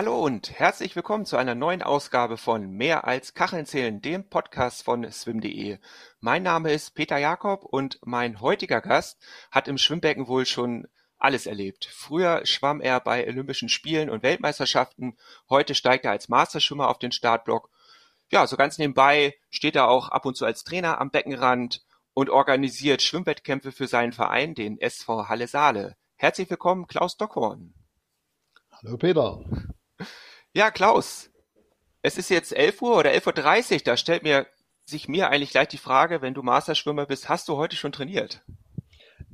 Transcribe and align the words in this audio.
Hallo 0.00 0.18
und 0.18 0.58
herzlich 0.58 0.96
willkommen 0.96 1.26
zu 1.26 1.36
einer 1.36 1.54
neuen 1.54 1.82
Ausgabe 1.82 2.38
von 2.38 2.70
Mehr 2.70 3.06
als 3.06 3.34
Kacheln 3.34 3.66
zählen, 3.66 4.00
dem 4.00 4.26
Podcast 4.26 4.82
von 4.82 5.04
swim.de. 5.12 5.76
Mein 6.20 6.42
Name 6.42 6.72
ist 6.72 6.94
Peter 6.94 7.18
Jakob 7.18 7.66
und 7.66 7.98
mein 8.02 8.40
heutiger 8.40 8.80
Gast 8.80 9.22
hat 9.50 9.68
im 9.68 9.76
Schwimmbecken 9.76 10.26
wohl 10.26 10.46
schon 10.46 10.88
alles 11.18 11.44
erlebt. 11.44 11.84
Früher 11.84 12.46
schwamm 12.46 12.80
er 12.80 12.98
bei 13.00 13.28
Olympischen 13.28 13.68
Spielen 13.68 14.08
und 14.08 14.22
Weltmeisterschaften, 14.22 15.18
heute 15.50 15.74
steigt 15.74 16.06
er 16.06 16.12
als 16.12 16.30
Masterschwimmer 16.30 16.88
auf 16.88 16.98
den 16.98 17.12
Startblock. 17.12 17.68
Ja, 18.30 18.46
so 18.46 18.56
ganz 18.56 18.78
nebenbei 18.78 19.36
steht 19.50 19.76
er 19.76 19.88
auch 19.90 20.08
ab 20.08 20.24
und 20.24 20.34
zu 20.34 20.46
als 20.46 20.64
Trainer 20.64 20.98
am 20.98 21.10
Beckenrand 21.10 21.84
und 22.14 22.30
organisiert 22.30 23.02
Schwimmwettkämpfe 23.02 23.70
für 23.70 23.86
seinen 23.86 24.14
Verein, 24.14 24.54
den 24.54 24.80
SV 24.80 25.28
Halle 25.28 25.46
Saale. 25.46 25.98
Herzlich 26.16 26.48
willkommen, 26.48 26.86
Klaus 26.86 27.18
Dockhorn. 27.18 27.74
Hallo 28.70 28.96
Peter. 28.96 29.44
Ja, 30.52 30.72
Klaus, 30.72 31.30
es 32.02 32.18
ist 32.18 32.28
jetzt 32.28 32.52
11 32.52 32.82
Uhr 32.82 32.96
oder 32.96 33.10
11.30 33.10 33.72
Uhr, 33.72 33.80
da 33.84 33.96
stellt 33.96 34.24
mir 34.24 34.46
sich 34.84 35.06
mir 35.06 35.30
eigentlich 35.30 35.50
gleich 35.50 35.68
die 35.68 35.78
Frage, 35.78 36.22
wenn 36.22 36.34
du 36.34 36.42
Masterschwimmer 36.42 37.06
bist, 37.06 37.28
hast 37.28 37.48
du 37.48 37.56
heute 37.56 37.76
schon 37.76 37.92
trainiert? 37.92 38.42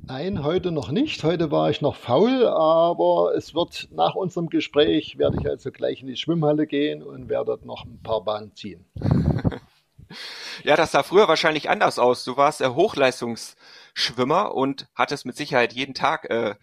Nein, 0.03 0.43
heute 0.43 0.71
noch 0.71 0.91
nicht. 0.91 1.23
Heute 1.23 1.49
war 1.49 1.71
ich 1.71 1.81
noch 1.81 1.95
faul, 1.95 2.45
aber 2.45 3.33
es 3.35 3.55
wird 3.55 3.87
nach 3.91 4.13
unserem 4.13 4.49
Gespräch, 4.49 5.17
werde 5.17 5.37
ich 5.41 5.49
also 5.49 5.71
gleich 5.71 6.01
in 6.01 6.07
die 6.07 6.17
Schwimmhalle 6.17 6.67
gehen 6.67 7.01
und 7.01 7.29
werde 7.29 7.45
dort 7.45 7.65
noch 7.65 7.83
ein 7.83 7.99
paar 8.03 8.23
Bahnen 8.23 8.53
ziehen. 8.55 8.85
ja, 10.63 10.75
das 10.75 10.91
sah 10.91 11.01
früher 11.01 11.27
wahrscheinlich 11.27 11.67
anders 11.67 11.97
aus. 11.97 12.23
Du 12.25 12.37
warst 12.37 12.61
äh, 12.61 12.69
Hochleistungsschwimmer 12.69 14.53
und 14.53 14.87
hattest 14.93 15.25
mit 15.25 15.35
Sicherheit 15.35 15.73
jeden 15.73 15.95
Tag 15.95 16.29
äh, 16.29 16.53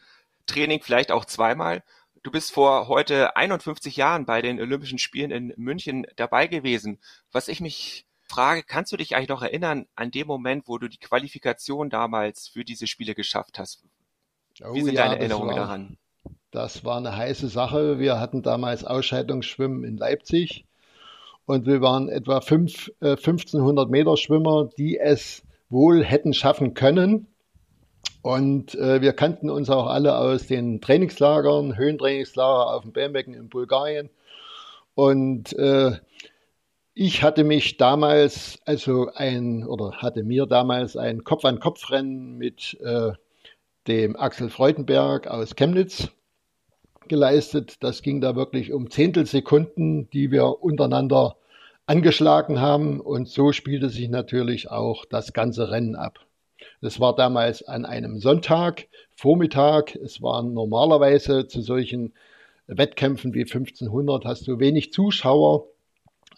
Training, 0.47 0.81
vielleicht 0.81 1.11
auch 1.11 1.25
zweimal. 1.25 1.83
Du 2.25 2.31
bist 2.31 2.53
vor 2.53 2.89
heute 2.89 3.37
51 3.37 3.97
Jahren 3.97 4.25
bei 4.25 4.41
den 4.41 4.59
Olympischen 4.59 4.99
Spielen 4.99 5.31
in 5.31 5.53
München 5.59 6.07
dabei 6.17 6.47
gewesen. 6.47 6.99
Was 7.33 7.49
ich 7.49 7.61
mich 7.61 8.07
frage, 8.23 8.63
kannst 8.63 8.91
du 8.93 8.97
dich 8.97 9.15
eigentlich 9.15 9.29
noch 9.29 9.43
erinnern 9.43 9.85
an 9.95 10.11
den 10.11 10.27
Moment, 10.27 10.67
wo 10.67 10.79
du 10.79 10.89
die 10.89 10.97
Qualifikation 10.97 11.91
damals 11.91 12.49
für 12.49 12.65
diese 12.65 12.87
Spiele 12.87 13.15
geschafft 13.15 13.59
hast? 13.59 13.85
Wie 14.59 14.65
oh, 14.65 14.75
sind 14.75 14.95
ja, 14.95 15.03
deine 15.03 15.19
Erinnerungen 15.19 15.51
war, 15.51 15.67
daran? 15.67 15.99
Das 16.51 16.83
war 16.83 16.97
eine 16.97 17.15
heiße 17.15 17.49
Sache. 17.49 17.99
Wir 17.99 18.19
hatten 18.19 18.43
damals 18.43 18.85
Ausscheidungsschwimmen 18.87 19.85
in 19.85 19.99
Leipzig 19.99 20.65
und 21.45 21.67
wir 21.67 21.83
waren 21.83 22.09
etwa 22.09 22.41
fünf, 22.41 22.91
äh, 23.03 23.17
1500 23.19 23.91
Meter 23.91 24.17
Schwimmer, 24.17 24.71
die 24.79 24.97
es 24.97 25.43
wohl 25.69 26.03
hätten 26.03 26.33
schaffen 26.33 26.73
können. 26.73 27.34
Und 28.23 28.75
äh, 28.75 29.03
wir 29.03 29.13
kannten 29.13 29.51
uns 29.51 29.69
auch 29.69 29.87
alle 29.87 30.17
aus 30.17 30.47
den 30.47 30.81
Trainingslagern, 30.81 31.77
Höhentrainingslager 31.77 32.75
auf 32.75 32.83
dem 32.83 32.93
Bärbecken 32.93 33.35
in 33.35 33.49
Bulgarien. 33.49 34.09
Und 34.95 35.53
äh, 35.59 35.93
ich 36.95 37.23
hatte 37.23 37.45
mich 37.45 37.77
damals, 37.77 38.61
also 38.65 39.11
ein, 39.15 39.67
oder 39.67 39.93
hatte 39.99 40.23
mir 40.23 40.47
damals 40.47 40.97
ein 40.97 41.25
Kopf-an-Kopf-Rennen 41.25 42.39
mit 42.39 42.79
äh, 42.83 43.13
dem 43.89 44.17
Axel 44.17 44.49
Freudenberg 44.49 45.27
aus 45.27 45.57
Chemnitz 45.57 46.09
geleistet. 47.09 47.77
Das 47.81 48.03
ging 48.03 48.21
da 48.21 48.37
wirklich 48.37 48.73
um 48.73 48.91
Zehntelsekunden, 48.91 50.09
die 50.11 50.31
wir 50.31 50.63
untereinander 50.63 51.37
angeschlagen 51.87 52.61
haben. 52.61 53.01
Und 53.01 53.29
so 53.29 53.53
spielte 53.53 53.91
sich 53.91 54.09
natürlich 54.09 54.71
auch 54.71 55.05
das 55.05 55.33
ganze 55.33 55.71
Rennen 55.71 55.97
ab. 55.97 56.24
Das 56.81 57.01
war 57.01 57.15
damals 57.15 57.63
an 57.67 57.85
einem 57.85 58.19
Sonntag, 58.19 58.87
Vormittag. 59.11 59.95
Es 59.97 60.23
waren 60.23 60.55
normalerweise 60.55 61.47
zu 61.47 61.61
solchen 61.61 62.13
Wettkämpfen 62.67 63.35
wie 63.35 63.43
1500 63.43 64.25
hast 64.25 64.47
du 64.47 64.59
wenig 64.59 64.93
Zuschauer. 64.93 65.67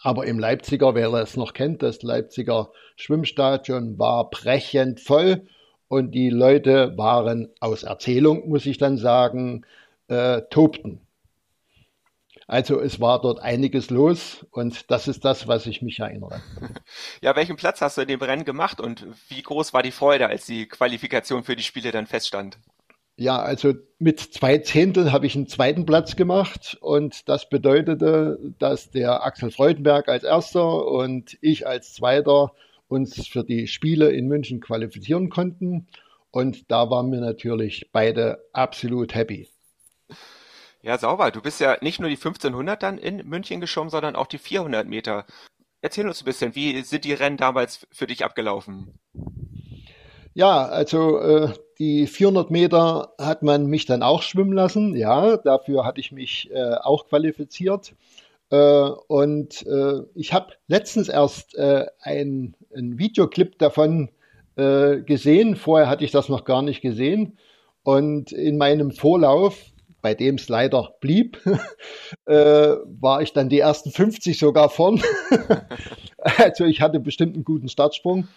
Aber 0.01 0.25
im 0.27 0.37
Leipziger, 0.37 0.93
wer 0.93 1.09
das 1.11 1.37
noch 1.37 1.53
kennt, 1.53 1.81
das 1.81 2.03
Leipziger 2.03 2.71
Schwimmstadion 2.95 3.97
war 3.97 4.29
brechend 4.29 4.99
voll 4.99 5.47
und 5.87 6.11
die 6.11 6.29
Leute 6.29 6.93
waren 6.97 7.49
aus 7.59 7.83
Erzählung, 7.83 8.47
muss 8.47 8.65
ich 8.65 8.77
dann 8.77 8.97
sagen, 8.97 9.65
äh, 10.07 10.41
tobten. 10.49 11.01
Also 12.47 12.79
es 12.79 13.01
war 13.01 13.19
dort 13.19 13.39
einiges 13.39 13.89
los 13.89 14.45
und 14.51 14.89
das 14.89 15.09
ist 15.09 15.25
das, 15.25 15.49
was 15.49 15.67
ich 15.67 15.81
mich 15.81 15.99
erinnere. 15.99 16.41
Ja, 17.21 17.35
welchen 17.35 17.57
Platz 17.57 17.81
hast 17.81 17.97
du 17.97 18.01
in 18.01 18.07
dem 18.07 18.21
Rennen 18.21 18.45
gemacht 18.45 18.79
und 18.79 19.05
wie 19.27 19.41
groß 19.41 19.73
war 19.73 19.83
die 19.83 19.91
Freude, 19.91 20.27
als 20.27 20.45
die 20.45 20.67
Qualifikation 20.67 21.43
für 21.43 21.55
die 21.55 21.63
Spiele 21.63 21.91
dann 21.91 22.07
feststand? 22.07 22.57
Ja, 23.17 23.39
also 23.39 23.73
mit 23.97 24.19
zwei 24.19 24.59
Zehntel 24.59 25.11
habe 25.11 25.25
ich 25.25 25.35
einen 25.35 25.47
zweiten 25.47 25.85
Platz 25.85 26.15
gemacht 26.15 26.77
und 26.79 27.27
das 27.27 27.49
bedeutete, 27.49 28.37
dass 28.59 28.91
der 28.91 29.25
Axel 29.25 29.51
Freudenberg 29.51 30.07
als 30.07 30.23
erster 30.23 30.85
und 30.85 31.37
ich 31.41 31.67
als 31.67 31.95
zweiter 31.95 32.53
uns 32.87 33.27
für 33.27 33.43
die 33.43 33.67
Spiele 33.67 34.11
in 34.11 34.27
München 34.27 34.61
qualifizieren 34.61 35.29
konnten. 35.29 35.87
Und 36.29 36.71
da 36.71 36.89
waren 36.91 37.11
wir 37.11 37.19
natürlich 37.19 37.89
beide 37.91 38.45
absolut 38.53 39.15
happy. 39.15 39.49
Ja, 40.87 40.97
sauber. 40.97 41.31
Du 41.31 41.41
bist 41.41 41.59
ja 41.59 41.75
nicht 41.81 41.99
nur 41.99 42.07
die 42.07 42.15
1500 42.15 42.81
dann 42.81 42.97
in 42.97 43.17
München 43.27 43.59
geschwommen, 43.59 43.89
sondern 43.89 44.15
auch 44.15 44.25
die 44.25 44.37
400 44.37 44.87
Meter. 44.87 45.25
Erzähl 45.81 46.07
uns 46.07 46.21
ein 46.21 46.25
bisschen, 46.25 46.55
wie 46.55 46.81
sind 46.81 47.03
die 47.03 47.11
Rennen 47.11 47.35
damals 47.35 47.85
für 47.91 48.07
dich 48.07 48.23
abgelaufen? 48.23 48.97
Ja, 50.33 50.65
also 50.65 51.19
äh, 51.19 51.49
die 51.77 52.07
400 52.07 52.51
Meter 52.51 53.13
hat 53.19 53.43
man 53.43 53.65
mich 53.65 53.85
dann 53.85 54.01
auch 54.01 54.21
schwimmen 54.21 54.53
lassen. 54.53 54.95
Ja, 54.95 55.35
dafür 55.35 55.83
hatte 55.83 55.99
ich 55.99 56.13
mich 56.13 56.49
äh, 56.51 56.75
auch 56.75 57.09
qualifiziert. 57.09 57.93
Äh, 58.49 58.57
und 59.07 59.67
äh, 59.67 60.03
ich 60.15 60.31
habe 60.31 60.53
letztens 60.69 61.09
erst 61.09 61.53
äh, 61.55 61.87
ein, 61.99 62.55
ein 62.73 62.97
Videoclip 62.97 63.59
davon 63.59 64.09
äh, 64.55 65.01
gesehen. 65.01 65.57
Vorher 65.57 65.89
hatte 65.89 66.05
ich 66.05 66.11
das 66.11 66.29
noch 66.29 66.45
gar 66.45 66.61
nicht 66.61 66.79
gesehen. 66.79 67.37
Und 67.83 68.31
in 68.31 68.57
meinem 68.57 68.91
Vorlauf 68.91 69.73
bei 70.01 70.13
dem 70.13 70.35
es 70.35 70.49
leider 70.49 70.95
blieb, 70.99 71.39
äh, 72.25 72.33
war 72.35 73.21
ich 73.21 73.33
dann 73.33 73.49
die 73.49 73.59
ersten 73.59 73.91
50 73.91 74.37
sogar 74.37 74.69
vorn. 74.69 75.01
also 76.37 76.65
ich 76.65 76.81
hatte 76.81 76.99
bestimmt 76.99 77.35
einen 77.35 77.45
guten 77.45 77.69
Startsprung. 77.69 78.27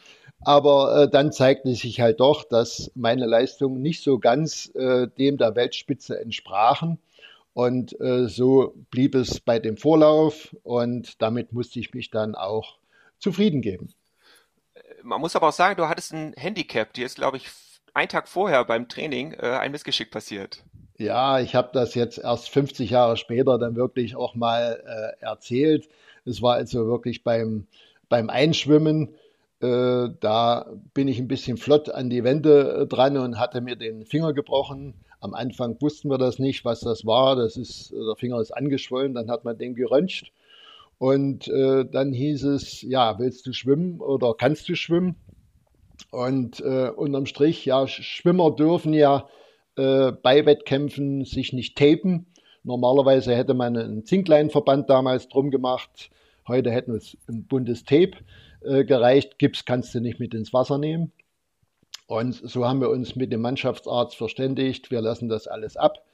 Aber 0.43 1.03
äh, 1.03 1.11
dann 1.11 1.33
zeigte 1.33 1.75
sich 1.75 2.01
halt 2.01 2.21
doch, 2.21 2.45
dass 2.45 2.91
meine 2.95 3.27
Leistungen 3.27 3.83
nicht 3.83 4.03
so 4.03 4.19
ganz 4.19 4.73
äh, 4.75 5.07
dem 5.19 5.37
der 5.37 5.55
Weltspitze 5.55 6.19
entsprachen. 6.19 6.99
Und 7.53 8.01
äh, 8.01 8.27
so 8.27 8.73
blieb 8.91 9.15
es 9.15 9.41
bei 9.41 9.59
dem 9.59 9.77
Vorlauf 9.77 10.57
und 10.63 11.21
damit 11.21 11.53
musste 11.53 11.81
ich 11.81 11.93
mich 11.93 12.11
dann 12.11 12.35
auch 12.35 12.79
zufrieden 13.19 13.61
geben. 13.61 13.93
Man 15.03 15.21
muss 15.21 15.37
aber 15.37 15.49
auch 15.49 15.53
sagen, 15.53 15.77
du 15.77 15.89
hattest 15.89 16.13
ein 16.13 16.33
Handicap. 16.37 16.93
Dir 16.93 17.07
ist, 17.07 17.17
glaube 17.17 17.39
ich, 17.39 17.49
ein 17.93 18.09
Tag 18.09 18.29
vorher 18.29 18.65
beim 18.65 18.89
Training 18.89 19.33
äh, 19.33 19.59
ein 19.59 19.73
Missgeschick 19.73 20.11
passiert. 20.11 20.63
Ja, 21.01 21.41
ich 21.41 21.55
habe 21.55 21.71
das 21.73 21.95
jetzt 21.95 22.19
erst 22.19 22.51
50 22.51 22.91
Jahre 22.91 23.17
später 23.17 23.59
dann 23.59 23.75
wirklich 23.75 24.17
auch 24.17 24.35
mal 24.35 24.83
äh, 24.87 25.25
erzählt. 25.25 25.89
Es 26.27 26.43
war 26.43 26.57
also 26.57 26.87
wirklich 26.89 27.25
beim, 27.25 27.67
beim 28.11 28.29
Einschwimmen. 28.29 29.15
Äh, 29.63 30.09
da 30.21 30.71
bin 30.93 31.09
ich 31.09 31.19
ein 31.19 31.27
bisschen 31.27 31.57
flott 31.57 31.89
an 31.89 32.11
die 32.11 32.23
Wände 32.23 32.83
äh, 32.83 32.87
dran 32.87 33.17
und 33.17 33.39
hatte 33.39 33.63
mir 33.63 33.77
den 33.77 34.05
Finger 34.05 34.35
gebrochen. 34.35 34.93
Am 35.21 35.33
Anfang 35.33 35.81
wussten 35.81 36.11
wir 36.11 36.19
das 36.19 36.39
nicht, 36.39 36.67
was 36.67 36.81
das 36.81 37.07
war. 37.07 37.35
Das 37.35 37.57
ist, 37.57 37.93
der 37.93 38.17
Finger 38.17 38.39
ist 38.39 38.51
angeschwollen, 38.51 39.15
dann 39.15 39.31
hat 39.31 39.43
man 39.43 39.57
den 39.57 39.75
geröntgt. 39.75 40.33
Und 40.99 41.49
äh, 41.49 41.87
dann 41.91 42.13
hieß 42.13 42.45
es, 42.45 42.83
ja, 42.83 43.19
willst 43.19 43.47
du 43.47 43.55
schwimmen 43.55 44.03
oder 44.03 44.35
kannst 44.37 44.69
du 44.69 44.75
schwimmen? 44.75 45.17
Und 46.11 46.61
äh, 46.61 46.91
unterm 46.95 47.25
Strich, 47.25 47.65
ja, 47.65 47.87
Schwimmer 47.87 48.51
dürfen 48.51 48.93
ja 48.93 49.27
äh, 49.81 50.13
bei 50.13 50.45
Wettkämpfen 50.45 51.25
sich 51.25 51.53
nicht 51.53 51.77
tapen. 51.77 52.27
Normalerweise 52.63 53.35
hätte 53.35 53.55
man 53.55 53.77
einen 53.77 54.05
Zinkleinverband 54.05 54.91
damals 54.91 55.29
drum 55.29 55.51
gemacht. 55.51 56.11
Heute 56.47 56.71
hätten 56.71 56.93
wir 56.93 57.01
ein 57.29 57.45
buntes 57.45 57.85
Tape 57.85 58.13
äh, 58.61 58.85
gereicht. 58.85 59.39
Gips 59.39 59.65
kannst 59.65 59.95
du 59.95 60.01
nicht 60.01 60.21
mit 60.21 60.35
ins 60.35 60.53
Wasser 60.53 60.77
nehmen. 60.77 61.13
Und 62.07 62.35
so 62.35 62.67
haben 62.67 62.81
wir 62.81 62.91
uns 62.91 63.17
mit 63.17 63.33
dem 63.33 63.41
Mannschaftsarzt 63.41 64.17
verständigt. 64.17 64.91
Wir 64.91 65.01
lassen 65.01 65.29
das 65.29 65.47
alles 65.47 65.77
ab. 65.77 66.05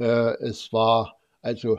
Äh, 0.00 0.34
es 0.42 0.72
war 0.72 1.16
also 1.42 1.78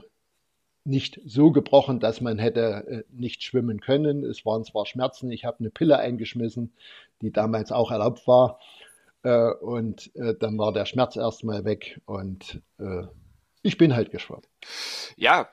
nicht 0.86 1.20
so 1.26 1.52
gebrochen, 1.52 2.00
dass 2.00 2.22
man 2.22 2.38
hätte 2.38 2.86
äh, 2.88 3.04
nicht 3.12 3.44
schwimmen 3.44 3.82
können. 3.82 4.24
Es 4.24 4.46
waren 4.46 4.64
zwar 4.64 4.86
Schmerzen. 4.86 5.32
Ich 5.32 5.44
habe 5.44 5.60
eine 5.60 5.72
Pille 5.72 5.98
eingeschmissen, 5.98 6.72
die 7.22 7.32
damals 7.32 7.72
auch 7.72 7.92
erlaubt 7.92 8.26
war. 8.28 8.60
Äh, 9.25 9.54
und 9.54 10.16
äh, 10.16 10.36
dann 10.39 10.57
war 10.60 10.72
der 10.72 10.86
Schmerz 10.86 11.16
erstmal 11.16 11.66
weg 11.66 12.00
und 12.06 12.62
äh, 12.77 13.07
ich 13.63 13.77
bin 13.77 13.95
halt 13.95 14.12
geschwommen. 14.12 14.45
Ja, 15.16 15.50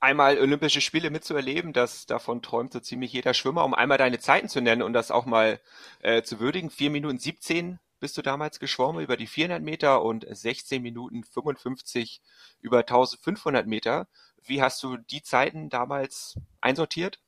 einmal 0.00 0.38
Olympische 0.38 0.82
Spiele 0.82 1.08
mitzuerleben, 1.08 1.72
das 1.72 2.04
davon 2.04 2.42
träumt 2.42 2.74
so 2.74 2.80
ziemlich 2.80 3.10
jeder 3.10 3.32
Schwimmer, 3.32 3.64
um 3.64 3.72
einmal 3.72 3.96
deine 3.96 4.18
Zeiten 4.18 4.50
zu 4.50 4.60
nennen 4.60 4.82
und 4.82 4.92
das 4.92 5.10
auch 5.10 5.24
mal 5.24 5.60
äh, 6.00 6.22
zu 6.22 6.40
würdigen. 6.40 6.68
4 6.68 6.90
Minuten 6.90 7.18
17 7.18 7.78
bist 8.00 8.18
du 8.18 8.22
damals 8.22 8.60
geschwommen 8.60 9.02
über 9.02 9.16
die 9.16 9.28
400 9.28 9.62
Meter 9.62 10.02
und 10.02 10.26
16 10.30 10.82
Minuten 10.82 11.24
55 11.24 12.20
über 12.60 12.80
1500 12.80 13.66
Meter. 13.66 14.08
wie 14.42 14.60
hast 14.60 14.82
du 14.82 14.98
die 14.98 15.22
Zeiten 15.22 15.70
damals 15.70 16.38
einsortiert? 16.60 17.18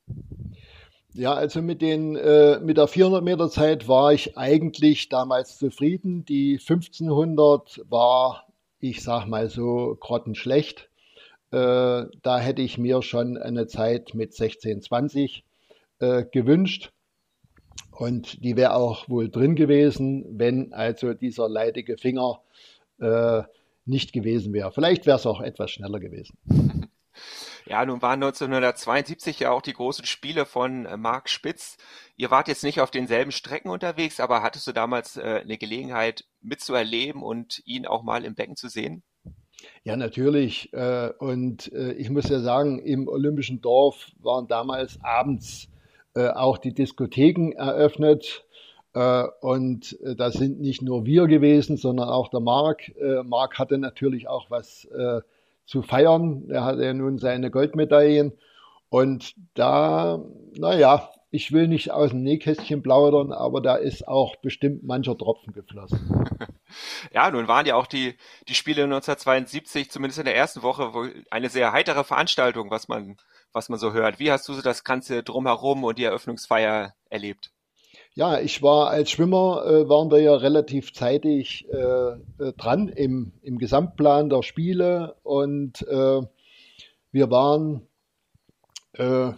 Ja, 1.16 1.32
also 1.32 1.62
mit 1.62 1.80
den 1.80 2.14
äh, 2.14 2.60
mit 2.60 2.76
der 2.76 2.88
400 2.88 3.24
Meter 3.24 3.48
Zeit 3.48 3.88
war 3.88 4.12
ich 4.12 4.36
eigentlich 4.36 5.08
damals 5.08 5.56
zufrieden. 5.56 6.26
Die 6.26 6.58
1500 6.60 7.80
war, 7.88 8.46
ich 8.80 9.02
sag 9.02 9.26
mal 9.26 9.48
so, 9.48 9.96
grottenschlecht. 9.98 10.90
Äh, 11.52 12.04
da 12.22 12.38
hätte 12.38 12.60
ich 12.60 12.76
mir 12.76 13.00
schon 13.00 13.38
eine 13.38 13.66
Zeit 13.66 14.12
mit 14.12 14.32
16:20 14.34 15.42
äh, 16.00 16.24
gewünscht. 16.30 16.92
Und 17.92 18.44
die 18.44 18.58
wäre 18.58 18.74
auch 18.74 19.08
wohl 19.08 19.30
drin 19.30 19.54
gewesen, 19.54 20.26
wenn 20.38 20.74
also 20.74 21.14
dieser 21.14 21.48
leidige 21.48 21.96
Finger 21.96 22.42
äh, 23.00 23.42
nicht 23.86 24.12
gewesen 24.12 24.52
wäre. 24.52 24.70
Vielleicht 24.70 25.06
wäre 25.06 25.16
es 25.16 25.24
auch 25.24 25.40
etwas 25.40 25.70
schneller 25.70 25.98
gewesen. 25.98 26.36
Ja, 27.68 27.84
nun 27.84 28.00
waren 28.00 28.22
1972 28.22 29.40
ja 29.40 29.50
auch 29.50 29.60
die 29.60 29.72
großen 29.72 30.06
Spiele 30.06 30.46
von 30.46 30.86
äh, 30.86 30.96
Marc 30.96 31.28
Spitz. 31.28 31.76
Ihr 32.16 32.30
wart 32.30 32.46
jetzt 32.46 32.62
nicht 32.62 32.80
auf 32.80 32.92
denselben 32.92 33.32
Strecken 33.32 33.70
unterwegs, 33.70 34.20
aber 34.20 34.42
hattest 34.42 34.68
du 34.68 34.72
damals 34.72 35.16
äh, 35.16 35.40
eine 35.42 35.58
Gelegenheit 35.58 36.24
mitzuerleben 36.40 37.22
und 37.22 37.60
ihn 37.66 37.84
auch 37.86 38.04
mal 38.04 38.24
im 38.24 38.36
Becken 38.36 38.54
zu 38.54 38.68
sehen? 38.68 39.02
Ja, 39.82 39.96
natürlich. 39.96 40.72
Äh, 40.74 41.10
und 41.18 41.72
äh, 41.72 41.92
ich 41.94 42.08
muss 42.08 42.28
ja 42.28 42.38
sagen, 42.38 42.78
im 42.78 43.08
Olympischen 43.08 43.60
Dorf 43.60 44.12
waren 44.18 44.46
damals 44.48 44.98
abends 45.02 45.68
auch 46.18 46.56
die 46.56 46.72
Diskotheken 46.72 47.52
eröffnet. 47.58 48.46
Und 48.94 49.98
da 50.02 50.30
sind 50.30 50.60
nicht 50.62 50.80
nur 50.80 51.04
wir 51.04 51.26
gewesen, 51.26 51.76
sondern 51.76 52.08
auch 52.08 52.30
der 52.30 52.40
Marc. 52.40 52.90
Marc 53.22 53.58
hatte 53.58 53.76
natürlich 53.76 54.26
auch 54.26 54.50
was 54.50 54.88
zu 55.66 55.82
feiern. 55.82 56.48
Er 56.48 56.64
hatte 56.64 56.84
ja 56.84 56.94
nun 56.94 57.18
seine 57.18 57.50
Goldmedaillen. 57.50 58.32
Und 58.88 59.34
da, 59.54 60.22
naja, 60.56 61.10
ich 61.30 61.52
will 61.52 61.68
nicht 61.68 61.90
aus 61.90 62.10
dem 62.10 62.22
Nähkästchen 62.22 62.82
plaudern, 62.82 63.32
aber 63.32 63.60
da 63.60 63.76
ist 63.76 64.06
auch 64.06 64.36
bestimmt 64.36 64.84
mancher 64.84 65.16
Tropfen 65.16 65.52
geflossen. 65.52 66.24
Ja, 67.12 67.30
nun 67.30 67.46
waren 67.48 67.64
ja 67.64 67.76
auch 67.76 67.86
die, 67.86 68.16
die 68.48 68.54
Spiele 68.54 68.84
1972, 68.84 69.88
zumindest 69.88 70.18
in 70.18 70.24
der 70.24 70.36
ersten 70.36 70.62
Woche, 70.62 70.92
eine 71.30 71.48
sehr 71.48 71.72
heitere 71.72 72.02
Veranstaltung, 72.04 72.70
was 72.70 72.88
man, 72.88 73.16
was 73.52 73.68
man 73.68 73.78
so 73.78 73.92
hört. 73.92 74.18
Wie 74.18 74.30
hast 74.30 74.48
du 74.48 74.52
so 74.52 74.62
das 74.62 74.84
Ganze 74.84 75.22
drumherum 75.22 75.84
und 75.84 75.96
die 75.98 76.04
Eröffnungsfeier 76.04 76.94
erlebt? 77.08 77.52
Ja, 78.18 78.40
ich 78.40 78.62
war 78.62 78.88
als 78.88 79.10
Schwimmer, 79.10 79.62
äh, 79.66 79.88
waren 79.90 80.10
wir 80.10 80.22
ja 80.22 80.34
relativ 80.34 80.94
zeitig 80.94 81.68
äh, 81.70 81.76
äh, 81.76 82.52
dran 82.56 82.88
im, 82.88 83.32
im 83.42 83.58
Gesamtplan 83.58 84.30
der 84.30 84.42
Spiele 84.42 85.16
und 85.22 85.82
äh, 85.86 86.22
wir 87.12 87.30
waren 87.30 87.82
äh, 88.94 89.32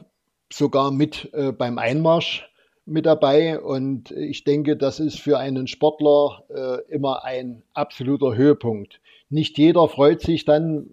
sogar 0.52 0.92
mit 0.92 1.28
äh, 1.32 1.50
beim 1.50 1.78
Einmarsch 1.78 2.48
mit 2.86 3.04
dabei 3.04 3.60
und 3.60 4.12
ich 4.12 4.44
denke, 4.44 4.76
das 4.76 5.00
ist 5.00 5.18
für 5.18 5.38
einen 5.38 5.66
Sportler 5.66 6.44
immer 6.88 7.22
ein 7.22 7.62
absoluter 7.74 8.34
Höhepunkt. 8.34 9.02
Nicht 9.28 9.58
jeder 9.58 9.88
freut 9.88 10.22
sich 10.22 10.46
dann 10.46 10.88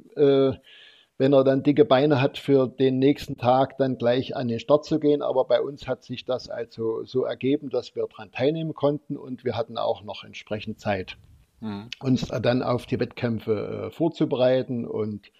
wenn 1.17 1.33
er 1.33 1.43
dann 1.43 1.63
dicke 1.63 1.85
Beine 1.85 2.21
hat, 2.21 2.37
für 2.37 2.67
den 2.67 2.99
nächsten 2.99 3.37
Tag 3.37 3.77
dann 3.77 3.97
gleich 3.97 4.35
an 4.35 4.47
den 4.47 4.59
Start 4.59 4.85
zu 4.85 4.99
gehen. 4.99 5.21
Aber 5.21 5.45
bei 5.45 5.61
uns 5.61 5.87
hat 5.87 6.03
sich 6.03 6.25
das 6.25 6.49
also 6.49 7.03
so 7.05 7.23
ergeben, 7.23 7.69
dass 7.69 7.95
wir 7.95 8.05
daran 8.07 8.31
teilnehmen 8.31 8.73
konnten 8.73 9.15
und 9.15 9.45
wir 9.45 9.55
hatten 9.55 9.77
auch 9.77 10.03
noch 10.03 10.23
entsprechend 10.23 10.79
Zeit, 10.79 11.17
mhm. 11.61 11.89
uns 12.01 12.27
dann 12.27 12.61
auf 12.61 12.85
die 12.85 12.99
Wettkämpfe 12.99 13.87
äh, 13.87 13.91
vorzubereiten. 13.91 14.85
Und 14.85 15.31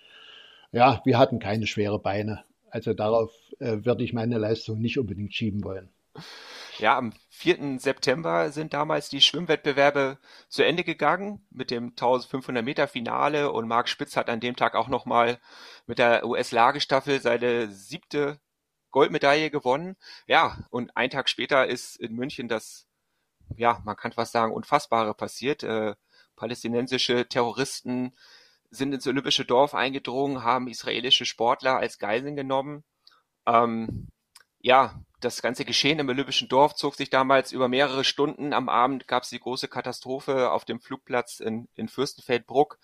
ja, 0.71 1.01
wir 1.03 1.17
hatten 1.17 1.39
keine 1.39 1.67
schwere 1.67 1.99
Beine. 1.99 2.43
Also 2.69 2.93
darauf 2.93 3.33
äh, 3.59 3.85
würde 3.85 4.03
ich 4.03 4.13
meine 4.13 4.37
Leistung 4.37 4.79
nicht 4.79 4.97
unbedingt 4.97 5.33
schieben 5.33 5.63
wollen. 5.63 5.89
Ja, 6.77 6.97
am 6.97 7.13
4. 7.29 7.79
September 7.79 8.51
sind 8.51 8.73
damals 8.73 9.09
die 9.09 9.21
Schwimmwettbewerbe 9.21 10.17
zu 10.49 10.63
Ende 10.63 10.83
gegangen 10.83 11.45
mit 11.49 11.71
dem 11.71 11.89
1500 11.89 12.63
Meter 12.63 12.87
Finale 12.87 13.51
und 13.51 13.67
Marc 13.67 13.87
Spitz 13.87 14.17
hat 14.17 14.29
an 14.29 14.41
dem 14.41 14.55
Tag 14.55 14.75
auch 14.75 14.89
nochmal 14.89 15.39
mit 15.85 15.99
der 15.99 16.25
US-Lagestaffel 16.25 17.21
seine 17.21 17.69
siebte 17.69 18.39
Goldmedaille 18.91 19.51
gewonnen. 19.51 19.95
Ja, 20.27 20.57
und 20.69 20.95
ein 20.97 21.09
Tag 21.09 21.29
später 21.29 21.67
ist 21.67 21.95
in 21.97 22.15
München 22.15 22.47
das, 22.47 22.87
ja, 23.57 23.81
man 23.85 23.95
kann 23.95 24.11
fast 24.11 24.33
sagen, 24.33 24.53
Unfassbare 24.53 25.13
passiert. 25.13 25.63
Äh, 25.63 25.95
palästinensische 26.35 27.27
Terroristen 27.27 28.13
sind 28.69 28.93
ins 28.93 29.07
olympische 29.07 29.45
Dorf 29.45 29.73
eingedrungen, 29.75 30.43
haben 30.43 30.67
israelische 30.67 31.25
Sportler 31.25 31.77
als 31.77 31.99
Geiseln 31.99 32.35
genommen. 32.35 32.83
Ähm, 33.45 34.09
ja, 34.59 34.95
das 35.25 35.41
ganze 35.41 35.65
Geschehen 35.65 35.99
im 35.99 36.07
Olympischen 36.07 36.47
Dorf 36.47 36.75
zog 36.75 36.95
sich 36.95 37.09
damals 37.09 37.51
über 37.51 37.67
mehrere 37.67 38.03
Stunden. 38.03 38.53
Am 38.53 38.69
Abend 38.69 39.07
gab 39.07 39.23
es 39.23 39.29
die 39.29 39.39
große 39.39 39.67
Katastrophe 39.67 40.51
auf 40.51 40.65
dem 40.65 40.79
Flugplatz 40.79 41.39
in, 41.39 41.67
in 41.75 41.87
Fürstenfeldbruck. 41.87 42.77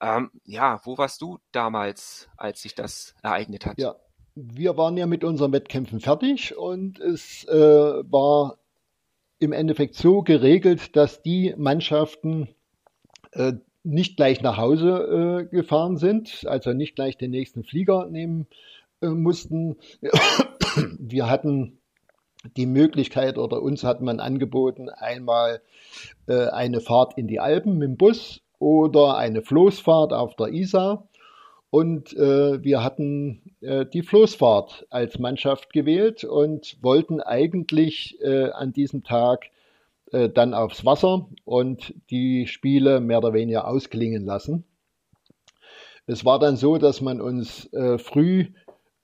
Ähm, 0.00 0.30
ja, 0.44 0.80
wo 0.84 0.98
warst 0.98 1.22
du 1.22 1.38
damals, 1.52 2.28
als 2.36 2.62
sich 2.62 2.74
das 2.74 3.14
ereignet 3.22 3.64
hat? 3.64 3.78
Ja, 3.78 3.94
wir 4.34 4.76
waren 4.76 4.96
ja 4.96 5.06
mit 5.06 5.24
unseren 5.24 5.52
Wettkämpfen 5.52 6.00
fertig 6.00 6.56
und 6.56 6.98
es 6.98 7.44
äh, 7.44 7.54
war 7.54 8.58
im 9.38 9.52
Endeffekt 9.52 9.94
so 9.94 10.22
geregelt, 10.22 10.96
dass 10.96 11.22
die 11.22 11.54
Mannschaften 11.56 12.48
äh, 13.32 13.54
nicht 13.84 14.16
gleich 14.16 14.42
nach 14.42 14.56
Hause 14.56 15.46
äh, 15.48 15.54
gefahren 15.54 15.96
sind, 15.96 16.44
also 16.46 16.72
nicht 16.72 16.96
gleich 16.96 17.16
den 17.16 17.30
nächsten 17.30 17.64
Flieger 17.64 18.06
nehmen 18.06 18.46
äh, 19.00 19.08
mussten. 19.08 19.76
Wir 20.98 21.28
hatten 21.28 21.78
die 22.56 22.66
Möglichkeit 22.66 23.38
oder 23.38 23.62
uns 23.62 23.84
hat 23.84 24.00
man 24.00 24.20
angeboten, 24.20 24.88
einmal 24.88 25.60
äh, 26.28 26.48
eine 26.48 26.80
Fahrt 26.80 27.18
in 27.18 27.26
die 27.26 27.40
Alpen 27.40 27.78
mit 27.78 27.88
dem 27.88 27.96
Bus 27.96 28.42
oder 28.58 29.16
eine 29.16 29.42
Floßfahrt 29.42 30.12
auf 30.12 30.36
der 30.36 30.48
Isar. 30.48 31.08
Und 31.70 32.16
äh, 32.16 32.62
wir 32.62 32.82
hatten 32.82 33.54
äh, 33.60 33.84
die 33.84 34.02
Floßfahrt 34.02 34.86
als 34.90 35.18
Mannschaft 35.18 35.72
gewählt 35.72 36.24
und 36.24 36.78
wollten 36.80 37.20
eigentlich 37.20 38.18
äh, 38.22 38.50
an 38.50 38.72
diesem 38.72 39.02
Tag 39.02 39.46
äh, 40.12 40.28
dann 40.28 40.54
aufs 40.54 40.84
Wasser 40.84 41.28
und 41.44 41.92
die 42.10 42.46
Spiele 42.46 43.00
mehr 43.00 43.18
oder 43.18 43.32
weniger 43.32 43.66
ausklingen 43.66 44.24
lassen. 44.24 44.64
Es 46.06 46.24
war 46.24 46.38
dann 46.38 46.56
so, 46.56 46.78
dass 46.78 47.00
man 47.00 47.20
uns 47.20 47.70
äh, 47.72 47.98
früh 47.98 48.46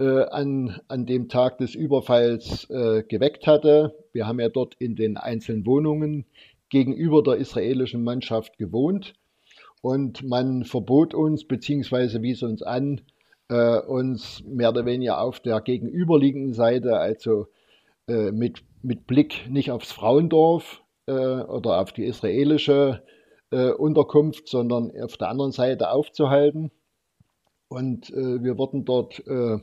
äh, 0.03 0.25
an, 0.31 0.81
an 0.89 1.07
dem 1.07 1.29
Tag 1.29 1.59
des 1.59 1.77
Überfalls 1.77 2.69
äh, 2.71 3.05
geweckt 3.05 3.47
hatte. 3.47 3.95
Wir 4.13 4.27
haben 4.27 4.41
ja 4.41 4.49
dort 4.49 4.75
in 4.81 4.97
den 4.97 5.17
einzelnen 5.17 5.65
Wohnungen 5.65 6.27
gegenüber 6.71 7.23
der 7.23 7.37
israelischen 7.37 8.03
Mannschaft 8.03 8.59
gewohnt 8.59 9.15
und 9.81 10.25
man 10.25 10.65
verbot 10.65 11.15
uns, 11.15 11.47
beziehungsweise 11.47 12.21
wies 12.21 12.43
uns 12.43 12.63
an, 12.63 13.03
äh, 13.49 13.79
uns 13.79 14.43
mehr 14.45 14.71
oder 14.71 14.87
weniger 14.87 15.21
auf 15.21 15.39
der 15.39 15.61
gegenüberliegenden 15.61 16.53
Seite, 16.53 16.97
also 16.97 17.47
äh, 18.09 18.33
mit, 18.33 18.65
mit 18.83 19.07
Blick 19.07 19.49
nicht 19.49 19.71
aufs 19.71 19.93
Frauendorf 19.93 20.83
äh, 21.07 21.13
oder 21.13 21.81
auf 21.81 21.93
die 21.93 22.07
israelische 22.07 23.05
äh, 23.53 23.71
Unterkunft, 23.71 24.49
sondern 24.49 24.91
auf 25.01 25.17
der 25.17 25.29
anderen 25.29 25.53
Seite 25.53 25.91
aufzuhalten. 25.91 26.73
Und 27.73 28.11
äh, 28.11 28.43
wir 28.43 28.59
wurden 28.59 28.85
dort 28.85 29.27
äh, 29.27 29.59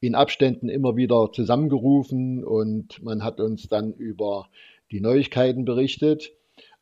in 0.00 0.14
Abständen 0.14 0.68
immer 0.68 0.96
wieder 0.96 1.30
zusammengerufen 1.32 2.44
und 2.44 3.02
man 3.02 3.22
hat 3.22 3.40
uns 3.40 3.68
dann 3.68 3.92
über 3.92 4.48
die 4.90 5.00
Neuigkeiten 5.00 5.64
berichtet. 5.64 6.32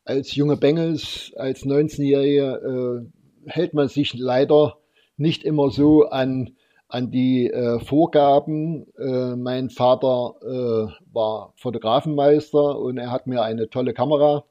Als 0.05 0.33
junge 0.33 0.57
Bengels, 0.57 1.33
als 1.35 1.65
19-Jährige 1.65 3.05
äh, 3.45 3.49
hält 3.49 3.73
man 3.73 3.89
sich 3.89 4.13
leider 4.13 4.77
nicht 5.17 5.43
immer 5.43 5.69
so 5.69 6.05
an, 6.05 6.55
an 6.87 7.11
die 7.11 7.47
äh, 7.47 7.79
Vorgaben. 7.79 8.87
Äh, 8.97 9.35
mein 9.35 9.69
Vater 9.69 10.35
äh, 10.41 11.13
war 11.13 11.53
Fotografenmeister 11.57 12.79
und 12.79 12.97
er 12.97 13.11
hat 13.11 13.27
mir 13.27 13.43
eine 13.43 13.69
tolle 13.69 13.93
Kamera 13.93 14.45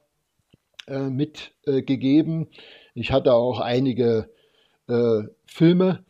äh, 0.87 1.09
mitgegeben. 1.09 2.47
ich 2.93 3.11
hatte 3.11 3.33
auch 3.33 3.59
einige 3.59 4.29
äh, 4.87 5.23
Filme 5.45 6.05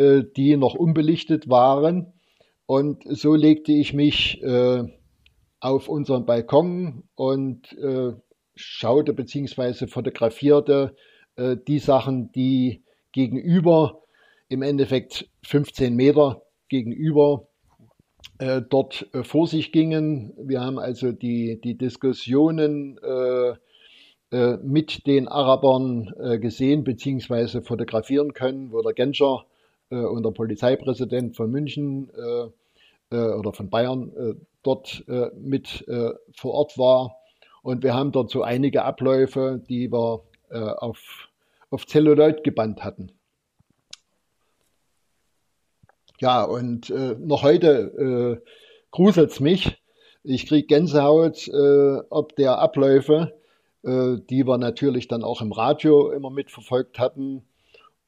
äh, 0.00 0.24
die 0.34 0.56
noch 0.56 0.74
unbelichtet 0.74 1.50
waren. 1.50 2.14
Und 2.64 3.02
so 3.04 3.34
legte 3.34 3.72
ich 3.72 3.92
mich 3.92 4.42
äh, 4.42 4.84
auf 5.60 5.88
unseren 5.88 6.24
Balkon 6.24 7.02
und 7.16 7.76
äh, 7.76 8.12
schaute 8.54 9.12
bzw. 9.12 9.88
fotografierte 9.88 10.96
äh, 11.36 11.56
die 11.68 11.80
Sachen, 11.80 12.32
die 12.32 12.82
gegenüber, 13.12 14.00
im 14.48 14.62
Endeffekt 14.62 15.28
15 15.44 15.94
Meter 15.94 16.42
gegenüber, 16.70 17.48
äh, 18.38 18.62
dort 18.66 19.06
äh, 19.12 19.22
vor 19.22 19.46
sich 19.48 19.70
gingen. 19.70 20.32
Wir 20.42 20.62
haben 20.62 20.78
also 20.78 21.12
die, 21.12 21.60
die 21.60 21.76
Diskussionen 21.76 22.98
mit 24.62 25.08
den 25.08 25.26
Arabern 25.26 26.14
gesehen 26.40 26.84
bzw. 26.84 27.62
fotografieren 27.62 28.32
können, 28.32 28.70
wo 28.70 28.80
der 28.80 28.92
Genscher 28.92 29.44
äh, 29.44 29.59
und 29.96 30.22
der 30.22 30.30
Polizeipräsident 30.30 31.36
von 31.36 31.50
München 31.50 32.10
äh, 32.14 32.50
äh, 33.10 33.32
oder 33.32 33.52
von 33.52 33.70
Bayern 33.70 34.12
äh, 34.16 34.34
dort 34.62 35.04
äh, 35.08 35.30
mit 35.36 35.86
äh, 35.88 36.10
vor 36.34 36.54
Ort 36.54 36.78
war. 36.78 37.16
Und 37.62 37.82
wir 37.82 37.94
haben 37.94 38.12
dort 38.12 38.30
so 38.30 38.42
einige 38.42 38.84
Abläufe, 38.84 39.62
die 39.68 39.92
wir 39.92 40.22
auf, 40.50 41.28
auf 41.68 41.86
Zelluloid 41.86 42.42
gebannt 42.42 42.82
hatten. 42.82 43.12
Ja, 46.18 46.42
und 46.42 46.88
noch 47.20 47.42
heute 47.42 48.42
gruselt 48.90 49.30
es 49.30 49.40
mich. 49.40 49.80
Ich 50.24 50.46
kriege 50.46 50.66
Gänsehaut 50.66 51.50
ob 51.52 52.34
der 52.34 52.58
Abläufe, 52.58 53.38
die 53.84 54.46
wir 54.46 54.56
natürlich 54.56 55.06
dann 55.06 55.22
auch 55.22 55.42
im 55.42 55.52
Radio 55.52 56.10
immer 56.10 56.30
mitverfolgt 56.30 56.98
hatten 56.98 57.44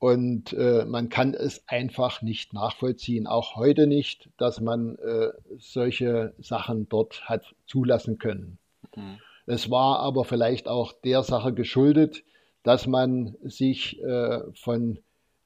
und 0.02 0.52
äh, 0.54 0.85
man 0.85 1.11
kann 1.11 1.32
es 1.32 1.62
einfach 1.68 2.23
nicht 2.23 2.52
nachvollziehen, 2.52 3.28
auch 3.28 3.54
heute 3.54 3.87
nicht, 3.87 4.30
dass 4.37 4.61
man 4.61 4.97
äh, 4.97 5.28
solche 5.61 6.35
Sachen 6.40 6.88
dort 6.88 7.28
hat 7.28 7.54
zulassen 7.68 8.18
können. 8.18 8.59
Mhm. 8.97 9.21
Es 9.47 9.71
war 9.71 10.00
aber 10.00 10.25
vielleicht 10.25 10.66
auch 10.66 10.92
der 10.92 11.23
Sache 11.23 11.52
geschuldet, 11.52 12.25
dass 12.64 12.88
man 12.88 13.37
sich 13.44 14.02
äh, 14.02 14.40
von 14.54 14.99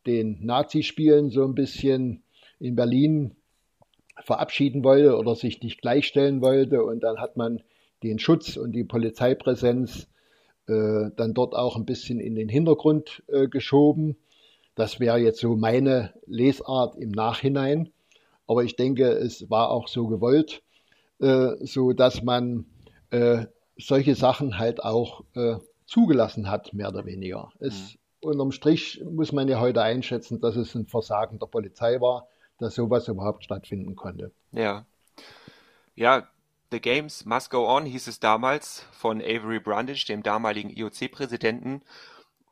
den 0.07 0.39
Nazispielen 0.47 1.29
so 1.29 1.45
ein 1.45 1.55
bisschen 1.55 2.23
in 2.59 2.77
Berlin 2.77 3.37
verabschieden 4.25 4.83
wollte 4.85 5.19
oder 5.19 5.35
sich 5.35 5.61
nicht 5.61 5.83
gleichstellen 5.83 6.41
wollte. 6.41 6.83
Und 6.83 7.01
dann 7.01 7.19
hat 7.19 7.37
man 7.37 7.63
den 8.03 8.19
Schutz 8.19 8.57
und 8.57 8.73
die 8.73 8.85
Polizeipräsenz 8.85 10.09
äh, 10.67 11.11
dann 11.15 11.35
dort 11.35 11.55
auch 11.55 11.77
ein 11.77 11.85
bisschen 11.85 12.21
in 12.21 12.35
den 12.35 12.49
Hintergrund 12.49 13.23
äh, 13.29 13.49
geschoben. 13.49 14.17
Das 14.77 15.01
wäre 15.01 15.19
jetzt 15.19 15.41
so 15.41 15.57
meine 15.57 16.15
Lesart 16.27 16.97
im 16.97 17.11
Nachhinein. 17.11 17.91
Aber 18.47 18.63
ich 18.63 18.77
denke, 18.77 19.09
es 19.09 19.51
war 19.51 19.71
auch 19.71 19.89
so 19.89 20.07
gewollt, 20.07 20.63
äh, 21.19 21.57
so 21.61 21.93
dass 21.93 22.23
man 22.23 22.67
äh, 23.11 23.47
solche 23.77 24.15
Sachen 24.15 24.59
halt 24.59 24.85
auch 24.85 25.25
äh, 25.35 25.57
zugelassen 25.87 26.49
hat, 26.49 26.73
mehr 26.73 26.89
oder 26.89 27.05
weniger. 27.05 27.51
Es, 27.59 27.95
mhm. 27.95 27.99
Unterm 28.29 28.53
Strich 28.53 29.03
muss 29.05 29.33
man 29.33 29.49
ja 29.49 29.61
heute 29.61 29.83
einschätzen, 29.83 30.41
dass 30.41 30.57
es 30.57 30.75
ein 30.75 30.87
Versagen 30.87 31.39
der 31.39 31.47
Polizei 31.47 32.01
war, 32.01 32.29
dass 32.59 32.75
sowas 32.75 33.09
überhaupt 33.09 33.45
stattfinden 33.45 33.95
konnte. 33.95 34.33
Ja. 34.53 34.87
Ja, 35.95 36.27
The 36.73 36.81
Games 36.81 37.25
Must 37.25 37.51
Go 37.51 37.69
On 37.69 37.87
hieß 37.87 38.09
es 38.09 38.19
damals 38.19 38.85
von 38.93 39.21
Avery 39.21 39.61
Brundage, 39.61 40.07
dem 40.07 40.23
damaligen 40.23 40.71
IOC-Präsidenten 40.71 41.83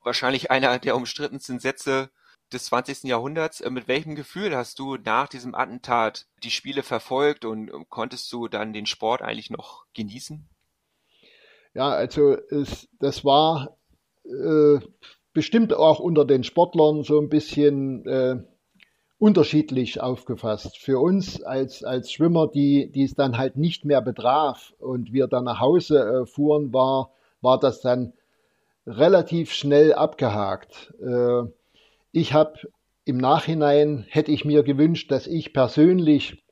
wahrscheinlich 0.04 0.50
einer 0.50 0.78
der 0.78 0.96
umstrittensten 0.96 1.58
Sätze 1.58 2.11
des 2.52 2.66
20. 2.66 3.04
Jahrhunderts. 3.04 3.61
Äh, 3.61 3.70
mit 3.70 3.88
welchem 3.88 4.14
Gefühl 4.14 4.56
hast 4.56 4.78
du 4.78 4.96
nach 4.96 5.28
diesem 5.28 5.54
Attentat 5.54 6.26
die 6.42 6.50
Spiele 6.50 6.82
verfolgt 6.82 7.44
und 7.44 7.68
äh, 7.68 7.73
konntest 7.88 8.32
du 8.32 8.49
dann 8.49 8.73
den 8.73 8.87
Sport 8.87 9.23
eigentlich 9.23 9.50
noch 9.50 9.84
genießen? 9.94 10.49
Ja, 11.75 11.88
also 11.88 12.37
es, 12.50 12.88
das 13.00 13.25
war 13.25 13.76
äh, 14.25 14.78
bestimmt 15.32 15.75
auch 15.75 15.99
unter 15.99 16.25
den 16.25 16.44
Sportlern 16.44 17.02
so 17.02 17.18
ein 17.20 17.28
bisschen 17.28 18.06
äh, 18.06 18.37
unterschiedlich 19.18 20.00
aufgefasst. 20.00 20.78
Für 20.78 21.00
uns 21.00 21.42
als, 21.42 21.82
als 21.82 22.12
Schwimmer, 22.12 22.46
die, 22.46 22.90
die 22.92 23.04
es 23.04 23.14
dann 23.14 23.37
halt 23.37 23.56
nicht 23.56 23.84
mehr 23.84 24.00
betraf 24.00 24.73
und 24.78 25.12
wir 25.12 25.26
dann 25.26 25.44
nach 25.44 25.61
Hause 25.61 25.99
äh, 25.99 26.26
fuhren, 26.26 26.73
war, 26.73 27.11
war 27.40 27.58
das 27.58 27.80
dann 27.80 28.12
relativ 28.87 29.53
schnell 29.53 29.93
abgehakt. 29.93 30.93
Äh, 31.00 31.49
ich 32.12 32.33
habe 32.33 32.59
im 33.05 33.19
Nachhinein, 33.19 34.07
hätte 34.09 34.33
ich 34.33 34.45
mir 34.45 34.62
gewünscht, 34.62 35.11
dass 35.11 35.26
ich 35.26 35.53
persönlich 35.53 36.45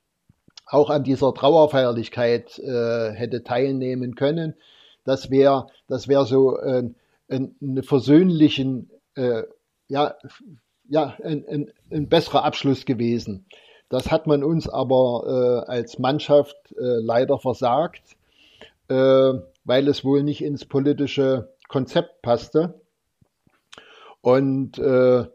auch 0.65 0.89
an 0.89 1.03
dieser 1.03 1.33
Trauerfeierlichkeit 1.33 2.59
äh, 2.59 3.11
hätte 3.11 3.43
teilnehmen 3.43 4.15
können. 4.15 4.55
Das 5.03 5.29
wäre 5.29 5.67
das 5.87 6.07
wär 6.07 6.25
so 6.25 6.57
ein, 6.57 6.95
ein 7.29 7.83
versöhnlichen, 7.83 8.89
äh, 9.15 9.43
ja, 9.87 10.15
ja, 10.89 11.15
ein, 11.23 11.45
ein, 11.47 11.71
ein, 11.91 12.09
besserer 12.09 12.43
Abschluss 12.43 12.85
gewesen. 12.85 13.45
Das 13.89 14.11
hat 14.11 14.27
man 14.27 14.43
uns 14.43 14.67
aber 14.67 15.65
äh, 15.67 15.71
als 15.71 15.99
Mannschaft 15.99 16.55
äh, 16.71 16.99
leider 16.99 17.37
versagt, 17.37 18.17
äh, 18.87 19.33
weil 19.65 19.87
es 19.87 20.03
wohl 20.03 20.23
nicht 20.23 20.43
ins 20.43 20.65
politische 20.65 21.52
Konzept 21.73 22.21
passte. 22.21 22.79
Und 24.21 24.77
äh, 24.77 25.25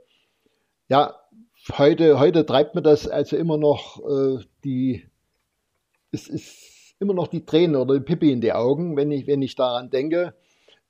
ja, 0.89 1.17
heute, 1.77 2.21
heute 2.21 2.47
treibt 2.47 2.77
mir 2.77 2.83
das 2.83 3.09
also 3.09 3.37
immer 3.37 3.59
noch 3.59 3.99
äh, 4.09 4.45
die, 4.63 5.05
es 6.13 6.29
ist 6.29 6.95
immer 7.01 7.13
noch 7.13 7.27
die 7.27 7.45
Tränen 7.45 7.75
oder 7.75 7.99
die 7.99 8.05
Pippi 8.05 8.31
in 8.31 8.41
die 8.41 8.53
Augen, 8.53 8.97
wenn 8.97 9.11
ich, 9.11 9.27
wenn 9.27 9.43
ich 9.43 9.57
daran 9.57 9.91
denke, 9.91 10.33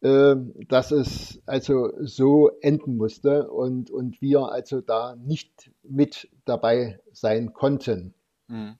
äh, 0.02 0.36
dass 0.68 0.90
es 0.90 1.40
also 1.46 1.92
so 1.98 2.50
enden 2.60 2.98
musste 2.98 3.48
und, 3.50 3.90
und 3.90 4.20
wir 4.20 4.52
also 4.52 4.82
da 4.82 5.16
nicht 5.16 5.70
mit 5.82 6.28
dabei 6.44 7.00
sein 7.10 7.54
konnten. 7.54 8.12
Mhm. 8.48 8.76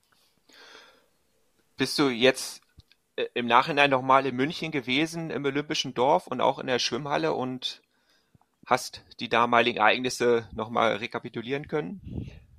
Bist 1.77 1.97
du 1.97 2.09
jetzt 2.09 2.61
im 3.33 3.47
Nachhinein 3.47 3.89
nochmal 3.89 4.25
in 4.25 4.35
München 4.35 4.71
gewesen, 4.71 5.29
im 5.29 5.45
Olympischen 5.45 5.93
Dorf 5.93 6.27
und 6.27 6.41
auch 6.41 6.59
in 6.59 6.67
der 6.67 6.79
Schwimmhalle 6.79 7.33
und 7.33 7.81
hast 8.65 9.03
die 9.19 9.29
damaligen 9.29 9.79
Ereignisse 9.79 10.47
nochmal 10.53 10.97
rekapitulieren 10.97 11.67
können? 11.67 12.01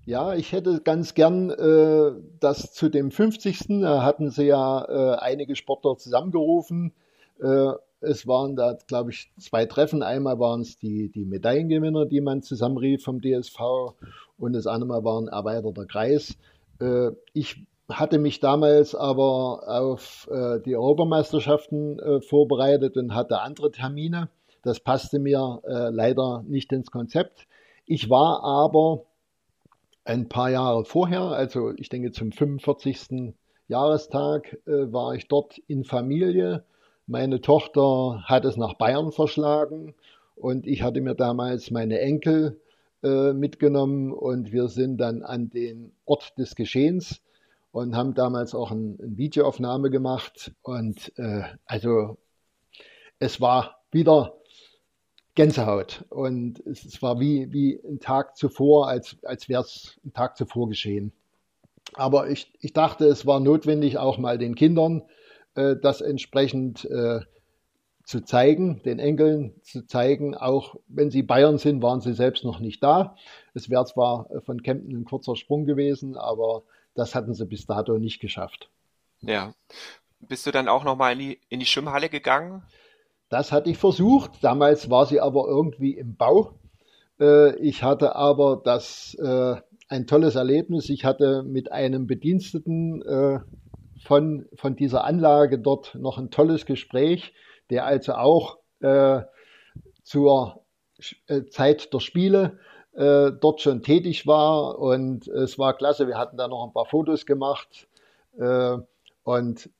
Ja, 0.06 0.34
ich 0.34 0.52
hätte 0.52 0.80
ganz 0.80 1.14
gern 1.14 1.50
äh, 1.50 2.12
das 2.40 2.72
zu 2.72 2.88
dem 2.88 3.10
50. 3.10 3.80
Da 3.80 4.02
hatten 4.02 4.30
sie 4.30 4.44
ja 4.44 4.84
äh, 4.88 5.18
einige 5.18 5.54
Sportler 5.56 5.96
zusammengerufen. 5.98 6.92
Äh, 7.40 7.72
es 8.00 8.26
waren 8.26 8.56
da, 8.56 8.78
glaube 8.86 9.10
ich, 9.10 9.30
zwei 9.38 9.66
Treffen. 9.66 10.02
Einmal 10.02 10.38
waren 10.38 10.62
es 10.62 10.78
die, 10.78 11.10
die 11.10 11.26
Medaillengewinner, 11.26 12.06
die 12.06 12.20
man 12.20 12.42
zusammenrief 12.42 13.04
vom 13.04 13.20
DSV 13.20 13.60
und 14.38 14.54
das 14.54 14.66
andere 14.66 14.88
Mal 14.88 15.04
war 15.04 15.20
ein 15.20 15.28
erweiterter 15.28 15.86
Kreis. 15.86 16.36
Äh, 16.80 17.10
ich 17.34 17.66
hatte 17.98 18.18
mich 18.18 18.40
damals 18.40 18.94
aber 18.94 19.62
auf 19.66 20.28
äh, 20.30 20.60
die 20.60 20.76
Europameisterschaften 20.76 21.98
äh, 21.98 22.20
vorbereitet 22.20 22.96
und 22.96 23.14
hatte 23.14 23.40
andere 23.40 23.70
Termine. 23.70 24.28
Das 24.62 24.80
passte 24.80 25.18
mir 25.18 25.60
äh, 25.64 25.90
leider 25.90 26.44
nicht 26.46 26.72
ins 26.72 26.90
Konzept. 26.90 27.46
Ich 27.86 28.10
war 28.10 28.44
aber 28.44 29.04
ein 30.04 30.28
paar 30.28 30.50
Jahre 30.50 30.84
vorher, 30.84 31.22
also 31.22 31.72
ich 31.76 31.88
denke 31.88 32.12
zum 32.12 32.32
45. 32.32 33.34
Jahrestag, 33.68 34.58
äh, 34.66 34.92
war 34.92 35.14
ich 35.14 35.28
dort 35.28 35.58
in 35.66 35.84
Familie. 35.84 36.64
Meine 37.06 37.40
Tochter 37.40 38.22
hat 38.24 38.44
es 38.44 38.56
nach 38.56 38.74
Bayern 38.74 39.12
verschlagen 39.12 39.94
und 40.36 40.66
ich 40.66 40.82
hatte 40.82 41.00
mir 41.00 41.14
damals 41.14 41.70
meine 41.70 42.00
Enkel 42.00 42.60
äh, 43.02 43.32
mitgenommen 43.32 44.12
und 44.12 44.52
wir 44.52 44.68
sind 44.68 44.98
dann 44.98 45.22
an 45.22 45.50
den 45.50 45.92
Ort 46.04 46.36
des 46.38 46.54
Geschehens 46.54 47.22
und 47.72 47.96
haben 47.96 48.14
damals 48.14 48.54
auch 48.54 48.70
ein, 48.70 48.98
eine 49.00 49.16
Videoaufnahme 49.16 49.90
gemacht. 49.90 50.52
Und 50.62 51.12
äh, 51.18 51.42
also 51.64 52.18
es 53.18 53.40
war 53.40 53.80
wieder 53.90 54.34
Gänsehaut. 55.34 56.04
Und 56.10 56.60
es, 56.66 56.84
es 56.84 57.02
war 57.02 57.20
wie, 57.20 57.52
wie 57.52 57.80
ein 57.84 58.00
Tag 58.00 58.36
zuvor, 58.36 58.88
als, 58.88 59.16
als 59.24 59.48
wäre 59.48 59.62
es 59.62 60.00
ein 60.04 60.12
Tag 60.12 60.36
zuvor 60.36 60.68
geschehen. 60.68 61.12
Aber 61.94 62.28
ich, 62.28 62.52
ich 62.60 62.72
dachte, 62.72 63.06
es 63.06 63.26
war 63.26 63.40
notwendig, 63.40 63.98
auch 63.98 64.18
mal 64.18 64.38
den 64.38 64.54
Kindern 64.54 65.02
äh, 65.54 65.76
das 65.80 66.00
entsprechend 66.00 66.84
äh, 66.84 67.20
zu 68.04 68.24
zeigen, 68.24 68.82
den 68.84 68.98
Enkeln 68.98 69.54
zu 69.62 69.86
zeigen. 69.86 70.34
Auch 70.34 70.76
wenn 70.88 71.10
sie 71.10 71.22
Bayern 71.22 71.58
sind, 71.58 71.82
waren 71.82 72.00
sie 72.00 72.14
selbst 72.14 72.44
noch 72.44 72.58
nicht 72.58 72.82
da. 72.82 73.16
Es 73.54 73.70
wäre 73.70 73.84
zwar 73.84 74.28
von 74.44 74.62
Kempten 74.62 74.96
ein 74.96 75.04
kurzer 75.04 75.36
Sprung 75.36 75.64
gewesen, 75.64 76.16
aber 76.16 76.64
das 77.00 77.14
hatten 77.14 77.32
sie 77.34 77.46
bis 77.46 77.66
dato 77.66 77.98
nicht 77.98 78.20
geschafft. 78.20 78.68
Ja. 79.22 79.54
Bist 80.20 80.46
du 80.46 80.50
dann 80.50 80.68
auch 80.68 80.84
nochmal 80.84 81.14
in 81.14 81.18
die, 81.18 81.40
in 81.48 81.60
die 81.60 81.66
Schwimmhalle 81.66 82.10
gegangen? 82.10 82.62
Das 83.30 83.52
hatte 83.52 83.70
ich 83.70 83.78
versucht. 83.78 84.32
Damals 84.42 84.90
war 84.90 85.06
sie 85.06 85.18
aber 85.18 85.46
irgendwie 85.48 85.96
im 85.96 86.14
Bau. 86.16 86.58
Äh, 87.18 87.56
ich 87.56 87.82
hatte 87.82 88.16
aber 88.16 88.60
das 88.62 89.14
äh, 89.14 89.56
ein 89.88 90.06
tolles 90.06 90.34
Erlebnis. 90.34 90.90
Ich 90.90 91.06
hatte 91.06 91.42
mit 91.42 91.72
einem 91.72 92.06
Bediensteten 92.06 93.00
äh, 93.02 93.40
von, 94.04 94.46
von 94.54 94.76
dieser 94.76 95.04
Anlage 95.04 95.58
dort 95.58 95.94
noch 95.94 96.18
ein 96.18 96.30
tolles 96.30 96.66
Gespräch, 96.66 97.32
der 97.68 97.84
also 97.84 98.14
auch 98.14 98.58
zur 100.02 100.64
Zeit 101.50 101.92
der 101.92 102.00
Spiele 102.00 102.58
äh, 102.94 103.30
dort 103.32 103.60
schon 103.60 103.82
tätig 103.82 104.26
war 104.26 104.78
und 104.78 105.28
es 105.28 105.58
war 105.58 105.76
klasse. 105.76 106.06
Wir 106.06 106.18
hatten 106.18 106.36
da 106.36 106.48
noch 106.48 106.66
ein 106.66 106.72
paar 106.72 106.86
Fotos 106.86 107.26
gemacht 107.26 107.88
äh, 108.38 108.78
und 109.24 109.70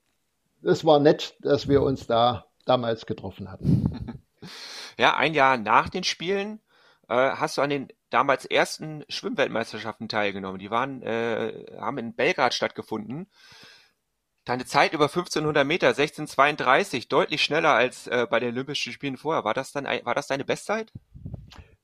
es 0.63 0.85
war 0.85 0.99
nett, 1.01 1.35
dass 1.41 1.69
wir 1.69 1.83
uns 1.83 2.07
da 2.07 2.47
damals 2.67 3.07
getroffen 3.07 3.51
hatten. 3.51 4.23
Ja, 4.99 5.17
ein 5.17 5.33
Jahr 5.33 5.57
nach 5.57 5.89
den 5.89 6.05
Spielen 6.05 6.61
äh, 7.09 7.15
hast 7.15 7.57
du 7.57 7.63
an 7.63 7.71
den 7.71 7.89
damals 8.11 8.45
ersten 8.45 9.05
Schwimmweltmeisterschaften 9.09 10.09
teilgenommen. 10.09 10.59
Die 10.59 10.71
waren, 10.71 11.03
äh, 11.03 11.67
haben 11.79 11.99
in 11.99 12.15
Belgrad 12.15 12.53
stattgefunden. 12.53 13.27
Deine 14.45 14.65
Zeit 14.65 14.93
über 14.93 15.05
1500 15.05 15.67
Meter, 15.67 15.89
1632, 15.89 17.09
deutlich 17.09 17.43
schneller 17.43 17.73
als 17.73 18.09
äh, 18.09 18.27
bei 18.29 18.41
den 18.41 18.51
Olympischen 18.51 18.93
Spielen 18.93 19.17
vorher. 19.17 19.45
War 19.45 19.55
das 19.55 19.73
dann, 19.73 19.85
war 19.85 20.15
das 20.15 20.27
deine 20.27 20.45
Bestzeit? 20.45 20.93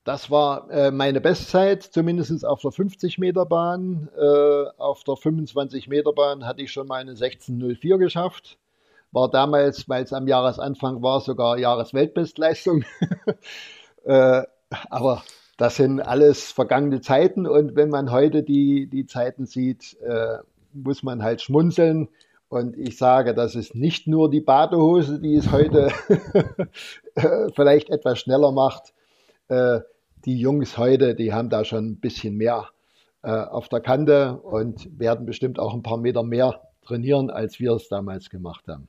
Das 0.07 0.31
war 0.31 0.71
äh, 0.71 0.89
meine 0.89 1.19
Bestzeit, 1.19 1.83
zumindest 1.83 2.45
auf 2.45 2.61
der 2.61 2.71
50 2.71 3.17
Meter 3.17 3.45
Bahn. 3.45 4.07
Äh, 4.17 4.63
auf 4.77 5.03
der 5.03 5.17
25 5.17 5.89
Meter 5.89 6.13
Bahn 6.13 6.45
hatte 6.45 6.61
ich 6.61 6.71
schon 6.71 6.87
meine 6.87 7.11
1604 7.11 7.97
geschafft. 7.97 8.57
War 9.11 9.29
damals, 9.29 9.89
weil 9.89 10.05
es 10.05 10.13
am 10.13 10.25
Jahresanfang 10.25 11.03
war, 11.03 11.19
sogar 11.19 11.57
Jahresweltbestleistung. 11.57 12.85
äh, 14.05 14.43
aber 14.89 15.23
das 15.57 15.75
sind 15.75 15.99
alles 15.99 16.53
vergangene 16.53 17.01
Zeiten 17.01 17.45
und 17.45 17.75
wenn 17.75 17.89
man 17.89 18.09
heute 18.09 18.43
die, 18.43 18.87
die 18.87 19.07
Zeiten 19.07 19.45
sieht, 19.45 19.97
äh, 19.99 20.37
muss 20.71 21.03
man 21.03 21.21
halt 21.21 21.41
schmunzeln. 21.41 22.07
Und 22.47 22.77
ich 22.77 22.97
sage, 22.97 23.33
das 23.33 23.55
ist 23.55 23.75
nicht 23.75 24.07
nur 24.07 24.31
die 24.31 24.39
Badehose, 24.39 25.19
die 25.19 25.35
es 25.35 25.51
heute 25.51 25.91
äh, 27.15 27.49
vielleicht 27.53 27.89
etwas 27.89 28.19
schneller 28.19 28.53
macht. 28.53 28.93
Die 30.25 30.39
Jungs 30.39 30.77
heute, 30.77 31.15
die 31.15 31.33
haben 31.33 31.49
da 31.49 31.63
schon 31.63 31.91
ein 31.91 31.99
bisschen 31.99 32.35
mehr 32.35 32.69
äh, 33.23 33.31
auf 33.31 33.69
der 33.69 33.81
Kante 33.81 34.37
und 34.37 34.87
werden 34.99 35.25
bestimmt 35.25 35.59
auch 35.59 35.73
ein 35.73 35.83
paar 35.83 35.97
Meter 35.97 36.23
mehr 36.23 36.61
trainieren, 36.85 37.29
als 37.29 37.59
wir 37.59 37.73
es 37.73 37.89
damals 37.89 38.29
gemacht 38.29 38.67
haben. 38.67 38.87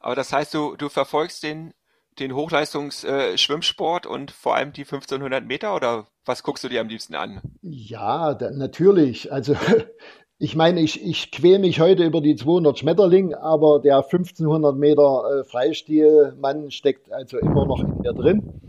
Aber 0.00 0.14
das 0.14 0.32
heißt, 0.32 0.54
du, 0.54 0.76
du 0.76 0.88
verfolgst 0.88 1.42
den, 1.42 1.74
den 2.18 2.34
Hochleistungsschwimmsport 2.34 4.06
äh, 4.06 4.08
und 4.08 4.30
vor 4.30 4.54
allem 4.54 4.72
die 4.72 4.82
1500 4.82 5.44
Meter 5.44 5.74
oder 5.74 6.06
was 6.24 6.42
guckst 6.42 6.64
du 6.64 6.68
dir 6.68 6.80
am 6.80 6.88
liebsten 6.88 7.14
an? 7.14 7.40
Ja, 7.62 8.34
da, 8.34 8.50
natürlich. 8.50 9.32
Also 9.32 9.56
ich 10.38 10.56
meine, 10.56 10.80
ich, 10.80 11.04
ich 11.04 11.30
quäle 11.32 11.58
mich 11.58 11.80
heute 11.80 12.04
über 12.04 12.20
die 12.20 12.36
200 12.36 12.78
Schmetterling, 12.78 13.34
aber 13.34 13.80
der 13.80 13.96
1500 13.96 14.76
Meter 14.76 15.40
äh, 15.40 15.44
Freistilmann 15.44 16.70
steckt 16.70 17.10
also 17.12 17.38
immer 17.38 17.66
noch 17.66 17.80
in 17.80 17.98
mir 17.98 18.12
drin. 18.12 18.60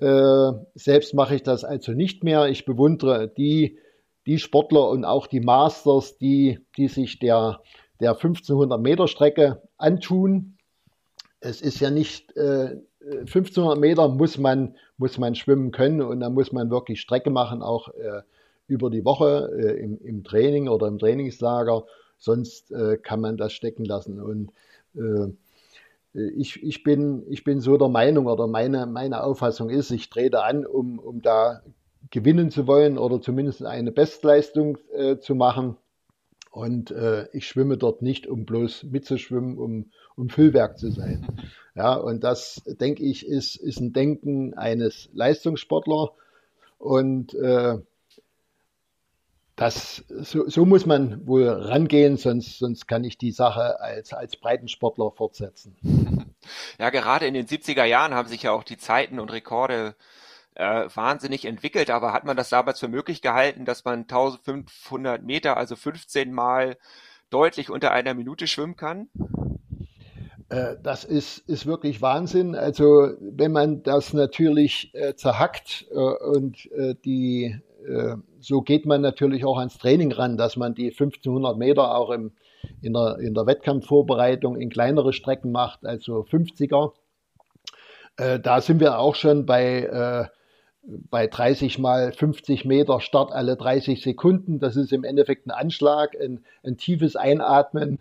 Äh, 0.00 0.52
selbst 0.74 1.14
mache 1.14 1.36
ich 1.36 1.42
das 1.42 1.64
also 1.64 1.92
nicht 1.92 2.24
mehr. 2.24 2.48
Ich 2.48 2.64
bewundere 2.64 3.28
die, 3.28 3.78
die 4.26 4.38
Sportler 4.38 4.88
und 4.88 5.04
auch 5.04 5.26
die 5.26 5.40
Masters, 5.40 6.18
die, 6.18 6.58
die 6.76 6.88
sich 6.88 7.18
der, 7.18 7.60
der 8.00 8.10
1500 8.10 8.80
Meter 8.80 9.08
Strecke 9.08 9.62
antun. 9.76 10.56
Es 11.40 11.60
ist 11.60 11.80
ja 11.80 11.90
nicht, 11.90 12.36
äh, 12.36 12.76
1500 13.00 13.78
Meter 13.78 14.08
muss 14.08 14.38
man, 14.38 14.76
muss 14.96 15.18
man 15.18 15.34
schwimmen 15.34 15.70
können 15.70 16.00
und 16.00 16.20
dann 16.20 16.34
muss 16.34 16.52
man 16.52 16.70
wirklich 16.70 17.00
Strecke 17.00 17.30
machen, 17.30 17.62
auch 17.62 17.88
äh, 17.88 18.22
über 18.66 18.90
die 18.90 19.04
Woche 19.04 19.50
äh, 19.56 19.82
im, 19.82 19.98
im 20.00 20.24
Training 20.24 20.68
oder 20.68 20.88
im 20.88 20.98
Trainingslager. 20.98 21.84
Sonst 22.18 22.72
äh, 22.72 22.96
kann 22.96 23.20
man 23.20 23.36
das 23.36 23.52
stecken 23.52 23.84
lassen. 23.84 24.20
Und 24.20 24.50
äh, 24.94 25.32
ich, 26.14 26.62
ich, 26.62 26.82
bin, 26.82 27.24
ich 27.28 27.44
bin 27.44 27.60
so 27.60 27.76
der 27.76 27.88
Meinung 27.88 28.26
oder 28.26 28.46
meine, 28.46 28.86
meine 28.86 29.22
Auffassung 29.22 29.68
ist, 29.68 29.90
ich 29.90 30.10
trete 30.10 30.42
an, 30.42 30.64
um, 30.64 30.98
um 30.98 31.22
da 31.22 31.62
gewinnen 32.10 32.50
zu 32.50 32.66
wollen 32.66 32.98
oder 32.98 33.20
zumindest 33.20 33.64
eine 33.64 33.90
Bestleistung 33.90 34.78
äh, 34.92 35.18
zu 35.18 35.34
machen. 35.34 35.76
Und 36.52 36.92
äh, 36.92 37.26
ich 37.32 37.48
schwimme 37.48 37.76
dort 37.76 38.00
nicht, 38.00 38.28
um 38.28 38.44
bloß 38.46 38.84
mitzuschwimmen, 38.84 39.58
um, 39.58 39.86
um 40.16 40.28
Füllwerk 40.28 40.78
zu 40.78 40.90
sein. 40.90 41.26
Ja, 41.76 41.94
und 41.96 42.22
das, 42.22 42.62
denke 42.80 43.02
ich, 43.02 43.26
ist, 43.26 43.56
ist 43.56 43.80
ein 43.80 43.92
Denken 43.92 44.54
eines 44.54 45.10
Leistungssportlers. 45.12 46.10
Und 46.78 47.34
äh, 47.34 47.78
das, 49.56 50.04
so, 50.08 50.48
so 50.48 50.64
muss 50.64 50.84
man 50.84 51.26
wohl 51.26 51.48
rangehen, 51.48 52.16
sonst, 52.16 52.58
sonst 52.58 52.88
kann 52.88 53.04
ich 53.04 53.18
die 53.18 53.30
Sache 53.30 53.80
als, 53.80 54.12
als 54.12 54.36
Breitensportler 54.36 55.10
fortsetzen. 55.10 55.76
Ja, 56.78 56.90
gerade 56.90 57.26
in 57.26 57.32
den 57.32 57.46
70er 57.46 57.84
Jahren 57.84 58.12
haben 58.12 58.28
sich 58.28 58.42
ja 58.42 58.52
auch 58.52 58.64
die 58.64 58.76
Zeiten 58.76 59.18
und 59.18 59.32
Rekorde 59.32 59.94
äh, 60.54 60.88
wahnsinnig 60.94 61.46
entwickelt, 61.46 61.88
aber 61.88 62.12
hat 62.12 62.24
man 62.24 62.36
das 62.36 62.50
damals 62.50 62.80
für 62.80 62.88
möglich 62.88 63.22
gehalten, 63.22 63.64
dass 63.64 63.86
man 63.86 64.00
1500 64.00 65.22
Meter, 65.22 65.56
also 65.56 65.74
15 65.74 66.32
Mal 66.34 66.76
deutlich 67.30 67.70
unter 67.70 67.92
einer 67.92 68.12
Minute 68.12 68.46
schwimmen 68.46 68.76
kann? 68.76 69.08
Äh, 70.48 70.76
das 70.82 71.04
ist, 71.04 71.38
ist 71.48 71.66
wirklich 71.66 72.02
Wahnsinn. 72.02 72.54
Also 72.54 73.12
wenn 73.20 73.52
man 73.52 73.82
das 73.82 74.12
natürlich 74.12 74.94
äh, 74.94 75.14
zerhackt 75.14 75.86
äh, 75.90 75.94
und 75.94 76.70
äh, 76.72 76.94
die 77.04 77.60
so 78.40 78.62
geht 78.62 78.86
man 78.86 79.00
natürlich 79.00 79.44
auch 79.44 79.58
ans 79.58 79.78
Training 79.78 80.12
ran, 80.12 80.36
dass 80.36 80.56
man 80.56 80.74
die 80.74 80.90
1500 80.90 81.56
Meter 81.56 81.96
auch 81.96 82.10
im, 82.10 82.32
in, 82.80 82.92
der, 82.92 83.18
in 83.18 83.34
der 83.34 83.46
Wettkampfvorbereitung 83.46 84.56
in 84.56 84.70
kleinere 84.70 85.12
Strecken 85.12 85.52
macht, 85.52 85.84
also 85.84 86.20
50er. 86.20 86.92
Äh, 88.16 88.40
da 88.40 88.60
sind 88.60 88.80
wir 88.80 88.98
auch 88.98 89.14
schon 89.14 89.46
bei, 89.46 89.82
äh, 89.82 90.26
bei 91.10 91.26
30 91.26 91.78
mal 91.78 92.12
50 92.12 92.64
Meter 92.64 93.00
Start 93.00 93.32
alle 93.32 93.56
30 93.56 94.02
Sekunden. 94.02 94.60
Das 94.60 94.76
ist 94.76 94.92
im 94.92 95.04
Endeffekt 95.04 95.46
ein 95.46 95.50
Anschlag, 95.50 96.14
ein, 96.20 96.44
ein 96.62 96.76
tiefes 96.76 97.16
Einatmen. 97.16 97.98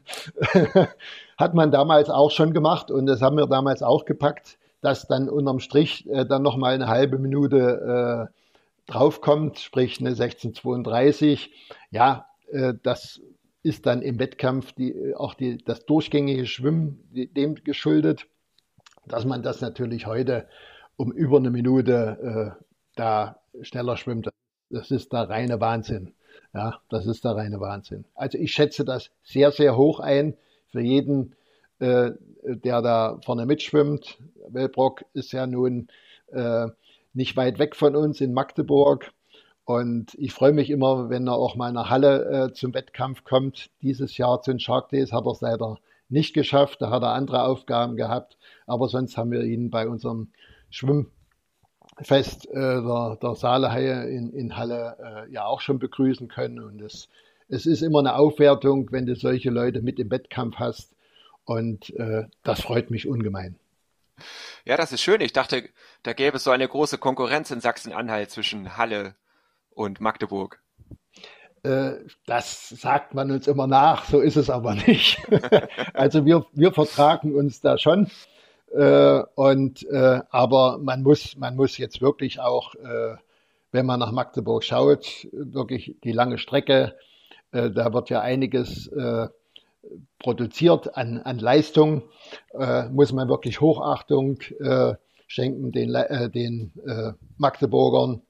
Hat 1.37 1.53
man 1.53 1.71
damals 1.71 2.09
auch 2.09 2.31
schon 2.31 2.53
gemacht 2.53 2.91
und 2.91 3.05
das 3.05 3.21
haben 3.21 3.37
wir 3.37 3.47
damals 3.47 3.81
auch 3.81 4.05
gepackt, 4.05 4.57
dass 4.81 5.07
dann 5.07 5.29
unterm 5.29 5.59
Strich 5.59 6.07
äh, 6.09 6.25
dann 6.25 6.43
nochmal 6.43 6.73
eine 6.73 6.87
halbe 6.87 7.17
Minute 7.17 8.29
äh, 8.29 8.42
draufkommt, 8.87 9.59
sprich 9.59 9.99
eine 9.99 10.09
1632, 10.09 11.51
ja, 11.91 12.27
äh, 12.51 12.73
das 12.83 13.21
ist 13.63 13.85
dann 13.85 14.01
im 14.01 14.19
Wettkampf 14.19 14.73
die, 14.73 15.13
auch 15.15 15.33
die, 15.33 15.57
das 15.57 15.85
durchgängige 15.85 16.45
Schwimmen 16.45 16.99
dem 17.11 17.55
geschuldet, 17.55 18.27
dass 19.05 19.25
man 19.25 19.41
das 19.41 19.61
natürlich 19.61 20.05
heute 20.05 20.47
um 20.97 21.11
über 21.11 21.37
eine 21.37 21.49
Minute 21.49 22.55
äh, 22.59 22.63
da 22.95 23.39
schneller 23.61 23.97
schwimmt. 23.97 24.29
Das 24.69 24.91
ist 24.91 25.13
der 25.13 25.29
reine 25.29 25.59
Wahnsinn. 25.61 26.13
Ja, 26.53 26.81
das 26.89 27.05
ist 27.05 27.23
der 27.23 27.35
reine 27.35 27.59
Wahnsinn. 27.59 28.05
Also 28.15 28.37
ich 28.37 28.51
schätze 28.51 28.85
das 28.85 29.11
sehr, 29.23 29.51
sehr 29.51 29.75
hoch 29.75 29.99
ein 29.99 30.35
für 30.71 30.81
jeden, 30.81 31.35
äh, 31.79 32.11
der 32.43 32.81
da 32.81 33.19
vorne 33.23 33.45
mitschwimmt. 33.45 34.17
Wellbrock 34.49 35.05
ist 35.13 35.31
ja 35.31 35.47
nun 35.47 35.87
äh, 36.31 36.67
nicht 37.13 37.37
weit 37.37 37.59
weg 37.59 37.75
von 37.75 37.95
uns 37.95 38.21
in 38.21 38.33
Magdeburg. 38.33 39.11
Und 39.65 40.13
ich 40.15 40.33
freue 40.33 40.51
mich 40.51 40.69
immer, 40.69 41.09
wenn 41.09 41.27
er 41.27 41.35
auch 41.35 41.55
mal 41.55 41.71
nach 41.71 41.89
Halle 41.89 42.49
äh, 42.49 42.53
zum 42.53 42.73
Wettkampf 42.73 43.23
kommt. 43.23 43.69
Dieses 43.81 44.17
Jahr 44.17 44.41
zu 44.41 44.51
den 44.51 44.59
Shark 44.59 44.89
Days 44.89 45.13
hat 45.13 45.25
er 45.25 45.31
es 45.31 45.41
leider 45.41 45.77
nicht 46.09 46.33
geschafft. 46.33 46.81
Da 46.81 46.89
hat 46.89 47.03
er 47.03 47.13
andere 47.13 47.43
Aufgaben 47.43 47.95
gehabt. 47.95 48.37
Aber 48.67 48.89
sonst 48.89 49.15
haben 49.15 49.31
wir 49.31 49.43
ihn 49.43 49.69
bei 49.69 49.87
unserem 49.87 50.31
Schwimmfest 50.69 52.49
äh, 52.49 52.81
der, 52.81 53.17
der 53.21 53.35
Saalehaie 53.35 54.09
in, 54.09 54.33
in 54.33 54.57
Halle 54.57 54.97
äh, 54.99 55.31
ja 55.31 55.45
auch 55.45 55.61
schon 55.61 55.79
begrüßen 55.79 56.27
können. 56.27 56.59
Und 56.59 56.81
es, 56.81 57.07
es 57.47 57.65
ist 57.65 57.83
immer 57.83 57.99
eine 57.99 58.15
Aufwertung, 58.15 58.91
wenn 58.91 59.05
du 59.05 59.15
solche 59.15 59.49
Leute 59.49 59.81
mit 59.81 59.97
im 59.97 60.11
Wettkampf 60.11 60.57
hast. 60.57 60.93
Und 61.45 61.89
äh, 61.95 62.25
das 62.43 62.61
freut 62.61 62.91
mich 62.91 63.07
ungemein. 63.07 63.57
Ja, 64.65 64.77
das 64.77 64.91
ist 64.91 65.01
schön. 65.01 65.21
Ich 65.21 65.33
dachte, 65.33 65.69
da 66.03 66.13
gäbe 66.13 66.37
es 66.37 66.43
so 66.43 66.51
eine 66.51 66.67
große 66.67 66.97
Konkurrenz 66.97 67.51
in 67.51 67.61
Sachsen-Anhalt 67.61 68.31
zwischen 68.31 68.77
Halle 68.77 69.15
und 69.69 69.99
Magdeburg. 70.01 70.61
Äh, 71.63 71.93
das 72.25 72.69
sagt 72.69 73.13
man 73.13 73.31
uns 73.31 73.47
immer 73.47 73.67
nach, 73.67 74.05
so 74.05 74.19
ist 74.19 74.35
es 74.35 74.49
aber 74.49 74.75
nicht. 74.75 75.17
also 75.93 76.25
wir, 76.25 76.45
wir 76.51 76.73
vertragen 76.73 77.33
uns 77.35 77.61
da 77.61 77.77
schon. 77.77 78.09
Äh, 78.71 79.23
und, 79.35 79.83
äh, 79.89 80.21
aber 80.29 80.77
man 80.79 81.03
muss, 81.03 81.37
man 81.37 81.55
muss 81.55 81.77
jetzt 81.77 82.01
wirklich 82.01 82.39
auch, 82.39 82.75
wenn 83.71 83.85
man 83.87 83.99
nach 83.99 84.11
Magdeburg 84.11 84.63
schaut, 84.63 85.27
wirklich 85.31 85.95
die 86.03 86.11
lange 86.11 86.37
Strecke, 86.37 86.95
da 87.51 87.93
wird 87.93 88.09
ja 88.09 88.21
einiges 88.21 88.89
produziert 90.19 90.95
an, 90.95 91.19
an 91.19 91.39
Leistung, 91.39 92.03
äh, 92.57 92.89
muss 92.89 93.11
man 93.11 93.27
wirklich 93.27 93.61
Hochachtung 93.61 94.39
äh, 94.59 94.95
schenken 95.27 95.71
den, 95.71 95.93
äh, 95.93 96.29
den 96.29 96.71
äh, 96.85 97.13
Magdeburgern. 97.37 98.21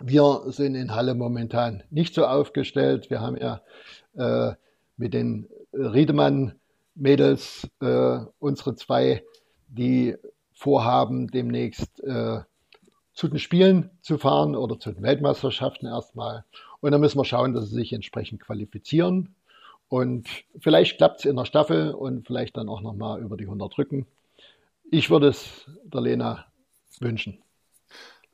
Wir 0.00 0.42
sind 0.46 0.74
in 0.74 0.94
Halle 0.94 1.14
momentan 1.14 1.82
nicht 1.90 2.14
so 2.14 2.26
aufgestellt. 2.26 3.08
Wir 3.10 3.20
haben 3.20 3.36
ja 3.36 3.62
äh, 4.16 4.54
mit 4.96 5.14
den 5.14 5.48
Riedemann-Mädels 5.72 7.68
äh, 7.80 8.18
unsere 8.38 8.74
zwei, 8.76 9.24
die 9.68 10.16
vorhaben, 10.52 11.28
demnächst 11.28 12.02
zu 13.16 13.28
den 13.28 13.38
Spielen 13.38 13.90
zu 14.00 14.16
fahren 14.16 14.56
oder 14.56 14.78
zu 14.78 14.92
den 14.92 15.02
Weltmeisterschaften 15.02 15.86
erstmal. 15.86 16.44
Und 16.80 16.92
dann 16.92 17.00
müssen 17.00 17.18
wir 17.18 17.24
schauen, 17.24 17.52
dass 17.52 17.68
sie 17.68 17.74
sich 17.74 17.92
entsprechend 17.92 18.40
qualifizieren. 18.42 19.34
Und 19.88 20.28
vielleicht 20.58 20.98
klappt 20.98 21.20
es 21.20 21.24
in 21.24 21.36
der 21.36 21.44
Staffel 21.44 21.92
und 21.92 22.26
vielleicht 22.26 22.56
dann 22.56 22.68
auch 22.68 22.80
nochmal 22.80 23.20
über 23.20 23.36
die 23.36 23.44
100 23.44 23.78
Rücken. 23.78 24.06
Ich 24.90 25.10
würde 25.10 25.28
es 25.28 25.66
der 25.84 26.00
Lena 26.00 26.46
wünschen. 27.00 27.42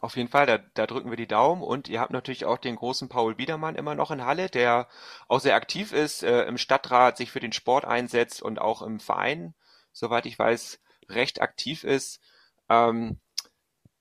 Auf 0.01 0.17
jeden 0.17 0.29
Fall, 0.29 0.47
da, 0.47 0.59
da 0.59 0.87
drücken 0.87 1.11
wir 1.11 1.17
die 1.17 1.29
Daumen 1.29 1.63
und 1.63 1.89
ihr 1.89 2.01
habt 2.01 2.11
natürlich 2.11 2.45
auch 2.45 2.59
den 2.59 2.75
großen 2.75 3.09
Paul 3.09 3.37
Biedermann 3.37 3.77
immer 3.77 3.95
noch 3.95 4.11
in 4.11 4.25
Halle, 4.25 4.49
der 4.49 4.89
auch 5.29 5.39
sehr 5.39 5.55
aktiv 5.55 5.93
ist, 5.93 6.25
äh, 6.25 6.43
im 6.43 6.59
Stadtrat 6.59 7.17
sich 7.17 7.31
für 7.31 7.39
den 7.39 7.53
Sport 7.53 7.85
einsetzt 7.85 8.43
und 8.43 8.61
auch 8.61 8.83
im 8.83 8.99
Verein, 8.99 9.55
soweit 9.93 10.27
ich 10.27 10.37
weiß, 10.37 10.81
recht 11.09 11.41
aktiv 11.41 11.85
ist. 11.85 12.21
Ähm, 12.69 13.21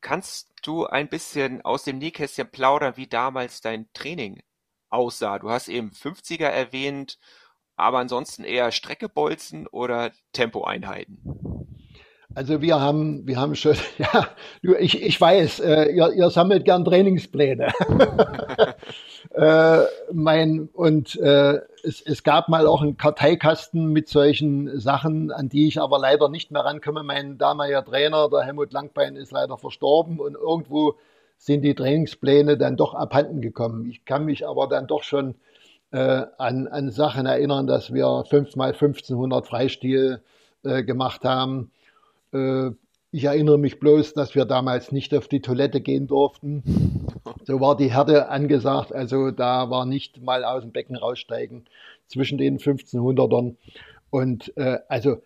kannst 0.01 0.49
du 0.63 0.87
ein 0.87 1.07
bisschen 1.07 1.63
aus 1.63 1.83
dem 1.83 1.99
Nähkästchen 1.99 2.49
plaudern, 2.49 2.97
wie 2.97 3.07
damals 3.07 3.61
dein 3.61 3.87
Training 3.93 4.41
aussah? 4.89 5.37
Du 5.37 5.51
hast 5.51 5.67
eben 5.67 5.91
50er 5.91 6.47
erwähnt, 6.47 7.19
aber 7.81 7.99
ansonsten 7.99 8.43
eher 8.43 8.71
Streckebolzen 8.71 9.67
oder 9.67 10.11
Tempoeinheiten? 10.33 11.17
Also 12.33 12.61
wir 12.61 12.79
haben, 12.79 13.27
wir 13.27 13.37
haben 13.37 13.55
schon, 13.55 13.75
ja, 13.97 14.27
ich, 14.61 15.01
ich 15.01 15.19
weiß, 15.19 15.59
äh, 15.59 15.91
ihr, 15.91 16.13
ihr 16.13 16.29
sammelt 16.29 16.63
gern 16.63 16.85
Trainingspläne. 16.85 17.73
äh, 19.33 19.79
mein, 20.13 20.69
und 20.71 21.15
äh, 21.17 21.59
es, 21.83 22.01
es 22.01 22.23
gab 22.23 22.47
mal 22.47 22.67
auch 22.67 22.81
einen 22.81 22.97
Karteikasten 22.97 23.87
mit 23.87 24.07
solchen 24.07 24.79
Sachen, 24.79 25.31
an 25.31 25.49
die 25.49 25.67
ich 25.67 25.81
aber 25.81 25.99
leider 25.99 26.29
nicht 26.29 26.51
mehr 26.51 26.63
rankomme. 26.63 27.03
Mein 27.03 27.37
damaliger 27.37 27.83
Trainer, 27.83 28.29
der 28.29 28.43
Helmut 28.43 28.71
Langbein, 28.71 29.15
ist 29.15 29.31
leider 29.31 29.57
verstorben 29.57 30.19
und 30.19 30.35
irgendwo 30.35 30.95
sind 31.37 31.63
die 31.63 31.75
Trainingspläne 31.75 32.57
dann 32.57 32.77
doch 32.77 32.93
abhanden 32.93 33.41
gekommen. 33.41 33.89
Ich 33.89 34.05
kann 34.05 34.25
mich 34.25 34.47
aber 34.47 34.67
dann 34.67 34.87
doch 34.87 35.03
schon 35.03 35.35
äh, 35.91 36.25
an, 36.37 36.67
an 36.67 36.91
Sachen 36.91 37.25
erinnern, 37.25 37.67
dass 37.67 37.93
wir 37.93 38.23
5 38.29 38.55
mal 38.55 38.73
1500 38.73 39.45
Freistil 39.47 40.21
äh, 40.63 40.83
gemacht 40.83 41.23
haben 41.23 41.71
äh, 42.33 42.71
ich 43.13 43.25
erinnere 43.25 43.57
mich 43.57 43.79
bloß, 43.79 44.13
dass 44.13 44.35
wir 44.35 44.45
damals 44.45 44.91
nicht 44.91 45.13
auf 45.13 45.27
die 45.27 45.41
Toilette 45.41 45.81
gehen 45.81 46.07
durften. 46.07 46.63
So 47.43 47.59
war 47.59 47.75
die 47.75 47.91
Härte 47.91 48.29
angesagt. 48.29 48.93
Also 48.93 49.31
da 49.31 49.69
war 49.69 49.85
nicht 49.85 50.21
mal 50.21 50.45
aus 50.45 50.63
dem 50.63 50.71
Becken 50.71 50.95
raussteigen 50.95 51.65
zwischen 52.07 52.37
den 52.37 52.57
1500ern. 52.57 53.57
Und 54.11 54.55
äh, 54.57 54.79
also 54.87 55.21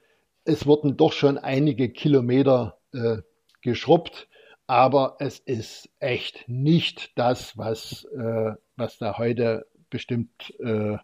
es 0.46 0.66
wurden 0.66 0.98
doch 0.98 1.14
schon 1.14 1.38
einige 1.38 1.90
Kilometer 1.90 2.78
äh, 2.92 3.18
geschrubbt, 3.62 4.28
aber 4.66 5.18
es 5.20 5.38
ist 5.40 5.90
echt 6.00 6.46
nicht 6.48 7.12
das, 7.16 7.56
was, 7.56 8.06
äh, 8.06 8.54
was 8.78 8.98
da 8.98 9.20
heute 9.20 9.68
bestimmt 9.90 10.54
äh, 10.60 10.98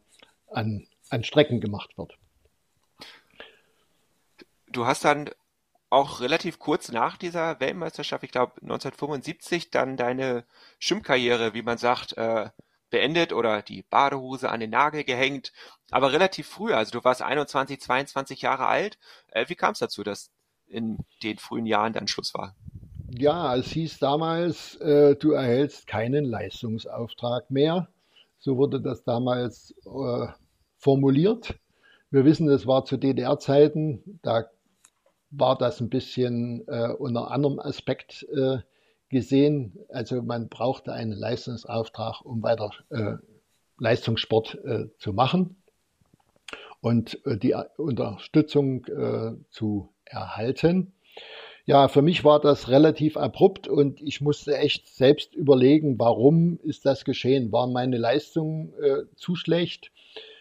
an, 0.48 0.88
an 1.10 1.24
Strecken 1.24 1.62
gemacht 1.62 1.98
wird. 1.98 2.18
Du 4.68 4.86
hast 4.86 5.04
dann 5.04 5.30
auch 5.90 6.22
relativ 6.22 6.58
kurz 6.58 6.92
nach 6.92 7.18
dieser 7.18 7.60
Weltmeisterschaft, 7.60 8.24
ich 8.24 8.32
glaube 8.32 8.54
1975, 8.62 9.72
dann 9.72 9.98
deine 9.98 10.46
Schwimmkarriere, 10.80 11.54
wie 11.54 11.62
man 11.62 11.78
sagt, 11.78 12.18
äh, 12.18 12.50
beendet 12.90 13.34
oder 13.34 13.62
die 13.62 13.84
Badehose 13.84 14.50
an 14.50 14.62
den 14.62 14.70
Nagel 14.70 15.04
gehängt, 15.04 15.52
aber 15.90 16.14
relativ 16.14 16.48
früh, 16.48 16.74
also 16.74 16.92
du 16.92 17.04
warst 17.04 17.22
21, 17.22 17.82
22 17.82 18.42
Jahre 18.42 18.68
alt. 18.68 18.98
Äh, 19.28 19.50
wie 19.50 19.56
kam 19.56 19.74
es 19.74 19.80
dazu, 19.80 20.04
dass 20.04 20.32
in 20.68 21.00
den 21.24 21.38
frühen 21.38 21.66
Jahren 21.66 21.94
dann 21.94 22.08
Schluss 22.08 22.34
war? 22.34 22.56
Ja, 23.18 23.56
es 23.56 23.68
hieß 23.72 24.00
damals, 24.00 24.76
äh, 24.76 25.16
du 25.16 25.32
erhältst 25.32 25.88
keinen 25.88 26.24
Leistungsauftrag 26.24 27.52
mehr. 27.52 27.90
So 28.42 28.58
wurde 28.58 28.82
das 28.82 29.04
damals 29.04 29.76
äh, 29.86 30.28
formuliert. 30.78 31.60
Wir 32.10 32.26
wissen, 32.26 32.48
das 32.48 32.66
war 32.66 32.86
zu 32.86 32.98
DDR-Zeiten, 32.98 34.20
da 34.24 34.48
war 35.30 35.58
das 35.58 35.80
ein 35.80 35.90
bisschen 35.90 36.68
äh, 36.68 36.92
unter 36.92 37.30
anderem 37.30 37.60
Aspekt 37.60 38.28
äh, 38.36 38.58
gesehen. 39.10 39.78
Also 39.90 40.24
man 40.24 40.50
brauchte 40.50 40.92
einen 40.92 41.14
Leistungsauftrag, 41.14 42.26
um 42.26 42.42
weiter 42.42 42.72
äh, 42.90 43.18
Leistungssport 43.78 44.56
äh, 44.66 44.88
zu 44.98 45.14
machen 45.14 45.62
und 46.82 47.24
äh, 47.28 47.38
die 47.38 47.56
Unterstützung 47.78 48.86
äh, 48.86 49.34
zu 49.52 49.94
erhalten. 50.04 50.94
Ja, 51.66 51.88
für 51.88 52.02
mich 52.02 52.24
war 52.24 52.40
das 52.40 52.70
relativ 52.70 53.18
abrupt 53.18 53.68
und 53.68 54.02
ich 54.02 54.20
musste 54.22 54.58
echt 54.58 54.88
selbst 54.88 55.36
überlegen, 55.36 56.00
warum 56.00 56.60
ist 56.64 56.86
das 56.86 57.06
geschehen? 57.06 57.52
Waren 57.52 57.72
meine 57.72 57.98
Leistungen 57.98 58.74
äh, 58.82 59.04
zu 59.16 59.36
schlecht? 59.36 59.92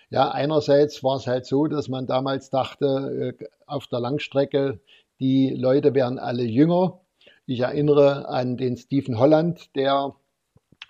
Ja, 0.09 0.31
einerseits 0.31 1.05
war 1.05 1.17
es 1.17 1.27
halt 1.27 1.47
so, 1.47 1.67
dass 1.67 1.89
man 1.89 2.07
damals 2.07 2.51
dachte, 2.51 3.37
äh, 3.39 3.45
auf 3.67 3.87
der 3.87 4.01
Langstrecke, 4.01 4.81
die 5.21 5.51
Leute 5.51 5.95
wären 5.95 6.19
alle 6.19 6.45
jünger. 6.45 7.01
Ich 7.47 7.61
erinnere 7.61 8.29
an 8.29 8.57
den 8.57 8.77
Stephen 8.77 9.19
Holland, 9.19 9.75
der 9.77 10.15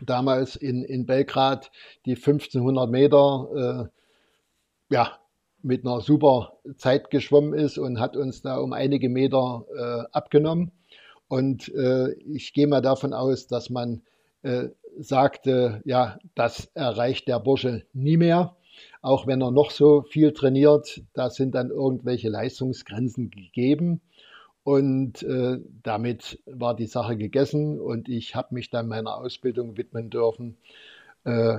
damals 0.00 0.56
in, 0.56 0.84
in 0.84 1.06
Belgrad 1.06 1.70
die 2.06 2.14
1500 2.14 2.88
Meter 2.88 3.90
äh, 3.90 4.94
ja, 4.94 5.19
mit 5.62 5.84
einer 5.84 6.00
super 6.00 6.54
Zeit 6.76 7.10
geschwommen 7.10 7.54
ist 7.54 7.78
und 7.78 8.00
hat 8.00 8.16
uns 8.16 8.42
da 8.42 8.58
um 8.58 8.72
einige 8.72 9.08
Meter 9.08 9.64
äh, 9.76 10.16
abgenommen. 10.16 10.72
Und 11.28 11.72
äh, 11.74 12.12
ich 12.12 12.52
gehe 12.52 12.66
mal 12.66 12.80
davon 12.80 13.12
aus, 13.12 13.46
dass 13.46 13.70
man 13.70 14.02
äh, 14.42 14.68
sagte, 14.98 15.80
ja, 15.84 16.18
das 16.34 16.70
erreicht 16.74 17.28
der 17.28 17.38
Bursche 17.38 17.84
nie 17.92 18.16
mehr 18.16 18.56
auch 19.02 19.26
wenn 19.26 19.42
er 19.42 19.50
noch 19.50 19.70
so 19.70 20.02
viel 20.02 20.32
trainiert, 20.32 21.02
da 21.12 21.30
sind 21.30 21.54
dann 21.54 21.70
irgendwelche 21.70 22.28
Leistungsgrenzen 22.28 23.30
gegeben. 23.30 24.00
Und 24.62 25.22
äh, 25.22 25.58
damit 25.82 26.38
war 26.44 26.76
die 26.76 26.86
Sache 26.86 27.16
gegessen 27.16 27.80
und 27.80 28.08
ich 28.08 28.34
habe 28.34 28.54
mich 28.54 28.68
dann 28.68 28.88
meiner 28.88 29.16
Ausbildung 29.16 29.78
widmen 29.78 30.10
dürfen. 30.10 30.58
Äh, 31.24 31.58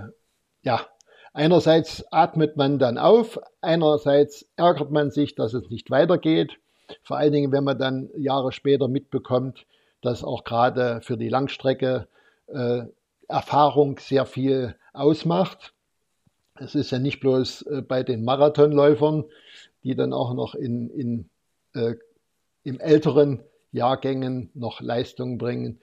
ja, 0.62 0.86
einerseits 1.34 2.06
atmet 2.12 2.58
man 2.58 2.80
dann 2.80 2.98
auf, 2.98 3.40
einerseits 3.62 4.48
ärgert 4.56 4.92
man 4.92 5.12
sich, 5.12 5.36
dass 5.36 5.54
es 5.54 5.70
nicht 5.70 5.90
weitergeht. 5.92 6.58
Vor 7.04 7.18
allen 7.18 7.32
Dingen, 7.32 7.52
wenn 7.52 7.64
man 7.64 7.78
dann 7.78 8.10
Jahre 8.18 8.52
später 8.52 8.88
mitbekommt, 8.88 9.66
dass 10.02 10.24
auch 10.24 10.44
gerade 10.44 11.02
für 11.02 11.18
die 11.18 11.30
Langstrecke 11.30 12.08
äh, 12.48 12.84
Erfahrung 13.28 14.00
sehr 14.00 14.26
viel 14.26 14.76
ausmacht. 14.94 15.74
Es 16.56 16.76
ist 16.76 16.92
ja 16.92 17.00
nicht 17.00 17.20
bloß 17.22 17.64
äh, 17.64 17.82
bei 17.82 18.04
den 18.04 18.26
Marathonläufern, 18.26 19.26
die 19.84 19.96
dann 19.96 20.14
auch 20.14 20.34
noch 20.34 20.54
in, 20.54 20.90
in, 20.90 21.30
äh, 21.74 21.96
in 22.64 22.80
älteren 22.80 23.42
Jahrgängen 23.72 24.50
noch 24.54 24.82
Leistungen 24.82 25.38
bringen, 25.38 25.80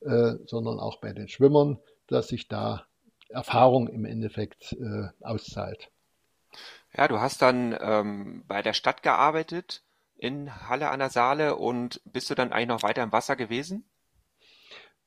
äh, 0.00 0.34
sondern 0.46 0.78
auch 0.78 1.00
bei 1.00 1.12
den 1.12 1.28
Schwimmern, 1.28 1.78
dass 2.08 2.28
sich 2.28 2.48
da 2.48 2.84
Erfahrung 3.32 3.88
im 3.88 4.04
Endeffekt 4.04 4.72
äh, 4.72 5.08
auszahlt. 5.20 5.90
Ja, 6.96 7.08
du 7.08 7.20
hast 7.20 7.42
dann 7.42 7.76
ähm, 7.80 8.44
bei 8.46 8.62
der 8.62 8.74
Stadt 8.74 9.02
gearbeitet 9.02 9.82
in 10.16 10.68
Halle 10.68 10.90
an 10.90 11.00
der 11.00 11.10
Saale 11.10 11.56
und 11.56 12.00
bist 12.04 12.30
du 12.30 12.34
dann 12.34 12.52
eigentlich 12.52 12.68
noch 12.68 12.82
weiter 12.82 13.02
im 13.02 13.12
Wasser 13.12 13.34
gewesen? 13.34 13.84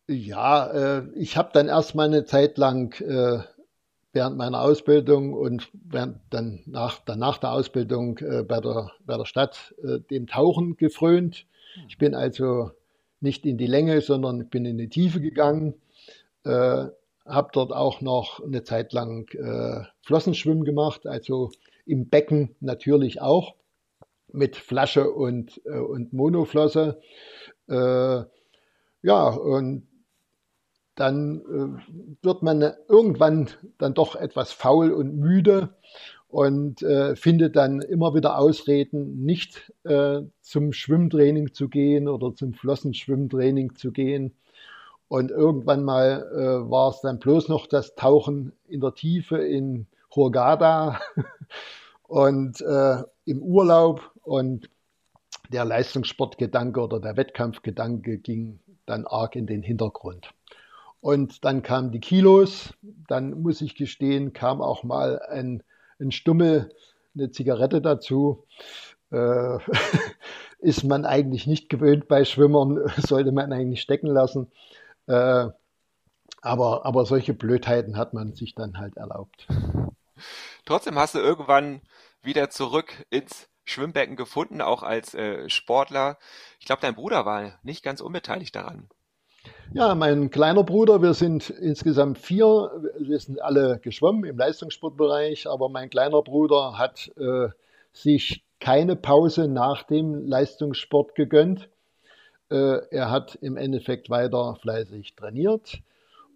Ja, 0.08 0.68
äh, 0.68 1.08
ich 1.16 1.38
habe 1.38 1.52
dann 1.54 1.68
erstmal 1.68 2.08
eine 2.08 2.26
Zeit 2.26 2.58
lang 2.58 3.00
äh, 3.02 3.40
während 4.14 4.38
meiner 4.38 4.62
Ausbildung 4.62 5.34
und 5.34 5.70
während 5.74 6.20
dann 6.30 6.62
nach, 6.66 7.00
dann 7.06 7.20
nach 7.20 7.38
der 7.38 7.52
Ausbildung 7.52 8.18
äh, 8.20 8.44
bei, 8.44 8.60
der, 8.60 8.92
bei 9.06 9.18
der 9.18 9.26
Stadt 9.26 9.74
äh, 9.84 10.00
dem 10.00 10.28
Tauchen 10.28 10.78
gefrönt. 10.78 11.46
Ich 11.88 11.98
bin 11.98 12.16
also 12.16 12.72
nicht 13.20 13.46
in 13.46 13.58
die 13.58 13.68
Länge, 13.68 14.02
sondern 14.02 14.48
bin 14.50 14.66
in 14.66 14.78
die 14.78 14.90
Tiefe 14.90 15.20
gegangen. 15.20 15.76
Habe 17.26 17.50
dort 17.54 17.74
auch 17.74 18.02
noch 18.02 18.40
eine 18.44 18.64
Zeit 18.64 18.94
lang 18.94 19.28
äh, 19.34 19.84
Flossenschwimmen 20.02 20.64
gemacht, 20.64 21.08
also 21.08 21.52
im 21.86 22.10
Becken 22.10 22.56
natürlich 22.60 23.22
auch 23.22 23.56
mit 24.32 24.56
Flasche 24.56 25.12
und, 25.12 25.62
äh, 25.66 25.80
und 25.80 26.14
Monoflosse. 26.14 27.02
Äh, 27.68 28.24
ja, 29.02 29.28
und 29.30 29.88
dann 30.96 31.42
äh, 31.42 32.24
wird 32.24 32.42
man 32.42 32.62
irgendwann 32.88 33.50
dann 33.78 33.94
doch 33.94 34.16
etwas 34.16 34.52
faul 34.52 34.92
und 34.92 35.16
müde 35.18 35.76
und 36.28 36.82
äh, 36.82 37.16
findet 37.16 37.56
dann 37.56 37.82
immer 37.82 38.14
wieder 38.16 38.38
Ausreden, 38.38 39.24
nicht 39.24 39.72
äh, 39.84 40.22
zum 40.42 40.74
Schwimmtraining 40.74 41.54
zu 41.54 41.70
gehen 41.70 42.08
oder 42.08 42.34
zum 42.34 42.54
Flossenschwimmtraining 42.54 43.76
zu 43.76 43.92
gehen. 43.92 44.36
Und 45.08 45.32
irgendwann 45.32 45.84
mal 45.84 46.28
äh, 46.34 46.70
war 46.70 46.90
es 46.90 47.02
dann 47.02 47.20
bloß 47.20 47.48
noch 47.50 47.68
das 47.68 47.96
Tauchen 47.96 48.54
in 48.68 48.82
der 48.82 48.94
Tiefe 48.94 49.38
in 49.38 49.88
Hurghada 50.16 51.00
und 52.08 52.62
äh, 52.62 53.04
im 53.26 53.42
Urlaub 53.42 54.12
und 54.24 54.70
der 55.50 55.66
Leistungssportgedanke 55.66 56.80
oder 56.80 57.00
der 57.00 57.18
Wettkampfgedanke 57.18 58.18
ging 58.18 58.60
dann 58.86 59.06
arg 59.06 59.36
in 59.36 59.46
den 59.48 59.62
Hintergrund. 59.62 60.30
Und 61.02 61.46
dann 61.46 61.62
kamen 61.62 61.92
die 61.92 62.00
Kilos. 62.00 62.74
Dann 63.08 63.42
muss 63.42 63.62
ich 63.62 63.76
gestehen, 63.76 64.34
kam 64.34 64.62
auch 64.62 64.84
mal 64.84 65.20
ein, 65.20 65.62
ein 66.00 66.12
Stummel, 66.12 66.72
eine 67.14 67.30
Zigarette 67.30 67.80
dazu. 67.82 68.46
Äh, 69.12 69.60
ist 70.60 70.84
man 70.84 71.06
eigentlich 71.06 71.46
nicht 71.46 71.70
gewöhnt 71.70 72.08
bei 72.08 72.26
Schwimmern, 72.26 72.92
sollte 72.98 73.32
man 73.32 73.54
eigentlich 73.54 73.82
stecken 73.82 74.08
lassen. 74.08 74.48
Äh, 75.08 75.50
aber, 76.42 76.86
aber 76.86 77.06
solche 77.06 77.34
Blödheiten 77.34 77.98
hat 77.98 78.14
man 78.14 78.34
sich 78.34 78.56
dann 78.56 78.78
halt 78.78 78.98
erlaubt. 78.98 79.48
Trotzdem 80.66 80.98
hast 80.98 81.16
du 81.16 81.20
irgendwann 81.20 81.82
wieder 82.22 82.50
zurück 82.50 83.06
ins 83.10 83.50
Schwimmbecken 83.64 84.16
gefunden, 84.16 84.62
auch 84.62 84.84
als 84.84 85.14
äh, 85.16 85.50
Sportler. 85.50 86.18
Ich 86.60 86.66
glaube, 86.66 86.82
dein 86.82 86.96
Bruder 86.96 87.26
war 87.26 87.54
nicht 87.64 87.84
ganz 87.84 88.00
unbeteiligt 88.00 88.56
daran. 88.56 88.90
Ja, 89.74 89.94
mein 89.96 90.30
kleiner 90.30 90.64
Bruder, 90.64 91.02
wir 91.02 91.14
sind 91.14 91.50
insgesamt 91.50 92.18
vier, 92.18 92.72
wir 92.98 93.20
sind 93.20 93.42
alle 93.42 93.80
geschwommen 93.80 94.24
im 94.26 94.38
Leistungssportbereich, 94.38 95.48
aber 95.48 95.70
mein 95.70 95.90
kleiner 95.90 96.22
Bruder 96.22 96.78
hat 96.78 97.12
äh, 97.18 97.50
sich 97.92 98.44
keine 98.60 98.96
Pause 98.96 99.48
nach 99.48 99.84
dem 99.84 100.28
Leistungssport 100.28 101.16
gegönnt. 101.16 101.70
Äh, 102.50 102.88
er 102.92 103.12
hat 103.12 103.36
im 103.42 103.58
Endeffekt 103.58 104.10
weiter 104.10 104.56
fleißig 104.62 105.16
trainiert 105.16 105.82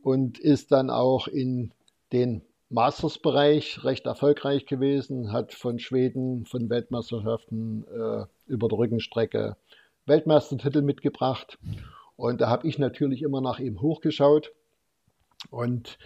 und 0.04 0.40
ist 0.40 0.72
dann 0.72 0.90
auch 0.90 1.28
in 1.28 1.72
den 2.12 2.42
Masters-Bereich 2.70 3.84
recht 3.84 4.06
erfolgreich 4.06 4.66
gewesen, 4.66 5.32
hat 5.32 5.54
von 5.54 5.80
Schweden, 5.80 6.46
von 6.46 6.70
Weltmeisterschaften 6.70 7.86
äh, 7.86 8.26
über 8.48 8.68
der 8.68 8.78
Rückenstrecke 8.78 9.58
Weltmeistertitel 10.06 10.82
mitgebracht. 10.82 11.58
Und 12.16 12.42
da 12.42 12.50
habe 12.50 12.68
ich 12.68 12.78
natürlich 12.78 13.22
immer 13.22 13.42
nach 13.42 13.60
ihm 13.60 13.82
hochgeschaut. 13.82 14.52
Und 15.50 15.98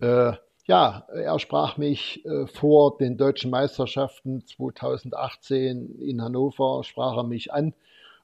äh, 0.00 0.32
ja, 0.66 1.06
er 1.08 1.38
sprach 1.38 1.76
mich 1.76 2.24
äh, 2.24 2.46
vor 2.46 2.98
den 2.98 3.16
deutschen 3.16 3.50
Meisterschaften 3.50 4.44
2018 4.46 6.00
in 6.00 6.22
Hannover, 6.22 6.82
sprach 6.84 7.16
er 7.16 7.24
mich 7.24 7.52
an, 7.52 7.74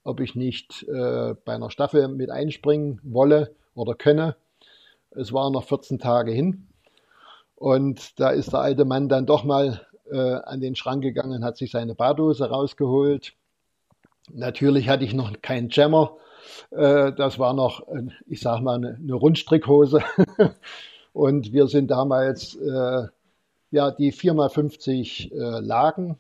ob 0.07 0.21
ich 0.21 0.37
nicht 0.37 0.85
äh, 0.85 1.35
bei 1.45 1.55
einer 1.55 1.71
Staffel 1.71 2.07
mit 2.09 2.31
einspringen 2.31 3.01
wolle 3.03 3.55
oder 3.75 3.95
könne. 3.95 4.37
Es 5.11 5.33
waren 5.33 5.53
noch 5.53 5.64
14 5.64 5.99
Tage 5.99 6.31
hin. 6.31 6.69
Und 7.57 8.21
da 8.21 8.31
ist 8.31 8.53
der 8.53 8.61
alte 8.61 8.85
Mann 8.85 9.09
dann 9.09 9.27
doch 9.27 9.42
mal 9.42 9.85
äh, 10.11 10.16
an 10.16 10.61
den 10.61 10.77
Schrank 10.77 11.03
gegangen, 11.03 11.45
hat 11.45 11.57
sich 11.57 11.73
seine 11.73 11.95
Badose 11.95 12.49
rausgeholt. 12.49 13.33
Natürlich 14.33 14.88
hatte 14.88 15.05
ich 15.05 15.12
noch 15.12 15.33
keinen 15.42 15.71
Jammer. 15.71 16.16
Äh, 16.71 17.12
das 17.12 17.38
war 17.40 17.55
noch, 17.55 17.85
ich 18.27 18.40
sag 18.40 18.61
mal, 18.61 18.77
eine, 18.77 18.95
eine 18.95 19.14
Rundstrickhose. 19.14 20.03
Und 21.12 21.53
wir 21.53 21.66
sind 21.66 21.90
damals 21.90 22.55
äh, 22.55 23.09
ja 23.73 23.90
die 23.90 24.12
4x50 24.12 25.33
äh, 25.33 25.61
Lagen 25.61 26.19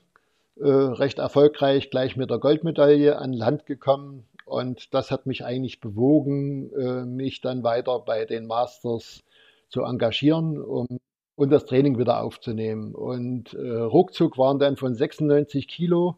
äh, 0.58 0.68
recht 0.68 1.18
erfolgreich 1.18 1.90
gleich 1.90 2.16
mit 2.16 2.30
der 2.30 2.38
Goldmedaille 2.38 3.18
an 3.18 3.32
Land 3.32 3.66
gekommen. 3.66 4.26
Und 4.44 4.94
das 4.94 5.10
hat 5.10 5.26
mich 5.26 5.44
eigentlich 5.44 5.80
bewogen, 5.80 6.70
äh, 6.72 7.04
mich 7.04 7.40
dann 7.40 7.62
weiter 7.64 7.98
bei 8.00 8.24
den 8.24 8.46
Masters 8.46 9.24
zu 9.68 9.82
engagieren, 9.82 10.60
um 10.62 11.00
und 11.36 11.50
das 11.50 11.66
Training 11.66 11.98
wieder 11.98 12.22
aufzunehmen. 12.22 12.94
Und 12.94 13.54
äh, 13.54 13.78
ruckzuck 13.78 14.38
waren 14.38 14.58
dann 14.58 14.76
von 14.76 14.94
96 14.94 15.68
Kilo 15.68 16.16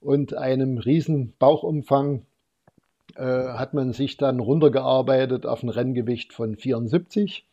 und 0.00 0.34
einem 0.34 0.78
riesen 0.78 1.34
Bauchumfang 1.38 2.24
äh, 3.14 3.22
hat 3.22 3.74
man 3.74 3.92
sich 3.92 4.16
dann 4.16 4.40
runtergearbeitet 4.40 5.46
auf 5.46 5.62
ein 5.62 5.68
Renngewicht 5.68 6.32
von 6.32 6.56
74. 6.56 7.44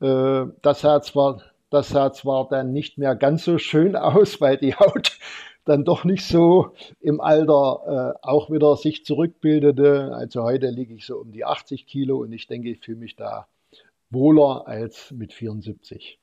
Äh, 0.00 0.46
das 0.60 0.80
sah 0.80 1.00
zwar 1.02 1.42
das 1.70 1.90
sah 1.90 2.12
zwar 2.12 2.48
dann 2.48 2.72
nicht 2.72 2.98
mehr 2.98 3.14
ganz 3.14 3.44
so 3.44 3.58
schön 3.58 3.96
aus, 3.96 4.40
weil 4.40 4.56
die 4.56 4.74
Haut 4.74 5.18
dann 5.64 5.84
doch 5.84 6.04
nicht 6.04 6.26
so 6.26 6.74
im 7.00 7.20
Alter 7.20 8.14
äh, 8.22 8.26
auch 8.26 8.50
wieder 8.50 8.76
sich 8.76 9.04
zurückbildete. 9.04 10.12
Also 10.14 10.42
heute 10.42 10.68
liege 10.68 10.94
ich 10.94 11.04
so 11.04 11.18
um 11.18 11.32
die 11.32 11.44
80 11.44 11.86
Kilo 11.86 12.18
und 12.18 12.32
ich 12.32 12.46
denke, 12.46 12.70
ich 12.70 12.80
fühle 12.80 12.98
mich 12.98 13.16
da 13.16 13.48
wohler 14.10 14.66
als 14.66 15.10
mit 15.10 15.32
74. 15.34 16.18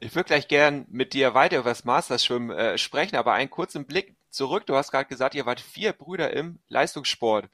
Ich 0.00 0.14
würde 0.14 0.26
gleich 0.26 0.48
gern 0.48 0.86
mit 0.90 1.14
dir 1.14 1.32
weiter 1.32 1.58
über 1.58 1.70
das 1.70 1.84
Masterschwimmen 1.84 2.50
äh, 2.50 2.76
sprechen, 2.76 3.16
aber 3.16 3.32
einen 3.32 3.48
kurzen 3.48 3.86
Blick 3.86 4.14
zurück. 4.28 4.66
Du 4.66 4.74
hast 4.74 4.90
gerade 4.90 5.08
gesagt, 5.08 5.34
ihr 5.34 5.46
wart 5.46 5.60
vier 5.60 5.94
Brüder 5.94 6.32
im 6.34 6.58
Leistungssport. 6.68 7.48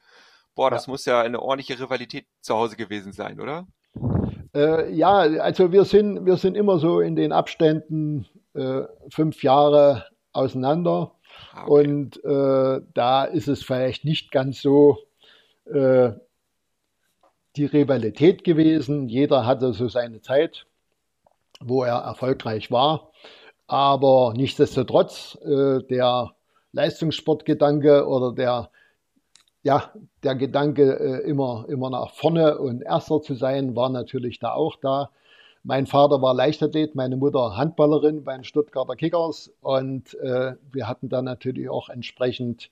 Boah, 0.53 0.69
das 0.69 0.87
ja. 0.87 0.91
muss 0.91 1.05
ja 1.05 1.21
eine 1.21 1.41
ordentliche 1.41 1.79
Rivalität 1.79 2.25
zu 2.41 2.55
Hause 2.55 2.75
gewesen 2.75 3.13
sein, 3.13 3.39
oder? 3.39 3.65
Äh, 4.53 4.93
ja, 4.93 5.17
also 5.17 5.71
wir 5.71 5.85
sind, 5.85 6.25
wir 6.25 6.37
sind 6.37 6.55
immer 6.55 6.79
so 6.79 6.99
in 6.99 7.15
den 7.15 7.31
Abständen 7.31 8.27
äh, 8.53 8.83
fünf 9.09 9.43
Jahre 9.43 10.05
auseinander. 10.31 11.13
Ah, 11.53 11.65
okay. 11.65 11.87
Und 11.87 12.23
äh, 12.23 12.81
da 12.93 13.23
ist 13.23 13.47
es 13.47 13.63
vielleicht 13.63 14.05
nicht 14.05 14.31
ganz 14.31 14.61
so 14.61 14.97
äh, 15.65 16.11
die 17.55 17.65
Rivalität 17.65 18.43
gewesen. 18.43 19.09
Jeder 19.09 19.45
hatte 19.45 19.73
so 19.73 19.87
seine 19.87 20.21
Zeit, 20.21 20.65
wo 21.59 21.83
er 21.83 21.97
erfolgreich 21.97 22.71
war. 22.71 23.11
Aber 23.67 24.33
nichtsdestotrotz, 24.35 25.37
äh, 25.43 25.79
der 25.89 26.31
Leistungssportgedanke 26.73 28.07
oder 28.07 28.33
der, 28.33 28.69
ja, 29.63 29.93
der 30.23 30.35
Gedanke, 30.35 30.99
äh, 30.99 31.27
immer, 31.27 31.65
immer 31.69 31.89
nach 31.89 32.11
vorne 32.11 32.57
und 32.57 32.81
Erster 32.81 33.21
zu 33.21 33.33
sein, 33.33 33.75
war 33.75 33.89
natürlich 33.89 34.39
da 34.39 34.53
auch 34.53 34.75
da. 34.75 35.09
Mein 35.63 35.87
Vater 35.87 36.21
war 36.21 36.33
Leichtathlet, 36.33 36.95
meine 36.95 37.15
Mutter 37.15 37.55
Handballerin 37.55 38.25
bei 38.25 38.35
den 38.35 38.43
Stuttgarter 38.43 38.97
Kickers 38.97 39.53
und 39.61 40.13
äh, 40.15 40.55
wir 40.71 40.87
hatten 40.89 41.07
dann 41.07 41.23
natürlich 41.23 41.69
auch 41.69 41.87
entsprechend 41.87 42.69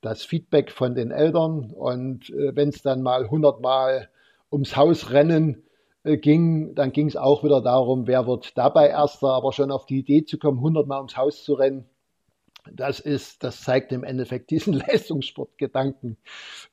das 0.00 0.24
Feedback 0.24 0.72
von 0.72 0.96
den 0.96 1.12
Eltern 1.12 1.70
und 1.70 2.30
äh, 2.30 2.56
wenn 2.56 2.70
es 2.70 2.82
dann 2.82 3.02
mal 3.02 3.24
100 3.24 3.60
Mal 3.60 4.08
ums 4.50 4.76
Haus 4.76 5.10
rennen 5.12 5.62
äh, 6.02 6.16
ging, 6.16 6.74
dann 6.74 6.90
ging 6.90 7.06
es 7.06 7.16
auch 7.16 7.44
wieder 7.44 7.60
darum, 7.60 8.08
wer 8.08 8.26
wird 8.26 8.58
dabei 8.58 8.88
Erster, 8.88 9.28
aber 9.28 9.52
schon 9.52 9.70
auf 9.70 9.86
die 9.86 10.00
Idee 10.00 10.24
zu 10.24 10.38
kommen, 10.38 10.58
100 10.58 10.88
Mal 10.88 10.98
ums 10.98 11.16
Haus 11.16 11.44
zu 11.44 11.54
rennen, 11.54 11.88
das 12.72 13.00
ist, 13.00 13.42
das 13.42 13.62
zeigt 13.62 13.92
im 13.92 14.04
Endeffekt 14.04 14.50
diesen 14.50 14.72
Leistungssportgedanken. 14.86 16.16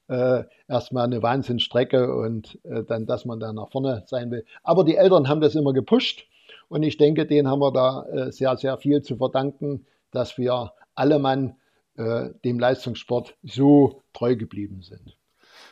Äh, 0.07 0.43
erstmal 0.67 1.05
eine 1.05 1.21
Wahnsinnsstrecke 1.21 2.15
und 2.15 2.59
äh, 2.63 2.83
dann, 2.83 3.05
dass 3.05 3.25
man 3.25 3.39
da 3.39 3.53
nach 3.53 3.71
vorne 3.71 4.03
sein 4.07 4.31
will. 4.31 4.45
Aber 4.63 4.83
die 4.83 4.95
Eltern 4.97 5.27
haben 5.27 5.41
das 5.41 5.55
immer 5.55 5.73
gepusht 5.73 6.25
und 6.69 6.83
ich 6.83 6.97
denke, 6.97 7.25
denen 7.25 7.47
haben 7.47 7.59
wir 7.59 7.71
da 7.71 8.05
äh, 8.05 8.31
sehr, 8.31 8.55
sehr 8.57 8.77
viel 8.77 9.01
zu 9.01 9.17
verdanken, 9.17 9.85
dass 10.11 10.37
wir 10.37 10.73
alle 10.95 11.19
Mann 11.19 11.55
äh, 11.97 12.29
dem 12.45 12.59
Leistungssport 12.59 13.35
so 13.43 14.03
treu 14.13 14.35
geblieben 14.35 14.81
sind. 14.81 15.17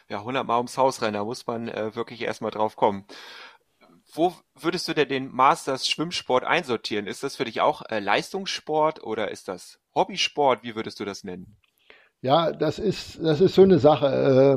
Ja, 0.10 0.20
100 0.20 0.46
Mal 0.46 0.58
ums 0.58 0.78
Haus 0.78 1.02
rennen, 1.02 1.14
da 1.14 1.24
muss 1.24 1.46
man 1.46 1.68
äh, 1.68 1.96
wirklich 1.96 2.22
erstmal 2.22 2.52
drauf 2.52 2.76
kommen. 2.76 3.06
Wo 4.14 4.34
würdest 4.60 4.88
du 4.88 4.94
denn 4.94 5.10
den 5.10 5.32
Masters 5.32 5.88
Schwimmsport 5.88 6.44
einsortieren? 6.44 7.06
Ist 7.06 7.24
das 7.24 7.36
für 7.36 7.46
dich 7.46 7.62
auch 7.62 7.84
äh, 7.90 8.00
Leistungssport 8.00 9.04
oder 9.04 9.30
ist 9.30 9.48
das 9.48 9.80
Hobbysport? 9.94 10.64
Wie 10.64 10.76
würdest 10.76 11.00
du 11.00 11.06
das 11.06 11.24
nennen? 11.24 11.58
Ja, 12.22 12.52
das 12.52 12.80
ist, 12.80 13.20
das 13.24 13.40
ist 13.40 13.56
so 13.56 13.62
eine 13.62 13.80
Sache. 13.80 14.08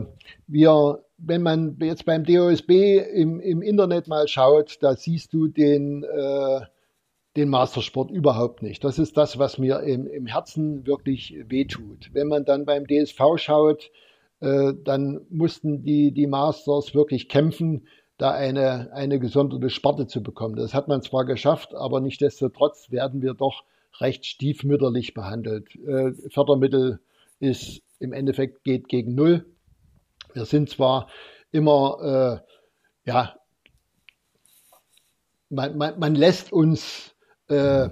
Äh, 0.08 0.24
wir, 0.46 1.04
wenn 1.18 1.42
man 1.42 1.76
jetzt 1.80 2.04
beim 2.04 2.24
DOSB 2.24 2.70
im, 2.70 3.40
im 3.40 3.62
Internet 3.62 4.08
mal 4.08 4.26
schaut, 4.26 4.78
da 4.80 4.96
siehst 4.96 5.32
du 5.32 5.48
den, 5.48 6.02
äh, 6.02 6.60
den 7.36 7.48
Mastersport 7.48 8.10
überhaupt 8.10 8.62
nicht. 8.62 8.82
Das 8.82 8.98
ist 8.98 9.16
das, 9.16 9.38
was 9.38 9.58
mir 9.58 9.80
im, 9.80 10.06
im 10.06 10.26
Herzen 10.26 10.86
wirklich 10.86 11.36
wehtut. 11.46 12.10
Wenn 12.12 12.28
man 12.28 12.44
dann 12.44 12.64
beim 12.64 12.86
DSV 12.86 13.20
schaut, 13.36 13.90
äh, 14.40 14.72
dann 14.82 15.20
mussten 15.30 15.84
die, 15.84 16.12
die 16.12 16.26
Masters 16.26 16.94
wirklich 16.94 17.28
kämpfen, 17.28 17.86
da 18.22 18.30
eine, 18.30 18.92
eine 18.92 19.18
gesonderte 19.18 19.68
Sparte 19.68 20.06
zu 20.06 20.22
bekommen. 20.22 20.54
Das 20.54 20.74
hat 20.74 20.86
man 20.86 21.02
zwar 21.02 21.24
geschafft, 21.24 21.74
aber 21.74 22.00
nichtsdestotrotz 22.00 22.92
werden 22.92 23.20
wir 23.20 23.34
doch 23.34 23.64
recht 23.98 24.26
stiefmütterlich 24.26 25.12
behandelt. 25.12 25.74
Äh, 25.74 26.12
Fördermittel 26.30 27.00
ist 27.40 27.82
im 27.98 28.12
Endeffekt 28.12 28.62
geht 28.62 28.88
gegen 28.88 29.16
Null. 29.16 29.44
Wir 30.34 30.44
sind 30.44 30.70
zwar 30.70 31.08
immer, 31.50 32.42
äh, 33.04 33.10
ja, 33.10 33.34
man, 35.50 35.76
man, 35.76 35.98
man 35.98 36.14
lässt 36.14 36.52
uns 36.52 37.16
äh, 37.48 37.88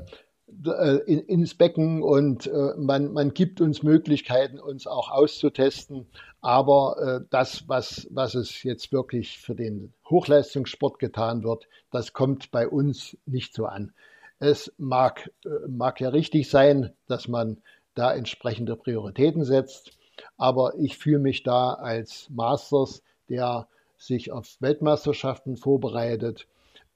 in, 1.07 1.21
ins 1.21 1.55
Becken 1.55 2.03
und 2.03 2.47
äh, 2.47 2.75
man, 2.77 3.13
man 3.13 3.33
gibt 3.33 3.61
uns 3.61 3.83
Möglichkeiten, 3.83 4.59
uns 4.59 4.87
auch 4.87 5.11
auszutesten. 5.11 6.07
Aber 6.41 6.97
äh, 7.23 7.27
das, 7.31 7.69
was, 7.69 8.07
was 8.11 8.35
es 8.35 8.63
jetzt 8.63 8.93
wirklich 8.93 9.39
für 9.39 9.55
den 9.55 9.93
Hochleistungssport 10.09 10.99
getan 10.99 11.43
wird, 11.45 11.69
das 11.91 12.13
kommt 12.13 12.51
bei 12.51 12.69
uns 12.69 13.17
nicht 13.27 13.55
so 13.55 13.67
an. 13.67 13.93
Es 14.39 14.73
mag, 14.79 15.31
äh, 15.45 15.69
mag 15.69 16.01
ja 16.01 16.09
richtig 16.09 16.49
sein, 16.49 16.93
dass 17.07 17.29
man 17.29 17.59
da 17.95 18.15
entsprechende 18.15 18.77
Prioritäten 18.77 19.45
setzt, 19.45 19.93
aber 20.37 20.75
ich 20.79 20.97
fühle 20.97 21.19
mich 21.19 21.43
da 21.43 21.75
als 21.75 22.29
Masters, 22.31 23.03
der 23.29 23.69
sich 23.99 24.33
auf 24.33 24.57
Weltmeisterschaften 24.61 25.57
vorbereitet, 25.57 26.47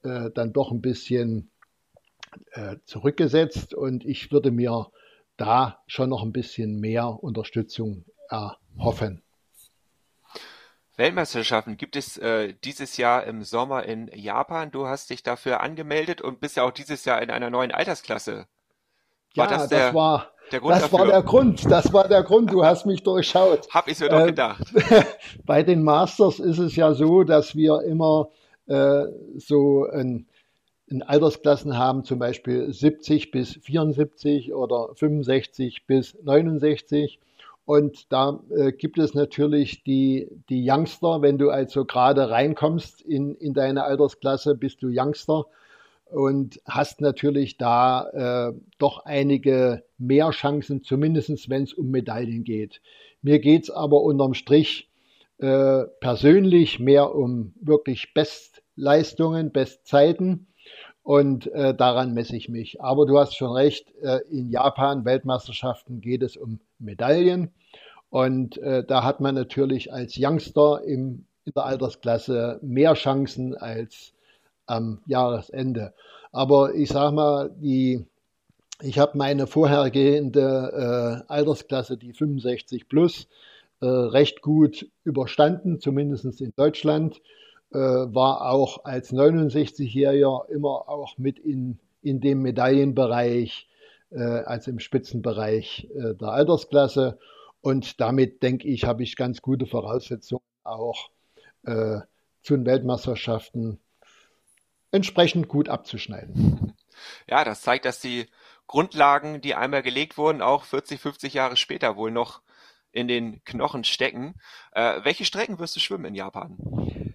äh, 0.03 0.31
dann 0.31 0.53
doch 0.53 0.71
ein 0.71 0.81
bisschen 0.81 1.51
äh, 2.53 2.77
zurückgesetzt 2.85 3.75
und 3.75 4.05
ich 4.05 4.33
würde 4.33 4.51
mir 4.51 4.91
da 5.37 5.83
schon 5.87 6.11
noch 6.11 6.23
ein 6.23 6.33
bisschen 6.33 6.81
mehr 6.81 7.09
Unterstützung 7.09 8.05
erhoffen. 8.29 9.23
Weltmeisterschaften 10.97 11.77
gibt 11.77 11.97
es 11.97 12.19
äh, 12.19 12.55
dieses 12.63 12.97
Jahr 12.97 13.25
im 13.25 13.43
Sommer 13.43 13.85
in 13.85 14.09
Japan. 14.15 14.71
Du 14.71 14.87
hast 14.87 15.11
dich 15.11 15.25
dafür 15.25 15.61
angemeldet 15.61 16.21
und 16.21 16.41
bist 16.41 16.57
ja 16.57 16.63
auch 16.63 16.71
dieses 16.71 17.05
Jahr 17.05 17.21
in 17.21 17.31
einer 17.31 17.51
neuen 17.51 17.73
Altersklasse. 17.73 18.47
War 19.35 19.51
ja, 19.51 19.59
das, 19.59 19.69
der, 19.69 19.87
das 19.87 19.95
war 19.95 20.31
der 20.53 20.61
Grund 20.61 20.75
das 20.75 20.83
dafür? 20.83 20.99
war 20.99 21.07
der 21.07 21.23
Grund. 21.23 21.71
Das 21.71 21.93
war 21.93 22.09
der 22.09 22.23
Grund. 22.23 22.53
Du 22.53 22.65
hast 22.65 22.87
mich 22.87 23.03
durchschaut. 23.03 23.69
Hab 23.71 23.89
ich 23.89 23.99
mir 23.99 24.09
doch 24.09 24.21
äh, 24.21 24.27
gedacht. 24.27 24.63
Bei 25.45 25.65
den 25.65 25.83
Masters 25.83 26.39
ist 26.39 26.59
es 26.59 26.77
ja 26.77 26.95
so, 26.95 27.25
dass 27.25 27.57
wir 27.57 27.83
immer 27.83 28.29
äh, 28.67 29.05
so 29.37 29.87
ein, 29.93 30.29
ein 30.95 31.03
Altersklassen 31.03 31.77
haben, 31.77 32.05
zum 32.05 32.19
Beispiel 32.19 32.73
70 32.73 33.31
bis 33.31 33.55
74 33.63 34.55
oder 34.55 34.95
65 34.95 35.87
bis 35.87 36.17
69. 36.23 37.19
Und 37.67 38.13
da 38.13 38.41
äh, 38.55 38.73
gibt 38.73 38.99
es 38.99 39.15
natürlich 39.15 39.83
die, 39.85 40.29
die 40.49 40.71
Youngster, 40.71 41.23
wenn 41.23 41.39
du 41.39 41.51
also 41.51 41.85
gerade 41.85 42.31
reinkommst 42.31 43.01
in, 43.01 43.35
in 43.37 43.55
deine 43.55 43.85
Altersklasse, 43.85 44.55
bist 44.55 44.83
du 44.83 44.89
Youngster 44.91 45.47
und 46.11 46.61
hast 46.67 47.01
natürlich 47.01 47.57
da 47.57 48.51
äh, 48.51 48.55
doch 48.79 49.05
einige 49.05 49.83
mehr 49.99 50.31
Chancen, 50.31 50.83
zumindest 50.83 51.49
wenn 51.49 51.65
es 51.65 51.73
um 51.73 51.91
Medaillen 51.91 52.45
geht. 52.45 52.83
Mir 53.23 53.39
geht 53.41 53.65
es 53.65 53.71
aber 53.71 54.03
unterm 54.03 54.35
Strich 54.35 54.91
äh, 55.39 55.85
persönlich 56.01 56.79
mehr 56.79 57.15
um 57.15 57.55
wirklich 57.61 58.13
Bestleistungen, 58.15 59.51
Bestzeiten 59.51 60.47
und 61.05 61.53
äh, 61.53 61.75
daran 61.75 62.15
messe 62.15 62.35
ich 62.35 62.49
mich. 62.49 62.81
Aber 62.81 63.05
du 63.07 63.19
hast 63.19 63.37
schon 63.37 63.53
recht, 63.53 63.95
äh, 64.03 64.21
in 64.31 64.51
Japan 64.51 65.05
Weltmeisterschaften 65.05 66.01
geht 66.01 66.23
es 66.23 66.37
um 66.37 66.61
Medaillen. 66.79 67.53
Und 68.09 68.57
äh, 68.59 68.83
da 68.83 69.05
hat 69.05 69.21
man 69.21 69.35
natürlich 69.35 69.93
als 69.93 70.15
Youngster 70.19 70.83
im, 70.83 71.27
in 71.45 71.53
der 71.55 71.67
Altersklasse 71.67 72.59
mehr 72.63 72.95
Chancen 72.95 73.55
als 73.55 74.15
am 74.67 75.03
Jahresende. 75.07 75.93
Aber 76.33 76.75
ich 76.75 76.89
sage 76.89 77.15
mal, 77.15 77.51
die, 77.51 78.07
ich 78.81 78.99
habe 78.99 79.19
meine 79.19 79.47
vorhergehende 79.47 81.23
äh, 81.29 81.31
Altersklasse, 81.31 81.99
die 81.99 82.15
65 82.15 82.89
plus, 82.89 83.29
äh, 83.81 83.87
recht 83.87 84.41
gut 84.41 84.89
überstanden, 85.05 85.81
zumindest 85.81 86.41
in 86.41 86.55
Deutschland. 86.57 87.21
Äh, 87.75 87.79
war 87.79 88.49
auch 88.49 88.85
als 88.85 89.13
69-Jähriger 89.13 90.49
immer 90.49 90.89
auch 90.89 91.19
mit 91.19 91.41
in, 91.41 91.81
in 92.03 92.21
dem 92.21 92.41
Medaillenbereich, 92.43 93.69
äh, 94.11 94.23
also 94.23 94.71
im 94.71 94.79
Spitzenbereich 94.79 95.89
äh, 95.93 96.15
der 96.15 96.29
Altersklasse. 96.29 97.19
Und 97.63 98.01
damit 98.01 98.45
denke 98.45 98.69
ich, 98.69 98.85
habe 98.85 99.03
ich 99.03 99.17
ganz 99.17 99.43
gute 99.43 99.67
Voraussetzungen 99.67 100.45
auch 100.63 101.11
äh, 101.65 101.99
zu 102.43 102.55
den 102.55 102.65
Weltmeisterschaften 102.65 103.81
entsprechend 104.93 105.49
gut 105.49 105.69
abzuschneiden. 105.69 106.75
Ja, 107.27 107.43
das 107.43 107.63
zeigt, 107.63 107.87
dass 107.87 107.99
die 107.99 108.27
Grundlagen, 108.69 109.41
die 109.41 109.57
einmal 109.57 109.83
gelegt 109.83 110.17
wurden, 110.17 110.43
auch 110.43 110.63
40, 110.63 111.01
50 111.01 111.35
Jahre 111.35 111.57
später 111.57 111.97
wohl 111.97 112.13
noch 112.13 112.41
in 112.93 113.09
den 113.09 113.43
Knochen 113.45 113.83
stecken. 113.83 114.35
Äh, 114.73 115.01
welche 115.03 115.25
Strecken 115.25 115.59
wirst 115.59 115.75
du 115.75 115.81
schwimmen 115.81 116.05
in 116.05 116.15
Japan? 116.15 117.14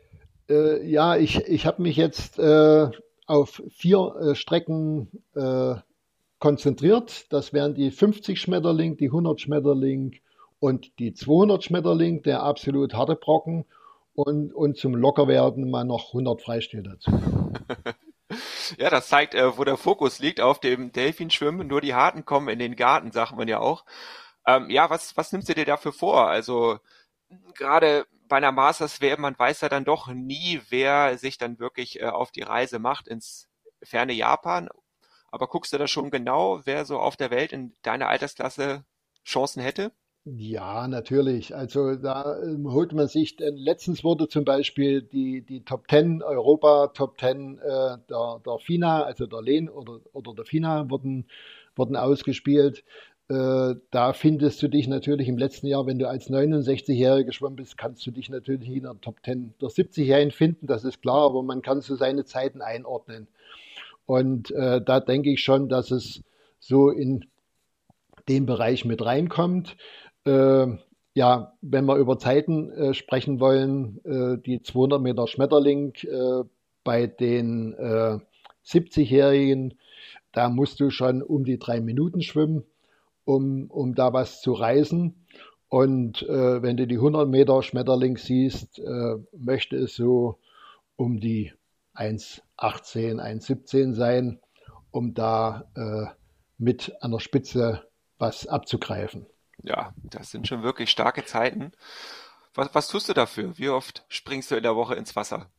Äh, 0.50 0.86
ja, 0.86 1.16
ich, 1.16 1.38
ich 1.48 1.66
habe 1.66 1.82
mich 1.82 1.96
jetzt 1.96 2.40
äh, 2.40 2.90
auf 3.26 3.62
vier 3.70 4.16
äh, 4.20 4.36
Strecken 4.36 5.10
äh, 5.36 5.76
konzentriert. 6.40 7.32
Das 7.32 7.54
wären 7.54 7.76
die 7.76 7.92
50 7.92 8.42
Schmetterling, 8.42 8.98
die 8.98 9.08
100 9.08 9.40
Schmetterling 9.40 10.20
und 10.60 10.98
die 11.00 11.14
200 11.14 11.64
Schmetterling, 11.64 12.24
der 12.24 12.44
absolut 12.44 12.94
harte 12.94 13.16
Brocken 13.16 13.66
und, 14.14 14.54
und 14.54 14.78
zum 14.78 14.96
Lockerwerden 14.96 15.70
mal 15.70 15.86
noch 15.86 16.08
100 16.08 16.42
Freistil 16.42 16.84
dazu. 16.84 17.12
ja, 18.78 18.90
das 18.90 19.08
zeigt, 19.08 19.36
äh, 19.36 19.58
wo 19.58 19.64
der 19.64 19.78
Fokus 19.78 20.20
liegt, 20.20 20.42
auf 20.42 20.60
dem 20.60 20.92
Delfinschwimmen. 20.92 21.68
Nur 21.68 21.82
die 21.82 21.94
Harten 21.94 22.26
kommen 22.26 22.50
in 22.50 22.60
den 22.60 22.76
Garten, 22.76 23.12
sagt 23.12 23.36
man 23.36 23.48
ja 23.48 23.60
auch. 23.60 23.86
Ähm, 24.48 24.70
ja, 24.70 24.90
was, 24.90 25.16
was 25.16 25.32
nimmst 25.32 25.50
du 25.50 25.54
dir 25.54 25.66
dafür 25.66 25.94
vor? 25.94 26.28
Also 26.28 26.80
gerade 27.54 28.06
bei 28.30 28.38
einer 28.38 28.52
Masters 28.52 29.02
WM, 29.02 29.22
man 29.22 29.38
weiß 29.38 29.62
ja 29.62 29.70
dann 29.70 29.86
doch 29.86 30.08
nie, 30.08 30.62
wer 30.70 31.18
sich 31.18 31.38
dann 31.38 31.60
wirklich 31.60 32.00
äh, 32.00 32.06
auf 32.06 32.32
die 32.32 32.44
Reise 32.44 32.80
macht 32.80 33.08
ins 33.08 33.50
ferne 33.84 34.14
Japan. 34.14 34.70
Aber 35.32 35.48
guckst 35.48 35.74
du 35.74 35.78
da 35.78 35.88
schon 35.88 36.12
genau, 36.12 36.62
wer 36.66 36.86
so 36.86 37.00
auf 37.00 37.18
der 37.18 37.32
Welt 37.32 37.52
in 37.52 37.74
deiner 37.82 38.08
Altersklasse 38.08 38.86
Chancen 39.26 39.62
hätte? 39.62 39.92
Ja, 40.26 40.88
natürlich. 40.88 41.56
Also 41.56 41.96
da 41.96 42.40
ähm, 42.44 42.72
holt 42.72 42.94
man 42.94 43.08
sich, 43.08 43.40
äh, 43.40 43.50
letztens 43.50 44.04
wurde 44.04 44.28
zum 44.28 44.46
Beispiel 44.46 45.02
die, 45.02 45.42
die 45.42 45.64
Top 45.64 45.90
10 45.90 46.22
Europa, 46.22 46.88
Top 46.88 47.20
10 47.20 47.58
äh, 47.58 47.98
der, 48.10 48.42
der 48.46 48.60
FINA, 48.60 49.04
also 49.04 49.26
der 49.28 49.42
Lehn 49.42 49.70
oder, 49.70 50.02
oder 50.14 50.34
der 50.36 50.46
FINA 50.46 50.90
wurden, 50.90 51.28
wurden 51.76 51.96
ausgespielt. 51.96 52.84
Äh, 53.30 53.76
da 53.92 54.14
findest 54.14 54.62
du 54.64 54.68
dich 54.68 54.88
natürlich 54.88 55.28
im 55.28 55.38
letzten 55.38 55.68
Jahr, 55.68 55.86
wenn 55.86 56.00
du 56.00 56.10
als 56.10 56.32
69-Jähriger 56.32 57.26
geschwommen 57.26 57.58
bist, 57.58 57.78
kannst 57.78 58.06
du 58.08 58.12
dich 58.12 58.30
natürlich 58.30 58.70
in 58.70 58.84
der 58.84 59.00
Top 59.02 59.18
10 59.24 59.54
der 59.62 59.70
70-Jährigen 59.70 60.32
finden, 60.32 60.66
das 60.66 60.84
ist 60.84 61.02
klar, 61.02 61.26
aber 61.26 61.44
man 61.44 61.62
kann 61.62 61.82
so 61.82 61.96
seine 61.96 62.26
Zeiten 62.26 62.62
einordnen. 62.62 63.28
Und 64.08 64.50
äh, 64.52 64.82
da 64.84 65.00
denke 65.00 65.32
ich 65.32 65.44
schon, 65.44 65.70
dass 65.70 65.92
es 65.92 66.24
so 66.60 66.90
in 66.90 67.26
den 68.28 68.48
Bereich 68.48 68.84
mit 68.84 69.06
reinkommt. 69.06 69.78
Äh, 70.26 70.66
ja, 71.14 71.54
wenn 71.62 71.86
wir 71.86 71.98
über 71.98 72.18
Zeiten 72.18 72.72
äh, 72.72 72.94
sprechen 72.96 73.40
wollen, 73.40 74.00
äh, 74.06 74.42
die 74.44 74.64
200 74.64 75.02
Meter 75.02 75.28
Schmetterling 75.28 75.94
äh, 76.04 76.44
bei 76.84 77.06
den 77.06 77.76
70-Jährigen, 78.66 79.76
da 80.32 80.50
musst 80.50 80.80
du 80.80 80.90
schon 80.90 81.22
um 81.22 81.44
die 81.44 81.60
drei 81.60 81.82
Minuten 81.82 82.22
schwimmen, 82.22 82.64
um, 83.30 83.70
um 83.70 83.94
da 83.94 84.12
was 84.12 84.42
zu 84.42 84.54
reißen. 84.54 85.16
Und 85.68 86.24
äh, 86.24 86.64
wenn 86.64 86.78
du 86.78 86.88
die 86.88 86.96
100 86.96 87.30
Meter 87.30 87.62
Schmetterling 87.62 88.18
siehst, 88.18 88.80
äh, 88.80 89.18
möchte 89.38 89.76
es 89.78 89.96
so 89.96 90.40
um 90.96 91.20
die 91.20 91.54
1,18, 91.94 93.22
1,17 93.22 93.94
sein, 93.94 94.40
um 94.90 95.14
da 95.14 95.70
äh, 95.76 96.08
mit 96.58 96.92
an 97.02 97.12
der 97.12 97.20
Spitze 97.20 97.84
was 98.18 98.48
abzugreifen. 98.48 99.28
Ja, 99.62 99.94
das 100.04 100.32
sind 100.32 100.48
schon 100.48 100.64
wirklich 100.64 100.90
starke 100.90 101.24
Zeiten. 101.24 101.72
Was, 102.56 102.74
was 102.74 102.88
tust 102.88 103.10
du 103.10 103.14
dafür? 103.14 103.58
Wie 103.60 103.70
oft 103.70 104.06
springst 104.08 104.50
du 104.50 104.56
in 104.56 104.64
der 104.64 104.76
Woche 104.76 104.96
ins 104.96 105.16
Wasser? 105.16 105.52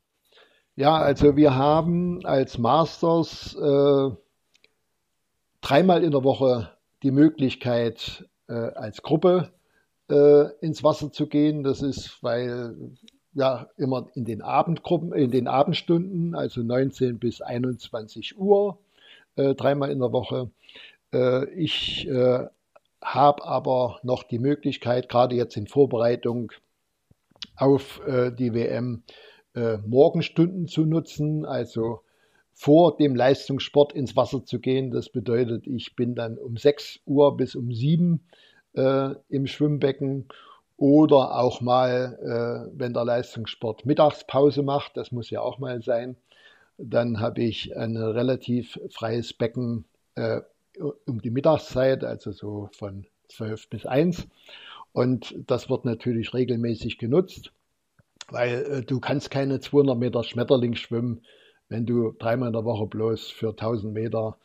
Ja, 0.74 0.96
also 0.96 1.36
wir 1.36 1.54
haben 1.54 2.26
als 2.26 2.58
Masters 2.58 3.54
äh, 3.54 4.10
dreimal 5.60 6.02
in 6.02 6.10
der 6.10 6.24
Woche 6.24 6.79
die 7.02 7.10
Möglichkeit, 7.10 8.28
äh, 8.48 8.52
als 8.52 9.02
Gruppe 9.02 9.50
äh, 10.10 10.48
ins 10.60 10.82
Wasser 10.82 11.12
zu 11.12 11.26
gehen. 11.26 11.62
Das 11.62 11.82
ist, 11.82 12.22
weil 12.22 12.74
ja 13.32 13.68
immer 13.76 14.08
in 14.14 14.24
den 14.24 14.42
Abendgruppen, 14.42 15.12
in 15.12 15.30
den 15.30 15.46
Abendstunden, 15.46 16.34
also 16.34 16.62
19 16.62 17.18
bis 17.18 17.40
21 17.40 18.36
Uhr, 18.38 18.78
äh, 19.36 19.54
dreimal 19.54 19.90
in 19.90 20.00
der 20.00 20.12
Woche. 20.12 20.50
Ich 21.56 22.08
habe 23.02 23.44
aber 23.44 23.98
noch 24.04 24.22
die 24.22 24.38
Möglichkeit, 24.38 25.08
gerade 25.08 25.34
jetzt 25.34 25.56
in 25.56 25.66
Vorbereitung 25.66 26.52
auf 27.56 28.00
die 28.06 28.54
WM, 28.54 29.02
Morgenstunden 29.84 30.68
zu 30.68 30.86
nutzen, 30.86 31.44
also 31.44 32.02
vor 32.60 32.98
dem 32.98 33.16
Leistungssport 33.16 33.94
ins 33.94 34.16
Wasser 34.16 34.44
zu 34.44 34.58
gehen. 34.58 34.90
Das 34.90 35.08
bedeutet, 35.08 35.66
ich 35.66 35.96
bin 35.96 36.14
dann 36.14 36.36
um 36.36 36.58
6 36.58 37.00
Uhr 37.06 37.34
bis 37.34 37.54
um 37.54 37.72
7 37.72 38.20
äh, 38.74 39.14
im 39.30 39.46
Schwimmbecken 39.46 40.26
oder 40.76 41.38
auch 41.38 41.62
mal, 41.62 42.18
äh, 42.20 42.78
wenn 42.78 42.92
der 42.92 43.06
Leistungssport 43.06 43.86
Mittagspause 43.86 44.62
macht, 44.62 44.98
das 44.98 45.10
muss 45.10 45.30
ja 45.30 45.40
auch 45.40 45.58
mal 45.58 45.80
sein, 45.80 46.16
dann 46.76 47.18
habe 47.18 47.40
ich 47.40 47.74
ein 47.78 47.96
relativ 47.96 48.78
freies 48.90 49.32
Becken 49.32 49.86
äh, 50.16 50.42
um 51.06 51.22
die 51.22 51.30
Mittagszeit, 51.30 52.04
also 52.04 52.30
so 52.30 52.68
von 52.76 53.06
12 53.30 53.70
bis 53.70 53.86
1. 53.86 54.28
Und 54.92 55.34
das 55.46 55.70
wird 55.70 55.86
natürlich 55.86 56.34
regelmäßig 56.34 56.98
genutzt, 56.98 57.52
weil 58.28 58.64
äh, 58.64 58.82
du 58.82 59.00
kannst 59.00 59.30
keine 59.30 59.60
200 59.60 59.96
Meter 59.96 60.24
Schmetterling 60.24 60.74
schwimmen, 60.74 61.22
wenn 61.70 61.86
du 61.86 62.12
dreimal 62.18 62.48
in 62.48 62.52
der 62.52 62.64
Woche 62.64 62.86
bloß 62.86 63.30
für 63.30 63.50
1000 63.50 63.94
Meter 63.94 64.36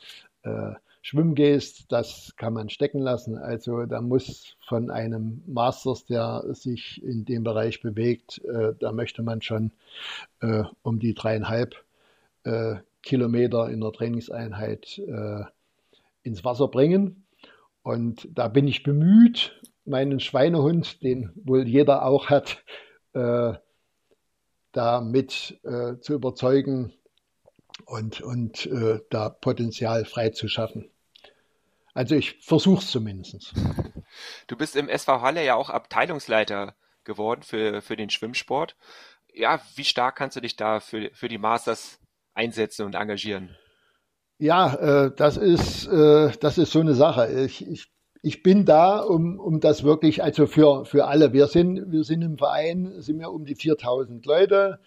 äh, 0.44 0.74
schwimmen 1.02 1.36
gehst. 1.36 1.92
Das 1.92 2.34
kann 2.38 2.54
man 2.54 2.70
stecken 2.70 3.00
lassen. 3.00 3.38
Also 3.38 3.86
da 3.86 4.00
muss 4.00 4.56
von 4.66 4.90
einem 4.90 5.44
Masters, 5.46 6.06
der 6.06 6.44
sich 6.54 7.04
in 7.04 7.26
dem 7.26 7.44
Bereich 7.44 7.82
bewegt, 7.82 8.42
äh, 8.46 8.74
da 8.80 8.92
möchte 8.92 9.22
man 9.22 9.42
schon 9.42 9.72
äh, 10.42 10.64
um 10.84 11.00
die 11.00 11.14
dreieinhalb 11.14 11.76
äh, 12.44 12.78
Kilometer 13.02 13.70
in 13.70 13.82
der 13.82 13.92
Trainingseinheit 13.92 15.00
äh, 15.00 15.44
ins 16.24 16.44
Wasser 16.44 16.68
bringen. 16.68 17.26
Und 17.84 18.28
da 18.34 18.48
bin 18.48 18.68
ich 18.68 18.82
bemüht, 18.82 19.62
meinen 19.86 20.20
Schweinehund, 20.20 21.04
den 21.04 21.32
wohl 21.36 21.68
jeder 21.68 22.04
auch 22.04 22.30
hat, 22.30 22.64
äh, 23.14 23.54
da 24.72 25.02
mit 25.02 25.60
äh, 25.64 26.00
zu 26.00 26.14
überzeugen 26.14 26.94
und, 27.86 28.22
und 28.22 28.66
äh, 28.68 29.00
da 29.10 29.30
Potenzial 29.30 30.06
freizuschaffen. 30.06 30.90
Also 31.94 32.16
ich 32.16 32.38
versuche 32.42 32.82
es 32.82 32.92
zumindest. 32.92 33.54
Du 34.48 34.56
bist 34.56 34.78
im 34.78 34.88
SV 34.88 35.20
Halle 35.20 35.44
ja 35.44 35.56
auch 35.56 35.70
Abteilungsleiter 35.70 36.76
geworden 37.04 37.42
für, 37.42 37.82
für 37.82 37.98
den 37.98 38.10
Schwimmsport. 38.10 38.78
Ja, 39.34 39.60
wie 39.76 39.84
stark 39.84 40.16
kannst 40.16 40.38
du 40.38 40.42
dich 40.42 40.56
da 40.56 40.80
für, 40.80 41.10
für 41.14 41.28
die 41.28 41.38
Masters 41.38 42.00
einsetzen 42.34 42.86
und 42.86 42.96
engagieren? 42.96 43.58
Ja, 44.38 44.76
äh, 44.76 45.12
das 45.16 45.36
ist 45.36 45.88
äh, 45.88 46.32
das 46.40 46.58
ist 46.58 46.72
so 46.72 46.80
eine 46.80 46.94
Sache. 46.94 47.46
Ich, 47.46 47.68
ich, 47.68 47.92
ich 48.22 48.44
bin 48.44 48.66
da, 48.66 49.00
um, 49.00 49.40
um 49.40 49.60
das 49.60 49.84
wirklich, 49.84 50.24
also 50.24 50.48
für, 50.48 50.86
für 50.86 51.08
alle. 51.08 51.34
Wir 51.34 51.48
sind, 51.48 51.92
wir 51.92 52.04
sind 52.04 52.22
im 52.22 52.38
Verein, 52.38 53.02
sind 53.02 53.20
wir 53.20 53.32
um 53.32 53.46
die 53.46 53.56
4000 53.56 54.26
Leute, 54.26 54.80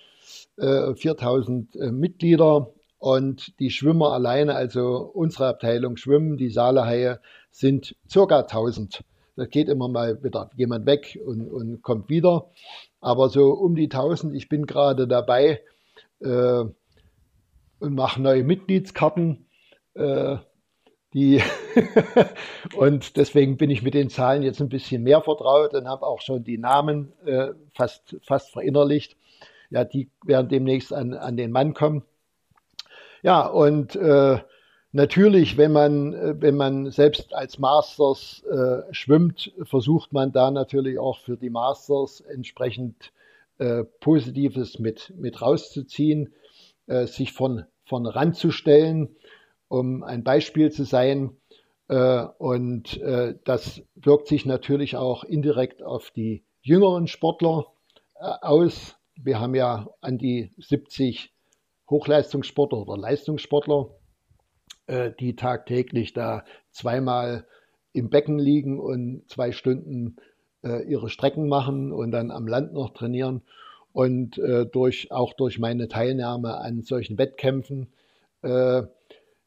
äh, 0.57 0.95
4000 0.95 1.77
äh, 1.77 1.91
Mitglieder 1.91 2.73
und 2.99 3.59
die 3.61 3.71
Schwimmer 3.71 4.13
alleine, 4.13 4.55
also 4.55 5.11
unsere 5.15 5.49
Abteilung 5.49 5.97
Schwimmen, 5.97 6.37
die 6.37 6.51
Saalehaie, 6.51 7.21
sind 7.51 7.97
circa 8.11 8.41
1000. 8.41 9.05
Das 9.37 9.49
geht 9.51 9.69
immer 9.69 9.89
mal 9.89 10.23
wieder 10.23 10.51
jemand 10.57 10.87
weg 10.87 11.19
und, 11.25 11.49
und 11.49 11.83
kommt 11.83 12.09
wieder. 12.09 12.51
Aber 13.01 13.29
so 13.29 13.53
um 13.53 13.77
die 13.77 13.85
1000, 13.85 14.35
ich 14.35 14.49
bin 14.49 14.67
gerade 14.67 15.07
dabei, 15.07 15.61
äh, 16.21 16.65
und 17.81 17.95
mache 17.95 18.21
neue 18.21 18.45
Mitgliedskarten. 18.45 19.47
Äh, 19.95 20.37
die 21.15 21.43
und 22.77 23.17
deswegen 23.17 23.57
bin 23.57 23.71
ich 23.71 23.83
mit 23.83 23.95
den 23.95 24.11
Zahlen 24.11 24.43
jetzt 24.43 24.61
ein 24.61 24.69
bisschen 24.69 25.03
mehr 25.03 25.23
vertraut 25.23 25.73
und 25.73 25.89
habe 25.89 26.07
auch 26.07 26.21
schon 26.21 26.45
die 26.45 26.59
Namen 26.59 27.13
äh, 27.25 27.53
fast, 27.75 28.17
fast 28.23 28.51
verinnerlicht. 28.53 29.17
Ja, 29.71 29.85
die 29.85 30.11
werden 30.25 30.49
demnächst 30.49 30.93
an, 30.93 31.15
an 31.15 31.37
den 31.37 31.51
Mann 31.51 31.73
kommen. 31.73 32.03
Ja, 33.23 33.47
und 33.47 33.97
äh, 33.97 34.39
natürlich, 34.93 35.57
wenn 35.57 35.73
man, 35.73 36.41
wenn 36.41 36.57
man 36.57 36.91
selbst 36.91 37.35
als 37.35 37.59
Masters 37.59 38.45
äh, 38.45 38.83
schwimmt, 38.93 39.53
versucht 39.65 40.13
man 40.13 40.33
da 40.33 40.51
natürlich 40.51 40.99
auch 40.99 41.19
für 41.19 41.37
die 41.37 41.51
Masters 41.51 42.21
entsprechend 42.21 43.13
äh, 43.59 43.85
Positives 44.01 44.79
mit, 44.79 45.13
mit 45.17 45.43
rauszuziehen 45.43 46.33
äh, 46.87 47.07
sich 47.07 47.33
von, 47.33 47.65
von 47.85 48.07
ranzustellen, 48.07 49.17
um 49.69 50.03
ein 50.03 50.25
Beispiel 50.25 50.71
zu 50.71 50.85
sein. 50.85 51.37
Äh, 51.89 52.25
und 52.39 53.01
äh, 53.01 53.35
das 53.45 53.83
wirkt 53.95 54.29
sich 54.29 54.47
natürlich 54.47 54.97
auch 54.97 55.25
indirekt 55.25 55.83
auf 55.83 56.11
die 56.11 56.45
jüngeren 56.63 57.07
Sportler 57.07 57.67
äh, 58.17 58.25
aus. 58.43 58.97
Wir 59.17 59.41
haben 59.41 59.55
ja 59.55 59.89
an 60.01 60.19
die 60.19 60.53
70 60.59 61.33
Hochleistungssportler 61.91 62.79
oder 62.79 62.97
Leistungssportler, 62.97 63.91
äh, 64.87 65.13
die 65.19 65.37
tagtäglich 65.37 66.13
da 66.13 66.45
zweimal 66.71 67.47
im 67.93 68.11
Becken 68.11 68.39
liegen 68.39 68.79
und 68.79 69.23
zwei 69.29 69.53
Stunden 69.53 70.17
äh, 70.63 70.83
ihre 70.85 71.09
Strecken 71.09 71.49
machen 71.49 71.93
und 71.93 72.11
dann 72.11 72.31
am 72.31 72.47
Land 72.47 72.73
noch 72.73 72.91
trainieren. 72.91 73.43
Und 73.93 74.39
äh, 74.39 74.67
durch, 74.67 75.11
auch 75.11 75.33
durch 75.33 75.59
meine 75.59 75.89
Teilnahme 75.89 76.59
an 76.59 76.83
solchen 76.83 77.19
Wettkämpfen, 77.19 77.93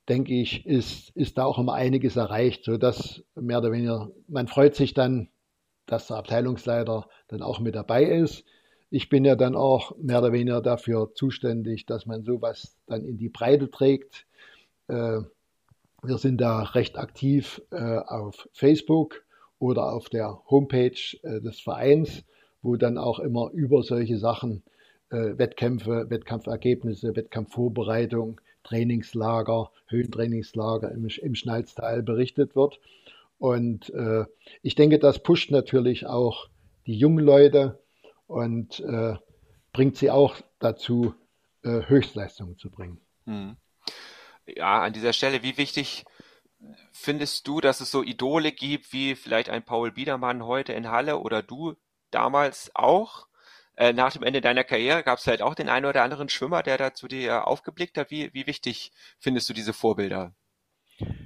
denke 0.10 0.34
ich, 0.34 0.66
ist, 0.66 1.16
ist 1.16 1.38
da 1.38 1.46
auch 1.46 1.58
immer 1.58 1.76
einiges 1.76 2.18
erreicht, 2.18 2.66
sodass 2.66 3.24
mehr 3.36 3.60
oder 3.60 3.72
weniger, 3.72 4.12
man 4.28 4.50
freut 4.50 4.76
sich 4.76 4.94
dann, 4.94 5.30
dass 5.86 6.08
der 6.08 6.18
Abteilungsleiter 6.18 7.08
dann 7.30 7.42
auch 7.42 7.62
mit 7.62 7.76
dabei 7.76 8.04
ist. 8.04 8.44
Ich 8.94 9.08
bin 9.08 9.24
ja 9.24 9.38
dann 9.38 9.56
auch 9.56 9.96
mehr 9.98 10.20
oder 10.20 10.34
weniger 10.34 10.62
dafür 10.62 11.14
zuständig, 11.16 11.86
dass 11.86 12.06
man 12.06 12.24
sowas 12.24 12.76
dann 12.88 13.06
in 13.06 13.18
die 13.18 13.30
Breite 13.30 13.72
trägt. 13.72 14.28
Äh, 14.90 15.22
wir 16.04 16.18
sind 16.18 16.42
da 16.42 16.64
recht 16.64 16.98
aktiv 16.98 17.62
äh, 17.72 18.00
auf 18.00 18.50
Facebook 18.52 19.24
oder 19.60 19.94
auf 19.94 20.10
der 20.10 20.42
Homepage 20.50 21.00
äh, 21.24 21.40
des 21.40 21.62
Vereins 21.62 22.26
wo 22.64 22.76
dann 22.76 23.00
auch 23.00 23.18
immer 23.18 23.50
über 23.54 23.82
solche 23.82 24.20
Sachen, 24.20 24.62
Wettkämpfe, 25.10 26.12
Wettkampfergebnisse, 26.12 27.16
Wettkampfvorbereitung, 27.16 28.40
Trainingslager, 28.64 29.72
Höhentrainingslager 29.88 30.92
im, 30.92 31.08
im 31.08 31.34
Schnalztal 31.34 32.04
berichtet 32.04 32.56
wird. 32.56 32.80
Und 33.40 33.92
ich 34.62 34.76
denke, 34.76 35.00
das 35.00 35.24
pusht 35.24 35.50
natürlich 35.50 36.06
auch 36.06 36.50
die 36.86 36.96
jungen 36.96 37.26
Leute 37.26 37.80
und 38.32 38.80
äh, 38.80 39.16
bringt 39.74 39.98
sie 39.98 40.10
auch 40.10 40.36
dazu, 40.60 41.14
äh, 41.64 41.88
Höchstleistungen 41.88 42.58
zu 42.58 42.72
bringen. 42.72 43.02
Hm. 43.26 43.58
Ja, 44.46 44.82
an 44.82 44.94
dieser 44.94 45.14
Stelle, 45.14 45.44
wie 45.44 45.58
wichtig 45.58 46.06
findest 46.92 47.48
du, 47.48 47.60
dass 47.60 47.82
es 47.82 47.92
so 47.92 48.04
Idole 48.04 48.52
gibt, 48.52 48.94
wie 48.94 49.16
vielleicht 49.16 49.50
ein 49.50 49.64
Paul 49.64 49.92
Biedermann 49.92 50.46
heute 50.46 50.74
in 50.74 50.90
Halle 50.90 51.20
oder 51.20 51.44
du 51.44 51.76
damals 52.10 52.72
auch. 52.74 53.28
Äh, 53.76 53.94
nach 53.94 54.14
dem 54.14 54.24
Ende 54.24 54.42
deiner 54.42 54.64
Karriere 54.64 55.04
gab 55.04 55.20
es 55.20 55.28
halt 55.28 55.42
auch 55.42 55.56
den 55.56 55.70
einen 55.70 55.86
oder 55.86 56.04
anderen 56.04 56.30
Schwimmer, 56.30 56.64
der 56.64 56.78
da 56.78 56.94
zu 56.94 57.08
dir 57.08 57.48
aufgeblickt 57.48 57.98
hat. 57.98 58.12
Wie, 58.12 58.34
wie 58.34 58.48
wichtig 58.48 58.92
findest 59.20 59.50
du 59.50 59.54
diese 59.54 59.74
Vorbilder? 59.74 60.34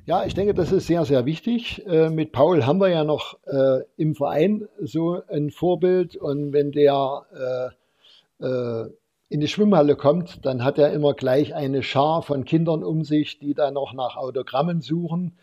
Ja, 0.05 0.25
ich 0.25 0.33
denke, 0.33 0.53
das 0.53 0.71
ist 0.71 0.87
sehr, 0.87 1.05
sehr 1.05 1.25
wichtig. 1.25 1.85
Äh, 1.87 2.09
mit 2.09 2.31
Paul 2.31 2.65
haben 2.65 2.79
wir 2.79 2.89
ja 2.89 3.03
noch 3.03 3.39
äh, 3.45 3.81
im 3.97 4.15
Verein 4.15 4.67
so 4.79 5.21
ein 5.27 5.49
Vorbild 5.49 6.15
und 6.15 6.53
wenn 6.53 6.71
der 6.71 7.73
äh, 8.39 8.89
in 9.29 9.39
die 9.39 9.47
Schwimmhalle 9.47 9.95
kommt, 9.95 10.45
dann 10.45 10.63
hat 10.63 10.77
er 10.77 10.93
immer 10.93 11.13
gleich 11.13 11.55
eine 11.55 11.81
Schar 11.83 12.21
von 12.21 12.45
Kindern 12.45 12.83
um 12.83 13.03
sich, 13.03 13.39
die 13.39 13.53
da 13.53 13.71
noch 13.71 13.93
nach 13.93 14.17
Autogrammen 14.17 14.81
suchen. 14.81 15.37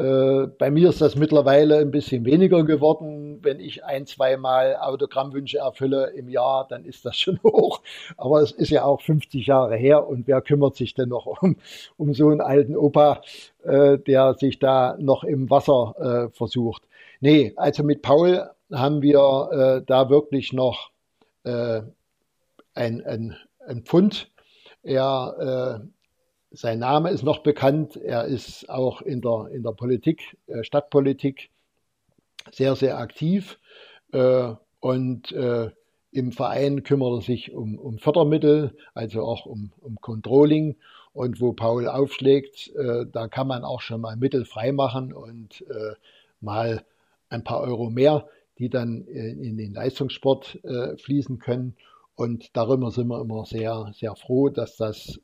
Äh, 0.00 0.46
bei 0.58 0.70
mir 0.70 0.88
ist 0.88 1.02
das 1.02 1.14
mittlerweile 1.14 1.76
ein 1.76 1.90
bisschen 1.90 2.24
weniger 2.24 2.64
geworden. 2.64 3.40
Wenn 3.42 3.60
ich 3.60 3.84
ein, 3.84 4.06
zweimal 4.06 4.76
Autogrammwünsche 4.76 5.58
erfülle 5.58 6.12
im 6.16 6.30
Jahr, 6.30 6.66
dann 6.66 6.86
ist 6.86 7.04
das 7.04 7.16
schon 7.18 7.38
hoch. 7.42 7.82
Aber 8.16 8.40
es 8.40 8.50
ist 8.52 8.70
ja 8.70 8.84
auch 8.84 9.02
50 9.02 9.46
Jahre 9.46 9.76
her 9.76 10.06
und 10.08 10.26
wer 10.26 10.40
kümmert 10.40 10.76
sich 10.76 10.94
denn 10.94 11.10
noch 11.10 11.26
um, 11.26 11.56
um 11.98 12.14
so 12.14 12.30
einen 12.30 12.40
alten 12.40 12.76
Opa, 12.76 13.20
äh, 13.62 13.98
der 13.98 14.34
sich 14.34 14.58
da 14.58 14.96
noch 14.98 15.22
im 15.22 15.50
Wasser 15.50 16.30
äh, 16.30 16.34
versucht? 16.34 16.82
Nee, 17.20 17.52
also 17.56 17.82
mit 17.82 18.00
Paul 18.00 18.48
haben 18.72 19.02
wir 19.02 19.50
äh, 19.52 19.84
da 19.86 20.08
wirklich 20.08 20.54
noch 20.54 20.90
äh, 21.44 21.82
ein, 22.72 23.04
ein, 23.04 23.36
ein 23.66 23.82
Pfund. 23.82 24.30
Er 24.82 25.82
sein 26.50 26.80
Name 26.80 27.10
ist 27.10 27.22
noch 27.22 27.38
bekannt. 27.38 27.96
Er 27.96 28.24
ist 28.24 28.68
auch 28.68 29.02
in 29.02 29.20
der, 29.20 29.48
in 29.52 29.62
der 29.62 29.72
Politik, 29.72 30.36
äh, 30.46 30.64
Stadtpolitik 30.64 31.50
sehr, 32.52 32.76
sehr 32.76 32.98
aktiv. 32.98 33.58
Äh, 34.12 34.54
und 34.80 35.30
äh, 35.32 35.70
im 36.12 36.32
Verein 36.32 36.82
kümmert 36.82 37.20
er 37.20 37.22
sich 37.22 37.52
um, 37.52 37.78
um 37.78 37.98
Fördermittel, 37.98 38.76
also 38.94 39.22
auch 39.22 39.46
um, 39.46 39.72
um 39.80 40.00
Controlling. 40.00 40.76
Und 41.12 41.40
wo 41.40 41.52
Paul 41.52 41.88
aufschlägt, 41.88 42.72
da 42.76 43.26
kann 43.26 43.48
man 43.48 43.64
auch 43.64 43.80
schon 43.80 44.00
mal 44.00 44.16
Mittel 44.16 44.44
freimachen 44.44 45.12
und 45.12 45.64
mal 46.40 46.84
ein 47.30 47.42
paar 47.42 47.60
Euro 47.62 47.90
mehr, 47.90 48.28
die 48.58 48.68
dann 48.68 49.06
in, 49.08 49.56
den 49.56 49.74
Leistungssport 49.74 50.60
fließen 50.98 51.40
können. 51.40 51.74
Und 52.14 52.56
darüber 52.56 52.92
sind 52.92 53.08
wir 53.08 53.20
immer 53.20 53.44
sehr, 53.44 53.90
sehr 53.92 54.14
froh, 54.14 54.50
dass 54.50 54.76
das 54.76 55.20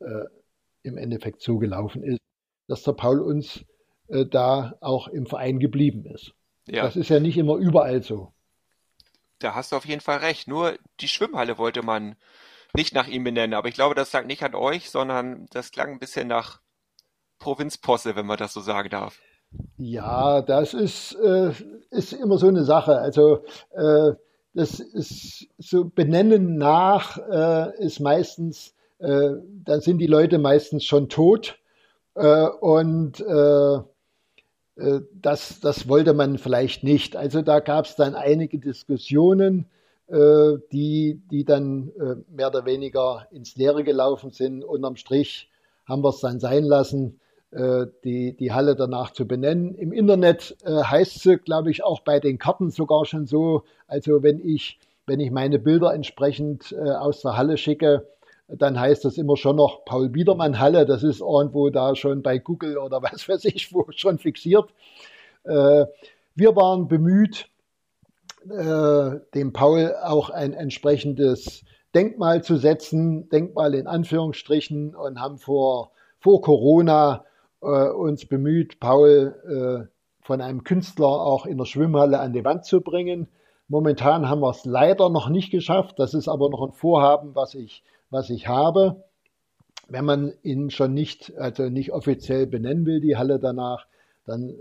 im 0.86 0.96
Endeffekt 0.96 1.42
so 1.42 1.58
gelaufen 1.58 2.02
ist, 2.02 2.20
dass 2.68 2.82
der 2.82 2.92
Paul 2.92 3.20
uns 3.20 3.64
äh, 4.08 4.24
da 4.24 4.76
auch 4.80 5.08
im 5.08 5.26
Verein 5.26 5.58
geblieben 5.58 6.06
ist. 6.06 6.32
Ja. 6.66 6.82
Das 6.82 6.96
ist 6.96 7.08
ja 7.10 7.20
nicht 7.20 7.36
immer 7.36 7.56
überall 7.56 8.02
so. 8.02 8.32
Da 9.38 9.54
hast 9.54 9.72
du 9.72 9.76
auf 9.76 9.84
jeden 9.84 10.00
Fall 10.00 10.18
recht. 10.18 10.48
Nur 10.48 10.78
die 11.00 11.08
Schwimmhalle 11.08 11.58
wollte 11.58 11.82
man 11.82 12.16
nicht 12.74 12.94
nach 12.94 13.06
ihm 13.06 13.24
benennen. 13.24 13.54
Aber 13.54 13.68
ich 13.68 13.74
glaube, 13.74 13.94
das 13.94 14.12
lag 14.12 14.24
nicht 14.24 14.42
an 14.42 14.54
euch, 14.54 14.90
sondern 14.90 15.46
das 15.50 15.70
klang 15.70 15.92
ein 15.92 15.98
bisschen 15.98 16.28
nach 16.28 16.60
Provinzposse, 17.38 18.16
wenn 18.16 18.26
man 18.26 18.38
das 18.38 18.52
so 18.52 18.60
sagen 18.60 18.88
darf. 18.88 19.20
Ja, 19.76 20.42
das 20.42 20.74
ist, 20.74 21.14
äh, 21.14 21.52
ist 21.90 22.12
immer 22.12 22.38
so 22.38 22.48
eine 22.48 22.64
Sache. 22.64 22.98
Also 22.98 23.44
äh, 23.72 24.12
das 24.54 24.80
ist 24.80 25.48
so 25.58 25.84
benennen 25.84 26.56
nach 26.56 27.18
äh, 27.18 27.84
ist 27.84 28.00
meistens 28.00 28.74
äh, 28.98 29.32
dann 29.64 29.80
sind 29.80 29.98
die 29.98 30.06
Leute 30.06 30.38
meistens 30.38 30.84
schon 30.84 31.08
tot. 31.08 31.58
Äh, 32.14 32.48
und 32.60 33.20
äh, 33.20 33.78
das, 35.14 35.60
das 35.60 35.88
wollte 35.88 36.12
man 36.12 36.36
vielleicht 36.36 36.84
nicht. 36.84 37.16
Also 37.16 37.40
da 37.40 37.60
gab 37.60 37.86
es 37.86 37.96
dann 37.96 38.14
einige 38.14 38.58
Diskussionen, 38.58 39.70
die, 40.06 41.22
die 41.30 41.44
dann 41.46 41.92
mehr 42.28 42.48
oder 42.48 42.66
weniger 42.66 43.26
ins 43.30 43.56
Leere 43.56 43.84
gelaufen 43.84 44.32
sind. 44.32 44.62
Unterm 44.62 44.96
Strich 44.96 45.48
haben 45.86 46.04
wir 46.04 46.10
es 46.10 46.20
dann 46.20 46.40
sein 46.40 46.62
lassen, 46.62 47.20
die, 47.50 48.36
die 48.36 48.52
Halle 48.52 48.76
danach 48.76 49.12
zu 49.12 49.26
benennen. 49.26 49.74
Im 49.74 49.92
Internet 49.92 50.58
heißt 50.62 51.24
es, 51.24 51.42
glaube 51.42 51.70
ich, 51.70 51.82
auch 51.82 52.00
bei 52.00 52.20
den 52.20 52.38
Karten 52.38 52.70
sogar 52.70 53.06
schon 53.06 53.26
so. 53.26 53.64
Also 53.88 54.22
wenn 54.22 54.38
ich 54.38 54.78
wenn 55.06 55.20
ich 55.20 55.30
meine 55.30 55.58
Bilder 55.58 55.94
entsprechend 55.94 56.72
äh, 56.72 56.90
aus 56.90 57.22
der 57.22 57.36
Halle 57.36 57.56
schicke, 57.56 58.06
dann 58.48 58.78
heißt 58.78 59.04
das 59.04 59.18
immer 59.18 59.36
schon 59.36 59.56
noch 59.56 59.84
Paul 59.84 60.08
Biedermann 60.08 60.58
Halle. 60.58 60.86
Das 60.86 61.02
ist 61.02 61.20
irgendwo 61.20 61.70
da 61.70 61.96
schon 61.96 62.22
bei 62.22 62.38
Google 62.38 62.78
oder 62.78 63.02
was 63.02 63.28
weiß 63.28 63.44
ich 63.46 63.72
wo 63.72 63.86
schon 63.90 64.18
fixiert. 64.18 64.70
Äh, 65.44 65.86
wir 66.34 66.54
waren 66.54 66.88
bemüht, 66.88 67.48
äh, 68.48 69.20
dem 69.34 69.52
Paul 69.52 69.94
auch 70.02 70.30
ein 70.30 70.52
entsprechendes 70.52 71.64
Denkmal 71.94 72.42
zu 72.42 72.56
setzen, 72.56 73.28
Denkmal 73.30 73.74
in 73.74 73.86
Anführungsstrichen, 73.86 74.94
und 74.94 75.20
haben 75.20 75.38
vor, 75.38 75.92
vor 76.18 76.42
Corona 76.42 77.24
äh, 77.62 77.88
uns 77.88 78.26
bemüht, 78.26 78.80
Paul 78.80 79.90
von 80.20 80.40
einem 80.40 80.64
Künstler 80.64 81.06
auch 81.06 81.46
in 81.46 81.56
der 81.56 81.66
Schwimmhalle 81.66 82.18
an 82.18 82.32
die 82.32 82.44
Wand 82.44 82.64
zu 82.64 82.80
bringen. 82.80 83.28
Momentan 83.68 84.28
haben 84.28 84.40
wir 84.40 84.50
es 84.50 84.64
leider 84.64 85.08
noch 85.08 85.28
nicht 85.28 85.52
geschafft. 85.52 86.00
Das 86.00 86.14
ist 86.14 86.26
aber 86.26 86.50
noch 86.50 86.62
ein 86.62 86.72
Vorhaben, 86.72 87.36
was 87.36 87.54
ich, 87.54 87.84
was 88.10 88.30
ich 88.30 88.48
habe. 88.48 89.04
Wenn 89.88 90.04
man 90.04 90.32
ihn 90.42 90.70
schon 90.70 90.94
nicht, 90.94 91.36
also 91.36 91.68
nicht 91.68 91.92
offiziell 91.92 92.46
benennen 92.46 92.86
will, 92.86 93.00
die 93.00 93.16
Halle 93.16 93.38
danach, 93.38 93.86
dann 94.24 94.50
äh, 94.50 94.56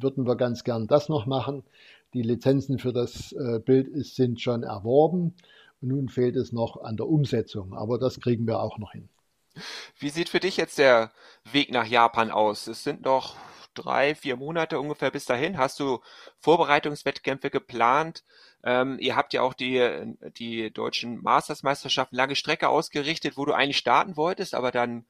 würden 0.00 0.26
wir 0.26 0.36
ganz 0.36 0.64
gern 0.64 0.86
das 0.86 1.08
noch 1.08 1.26
machen. 1.26 1.62
Die 2.14 2.22
Lizenzen 2.22 2.78
für 2.78 2.92
das 2.92 3.32
äh, 3.32 3.60
Bild 3.60 3.88
ist, 3.88 4.16
sind 4.16 4.40
schon 4.40 4.62
erworben. 4.62 5.34
Und 5.80 5.88
nun 5.88 6.08
fehlt 6.08 6.36
es 6.36 6.52
noch 6.52 6.82
an 6.82 6.96
der 6.96 7.06
Umsetzung, 7.06 7.74
aber 7.74 7.98
das 7.98 8.20
kriegen 8.20 8.46
wir 8.46 8.60
auch 8.60 8.78
noch 8.78 8.92
hin. 8.92 9.08
Wie 9.98 10.10
sieht 10.10 10.28
für 10.28 10.40
dich 10.40 10.56
jetzt 10.56 10.78
der 10.78 11.12
Weg 11.50 11.70
nach 11.70 11.86
Japan 11.86 12.30
aus? 12.30 12.66
Es 12.66 12.82
sind 12.82 13.04
noch 13.04 13.36
drei, 13.74 14.14
vier 14.14 14.36
Monate 14.36 14.80
ungefähr 14.80 15.10
bis 15.10 15.24
dahin. 15.24 15.58
Hast 15.58 15.80
du 15.80 16.00
Vorbereitungswettkämpfe 16.38 17.50
geplant? 17.50 18.24
Ähm, 18.64 18.98
ihr 18.98 19.16
habt 19.16 19.32
ja 19.32 19.42
auch 19.42 19.54
die, 19.54 20.16
die 20.38 20.72
deutschen 20.72 21.22
Mastersmeisterschaften 21.22 22.16
lange 22.16 22.36
Strecke 22.36 22.68
ausgerichtet, 22.68 23.36
wo 23.36 23.44
du 23.44 23.52
eigentlich 23.52 23.78
starten 23.78 24.16
wolltest, 24.16 24.54
aber 24.54 24.72
dann 24.72 25.06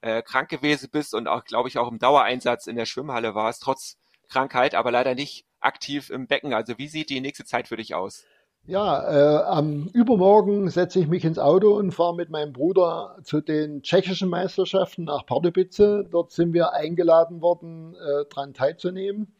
äh, 0.00 0.22
krank 0.22 0.48
gewesen 0.48 0.88
bist 0.92 1.14
und 1.14 1.28
auch, 1.28 1.44
glaube 1.44 1.68
ich, 1.68 1.78
auch 1.78 1.90
im 1.90 1.98
Dauereinsatz 1.98 2.66
in 2.66 2.76
der 2.76 2.86
Schwimmhalle 2.86 3.34
warst, 3.34 3.62
trotz 3.62 3.96
Krankheit, 4.28 4.74
aber 4.74 4.90
leider 4.90 5.14
nicht 5.14 5.44
aktiv 5.60 6.10
im 6.10 6.26
Becken. 6.26 6.54
Also 6.54 6.78
wie 6.78 6.88
sieht 6.88 7.10
die 7.10 7.20
nächste 7.20 7.44
Zeit 7.44 7.68
für 7.68 7.76
dich 7.76 7.94
aus? 7.94 8.24
Ja, 8.66 9.02
äh, 9.10 9.42
am 9.44 9.88
Übermorgen 9.92 10.68
setze 10.68 11.00
ich 11.00 11.08
mich 11.08 11.24
ins 11.24 11.38
Auto 11.38 11.76
und 11.76 11.92
fahre 11.92 12.14
mit 12.14 12.30
meinem 12.30 12.52
Bruder 12.52 13.16
zu 13.24 13.40
den 13.40 13.82
tschechischen 13.82 14.28
Meisterschaften 14.28 15.04
nach 15.04 15.26
Pardubice. 15.26 16.04
Dort 16.10 16.30
sind 16.30 16.52
wir 16.52 16.72
eingeladen 16.72 17.40
worden, 17.40 17.94
äh, 17.94 18.26
daran 18.28 18.54
teilzunehmen. 18.54 19.34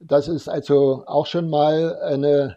Das 0.00 0.28
ist 0.28 0.48
also 0.48 1.04
auch 1.06 1.26
schon 1.26 1.48
mal 1.50 1.96
eine, 2.02 2.56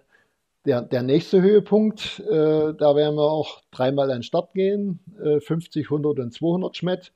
der, 0.68 0.82
der 0.82 1.02
nächste 1.02 1.42
Höhepunkt. 1.42 2.20
Äh, 2.20 2.74
da 2.74 2.96
werden 2.96 3.16
wir 3.16 3.32
auch 3.32 3.62
dreimal 3.72 4.12
an 4.12 4.18
den 4.18 4.24
Start 4.24 4.54
gehen, 4.54 5.00
äh, 5.24 5.40
50, 5.40 5.90
100 5.90 6.20
und 6.20 6.34
200 6.34 6.76
Schmett. 6.76 7.14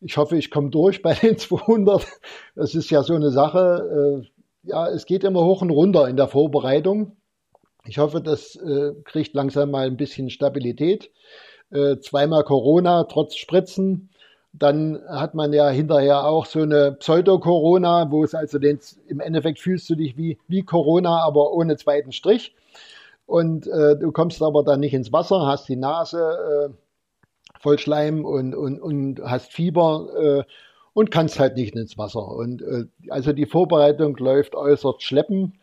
Ich 0.00 0.16
hoffe, 0.16 0.36
ich 0.36 0.50
komme 0.50 0.70
durch 0.70 1.00
bei 1.00 1.14
den 1.14 1.38
200. 1.38 2.06
Das 2.54 2.74
ist 2.74 2.90
ja 2.90 3.02
so 3.02 3.14
eine 3.14 3.30
Sache. 3.30 4.22
Äh, 4.22 4.68
ja, 4.68 4.88
es 4.88 5.06
geht 5.06 5.24
immer 5.24 5.42
hoch 5.44 5.62
und 5.62 5.70
runter 5.70 6.06
in 6.08 6.16
der 6.16 6.28
Vorbereitung. 6.28 7.16
Ich 7.84 7.98
hoffe, 7.98 8.20
das 8.20 8.56
äh, 8.56 8.92
kriegt 9.04 9.34
langsam 9.34 9.70
mal 9.70 9.86
ein 9.86 9.96
bisschen 9.96 10.30
Stabilität. 10.30 11.10
Äh, 11.70 11.98
zweimal 11.98 12.44
Corona 12.44 13.04
trotz 13.04 13.36
Spritzen. 13.36 14.10
Dann 14.52 15.00
hat 15.08 15.34
man 15.34 15.54
ja 15.54 15.70
hinterher 15.70 16.26
auch 16.26 16.44
so 16.44 16.60
eine 16.60 16.92
Pseudo-Corona, 16.92 18.10
wo 18.10 18.22
es 18.22 18.34
also 18.34 18.58
den, 18.58 18.78
im 19.08 19.20
Endeffekt 19.20 19.58
fühlst 19.58 19.88
du 19.88 19.94
dich 19.94 20.18
wie, 20.18 20.38
wie 20.46 20.62
Corona, 20.62 21.24
aber 21.24 21.54
ohne 21.54 21.76
zweiten 21.78 22.12
Strich. 22.12 22.54
Und 23.32 23.66
äh, 23.66 23.96
du 23.96 24.12
kommst 24.12 24.42
aber 24.42 24.62
dann 24.62 24.80
nicht 24.80 24.92
ins 24.92 25.10
Wasser, 25.10 25.46
hast 25.46 25.66
die 25.66 25.76
Nase 25.76 26.68
äh, 26.68 27.58
voll 27.58 27.78
Schleim 27.78 28.26
und, 28.26 28.54
und, 28.54 28.78
und 28.78 29.22
hast 29.22 29.54
Fieber 29.54 30.08
äh, 30.20 30.52
und 30.92 31.10
kannst 31.10 31.40
halt 31.40 31.56
nicht 31.56 31.74
ins 31.74 31.96
Wasser. 31.96 32.28
Und 32.28 32.60
äh, 32.60 32.84
also 33.08 33.32
die 33.32 33.46
Vorbereitung 33.46 34.18
läuft 34.18 34.54
äußerst 34.54 35.02
schleppen. 35.02 35.54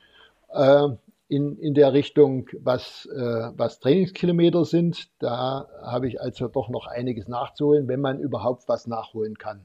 Äh, 0.51 0.87
in, 1.27 1.59
in 1.59 1.75
der 1.75 1.93
Richtung, 1.93 2.49
was, 2.59 3.05
äh, 3.05 3.51
was 3.55 3.79
Trainingskilometer 3.79 4.65
sind. 4.65 5.07
Da 5.19 5.67
habe 5.83 6.07
ich 6.07 6.19
also 6.19 6.47
doch 6.47 6.69
noch 6.69 6.87
einiges 6.87 7.27
nachzuholen, 7.27 7.87
wenn 7.87 8.01
man 8.01 8.19
überhaupt 8.19 8.67
was 8.67 8.87
nachholen 8.87 9.37
kann. 9.37 9.63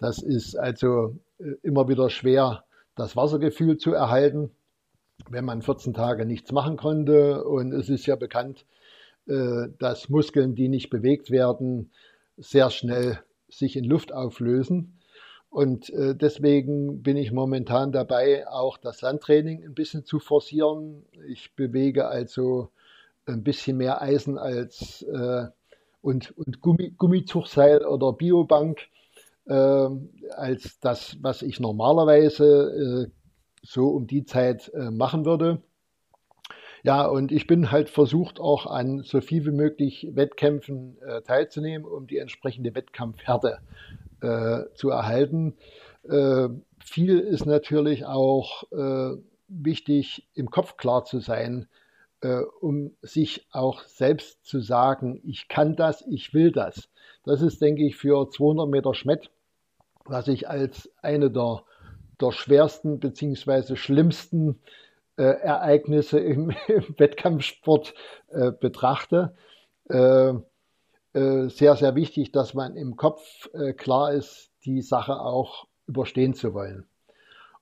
Das 0.00 0.18
ist 0.18 0.56
also 0.56 1.14
immer 1.62 1.86
wieder 1.86 2.10
schwer, 2.10 2.64
das 2.96 3.14
Wassergefühl 3.14 3.76
zu 3.78 3.92
erhalten, 3.92 4.50
wenn 5.30 5.44
man 5.44 5.62
14 5.62 5.94
Tage 5.94 6.24
nichts 6.24 6.52
machen 6.52 6.76
konnte. 6.76 7.44
Und 7.44 7.72
es 7.72 7.88
ist 7.88 8.06
ja 8.06 8.16
bekannt, 8.16 8.64
äh, 9.26 9.68
dass 9.78 10.08
Muskeln, 10.08 10.54
die 10.54 10.68
nicht 10.68 10.90
bewegt 10.90 11.30
werden, 11.30 11.90
sehr 12.36 12.70
schnell 12.70 13.20
sich 13.48 13.76
in 13.76 13.84
Luft 13.84 14.12
auflösen. 14.12 14.98
Und 15.50 15.90
äh, 15.90 16.14
deswegen 16.14 17.02
bin 17.02 17.16
ich 17.16 17.32
momentan 17.32 17.90
dabei, 17.92 18.46
auch 18.48 18.78
das 18.78 18.98
Sandtraining 18.98 19.64
ein 19.64 19.74
bisschen 19.74 20.04
zu 20.04 20.18
forcieren. 20.18 21.04
Ich 21.26 21.54
bewege 21.54 22.08
also 22.08 22.70
ein 23.26 23.42
bisschen 23.42 23.78
mehr 23.78 24.00
Eisen 24.00 24.38
als 24.38 25.02
äh, 25.02 25.46
und, 26.00 26.36
und 26.38 26.60
Gummi, 26.60 26.94
Gummizugseil 26.96 27.84
oder 27.84 28.12
Biobank 28.12 28.80
als 29.46 30.78
das, 30.80 31.16
was 31.22 31.40
ich 31.40 31.58
normalerweise 31.58 33.10
so 33.62 33.88
um 33.88 34.06
die 34.06 34.24
Zeit 34.24 34.72
äh, 34.74 34.90
machen 34.90 35.24
würde. 35.24 35.62
Ja, 36.84 37.06
und 37.06 37.32
ich 37.32 37.46
bin 37.46 37.72
halt 37.72 37.90
versucht, 37.90 38.38
auch 38.38 38.66
an 38.66 39.02
so 39.02 39.20
viel 39.20 39.44
wie 39.44 39.50
möglich 39.50 40.08
Wettkämpfen 40.12 40.96
äh, 41.02 41.22
teilzunehmen, 41.22 41.86
um 41.86 42.06
die 42.06 42.18
entsprechende 42.18 42.74
Wettkampfhärte 42.74 43.58
äh, 44.20 44.60
zu 44.74 44.90
erhalten. 44.90 45.56
Äh, 46.08 46.48
viel 46.84 47.18
ist 47.18 47.46
natürlich 47.46 48.06
auch 48.06 48.64
äh, 48.72 49.16
wichtig, 49.48 50.28
im 50.34 50.50
Kopf 50.50 50.76
klar 50.76 51.04
zu 51.04 51.18
sein, 51.18 51.68
äh, 52.20 52.42
um 52.60 52.92
sich 53.02 53.46
auch 53.50 53.82
selbst 53.82 54.44
zu 54.44 54.60
sagen, 54.60 55.20
ich 55.24 55.48
kann 55.48 55.76
das, 55.76 56.04
ich 56.08 56.32
will 56.34 56.52
das. 56.52 56.88
Das 57.24 57.42
ist, 57.42 57.60
denke 57.60 57.84
ich, 57.84 57.96
für 57.96 58.30
200 58.30 58.68
Meter 58.68 58.94
Schmett, 58.94 59.30
was 60.04 60.28
ich 60.28 60.48
als 60.48 60.90
eine 61.02 61.30
der, 61.30 61.62
der 62.20 62.32
schwersten 62.32 62.98
bzw. 62.98 63.76
schlimmsten 63.76 64.60
äh, 65.16 65.22
Ereignisse 65.22 66.18
im, 66.18 66.50
im 66.68 66.94
Wettkampfsport 66.96 67.94
äh, 68.28 68.52
betrachte. 68.52 69.34
Äh, 69.88 70.34
äh, 71.14 71.48
sehr, 71.48 71.76
sehr 71.76 71.94
wichtig, 71.94 72.32
dass 72.32 72.54
man 72.54 72.76
im 72.76 72.96
Kopf 72.96 73.48
äh, 73.54 73.72
klar 73.72 74.12
ist, 74.12 74.50
die 74.64 74.82
Sache 74.82 75.20
auch 75.20 75.66
überstehen 75.86 76.34
zu 76.34 76.54
wollen. 76.54 76.86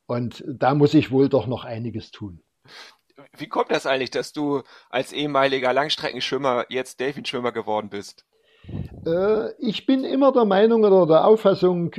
Und 0.07 0.45
da 0.47 0.75
muss 0.75 0.95
ich 0.95 1.11
wohl 1.11 1.29
doch 1.29 1.47
noch 1.47 1.65
einiges 1.65 2.11
tun. 2.11 2.41
Wie 3.37 3.49
kommt 3.49 3.71
das 3.71 3.87
eigentlich, 3.87 4.11
dass 4.11 4.33
du 4.33 4.63
als 4.91 5.13
ehemaliger 5.13 5.73
Langstreckenschwimmer 5.73 6.67
jetzt 6.69 7.01
Delfinschwimmer 7.01 7.53
geworden 7.53 7.89
bist? 7.89 8.25
Äh, 9.07 9.53
ich 9.59 9.87
bin 9.87 10.05
immer 10.05 10.33
der 10.33 10.45
Meinung 10.45 10.85
oder 10.85 11.07
der 11.07 11.25
Auffassung, 11.25 11.93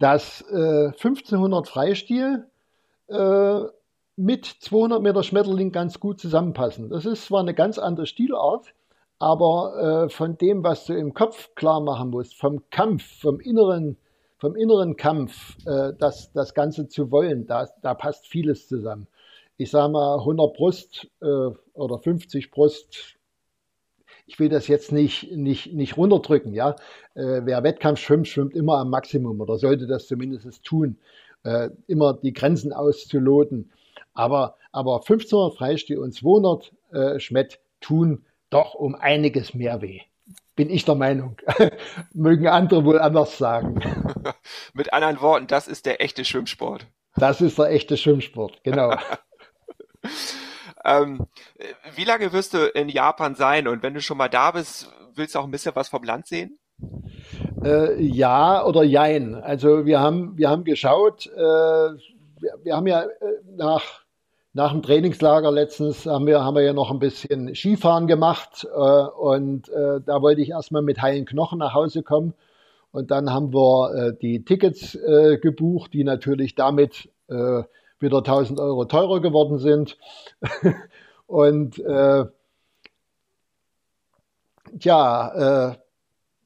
dass 0.00 0.44
1500 0.50 1.68
Freistil 1.68 2.46
mit 4.20 4.44
200 4.44 5.02
Meter 5.02 5.22
Schmetterling 5.22 5.72
ganz 5.72 5.98
gut 6.00 6.20
zusammenpassen. 6.20 6.90
Das 6.90 7.06
ist 7.06 7.26
zwar 7.26 7.40
eine 7.40 7.54
ganz 7.54 7.78
andere 7.78 8.06
Stilart, 8.06 8.74
aber 9.18 10.06
äh, 10.06 10.08
von 10.08 10.36
dem, 10.36 10.62
was 10.62 10.86
du 10.86 10.94
im 10.94 11.14
Kopf 11.14 11.54
klar 11.54 11.80
machen 11.80 12.10
musst, 12.10 12.38
vom 12.38 12.62
Kampf, 12.70 13.20
vom 13.20 13.40
inneren, 13.40 13.96
vom 14.38 14.56
inneren 14.56 14.96
Kampf, 14.96 15.56
äh, 15.66 15.92
das, 15.98 16.32
das 16.32 16.54
Ganze 16.54 16.88
zu 16.88 17.10
wollen, 17.10 17.46
da, 17.46 17.68
da 17.82 17.94
passt 17.94 18.26
vieles 18.26 18.68
zusammen. 18.68 19.06
Ich 19.56 19.70
sage 19.70 19.92
mal 19.92 20.18
100 20.18 20.54
Brust 20.54 21.08
äh, 21.20 21.50
oder 21.74 21.98
50 21.98 22.50
Brust. 22.50 23.16
Ich 24.30 24.38
will 24.38 24.48
das 24.48 24.68
jetzt 24.68 24.92
nicht, 24.92 25.32
nicht, 25.32 25.74
nicht 25.74 25.96
runterdrücken, 25.96 26.54
ja. 26.54 26.76
Äh, 27.16 27.40
wer 27.42 27.64
Wettkampf 27.64 27.98
schwimmt, 27.98 28.28
schwimmt 28.28 28.54
immer 28.54 28.78
am 28.78 28.88
Maximum 28.88 29.40
oder 29.40 29.58
sollte 29.58 29.88
das 29.88 30.06
zumindest 30.06 30.62
tun, 30.62 30.98
äh, 31.42 31.70
immer 31.88 32.14
die 32.14 32.32
Grenzen 32.32 32.72
auszuloten. 32.72 33.72
Aber, 34.14 34.56
aber 34.70 35.00
1500 35.00 35.58
Freistil 35.58 35.98
und 35.98 36.14
200 36.14 36.72
äh, 36.92 37.18
Schmett 37.18 37.58
tun 37.80 38.24
doch 38.50 38.74
um 38.74 38.94
einiges 38.94 39.52
mehr 39.52 39.82
weh. 39.82 40.02
Bin 40.54 40.70
ich 40.70 40.84
der 40.84 40.94
Meinung. 40.94 41.36
Mögen 42.14 42.46
andere 42.46 42.84
wohl 42.84 43.00
anders 43.00 43.36
sagen. 43.36 43.82
Mit 44.74 44.92
anderen 44.92 45.20
Worten, 45.20 45.48
das 45.48 45.66
ist 45.66 45.86
der 45.86 46.00
echte 46.00 46.24
Schwimmsport. 46.24 46.86
Das 47.16 47.40
ist 47.40 47.58
der 47.58 47.70
echte 47.70 47.96
Schwimmsport, 47.96 48.62
genau. 48.62 48.94
ähm, 50.84 51.26
wie 51.94 52.04
lange 52.04 52.32
wirst 52.32 52.54
du 52.54 52.66
in 52.68 52.88
Japan 52.88 53.34
sein? 53.34 53.68
Und 53.68 53.82
wenn 53.82 53.94
du 53.94 54.00
schon 54.00 54.18
mal 54.18 54.28
da 54.28 54.50
bist, 54.52 54.90
willst 55.14 55.34
du 55.34 55.38
auch 55.38 55.44
ein 55.44 55.50
bisschen 55.50 55.74
was 55.74 55.88
vom 55.88 56.02
Land 56.02 56.26
sehen? 56.26 56.58
Äh, 57.64 58.02
ja 58.02 58.64
oder 58.64 58.82
jein. 58.82 59.34
Also 59.34 59.84
wir 59.84 60.00
haben, 60.00 60.36
wir 60.38 60.48
haben 60.48 60.64
geschaut, 60.64 61.26
äh, 61.26 61.38
wir, 61.38 62.54
wir, 62.62 62.76
haben 62.76 62.86
ja 62.86 63.02
äh, 63.02 63.08
nach 63.56 64.04
nach 64.52 64.72
dem 64.72 64.82
Trainingslager 64.82 65.52
letztens 65.52 66.06
haben 66.06 66.26
wir, 66.26 66.42
haben 66.42 66.56
wir 66.56 66.62
ja 66.62 66.72
noch 66.72 66.90
ein 66.90 66.98
bisschen 66.98 67.54
Skifahren 67.54 68.08
gemacht 68.08 68.66
äh, 68.66 68.78
und 68.78 69.68
äh, 69.68 70.00
da 70.04 70.20
wollte 70.22 70.40
ich 70.40 70.50
erstmal 70.50 70.82
mit 70.82 71.00
heilen 71.00 71.24
Knochen 71.24 71.60
nach 71.60 71.72
Hause 71.74 72.02
kommen. 72.02 72.34
Und 72.90 73.12
dann 73.12 73.30
haben 73.30 73.54
wir 73.54 73.94
äh, 73.94 74.12
die 74.20 74.44
Tickets 74.44 74.98
gebucht, 75.40 75.92
die 75.92 76.02
natürlich 76.02 76.56
damit 76.56 77.08
wieder 78.00 78.18
1000 78.18 78.58
Euro 78.60 78.84
teurer 78.84 79.20
geworden 79.20 79.58
sind. 79.58 79.98
und 81.26 81.78
äh, 81.78 82.24
ja, 84.78 85.76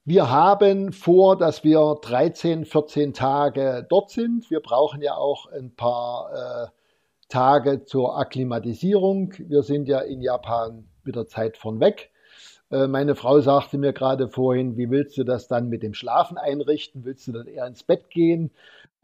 wir 0.06 0.30
haben 0.30 0.92
vor, 0.92 1.36
dass 1.36 1.62
wir 1.62 1.98
13, 2.00 2.64
14 2.64 3.12
Tage 3.12 3.86
dort 3.88 4.10
sind. 4.10 4.50
Wir 4.50 4.60
brauchen 4.60 5.02
ja 5.02 5.14
auch 5.14 5.46
ein 5.52 5.74
paar 5.74 6.72
Tage 7.28 7.84
zur 7.84 8.18
Akklimatisierung. 8.18 9.34
Wir 9.38 9.62
sind 9.62 9.88
ja 9.88 9.98
in 10.00 10.20
Japan 10.20 10.88
mit 11.04 11.16
der 11.16 11.26
Zeit 11.26 11.56
von 11.56 11.80
weg. 11.80 12.10
Äh, 12.70 12.86
meine 12.86 13.14
Frau 13.14 13.40
sagte 13.40 13.78
mir 13.78 13.92
gerade 13.92 14.28
vorhin, 14.28 14.76
wie 14.76 14.90
willst 14.90 15.16
du 15.18 15.24
das 15.24 15.48
dann 15.48 15.68
mit 15.68 15.82
dem 15.82 15.94
Schlafen 15.94 16.38
einrichten? 16.38 17.04
Willst 17.04 17.26
du 17.26 17.32
dann 17.32 17.46
eher 17.46 17.66
ins 17.66 17.82
Bett 17.82 18.10
gehen? 18.10 18.50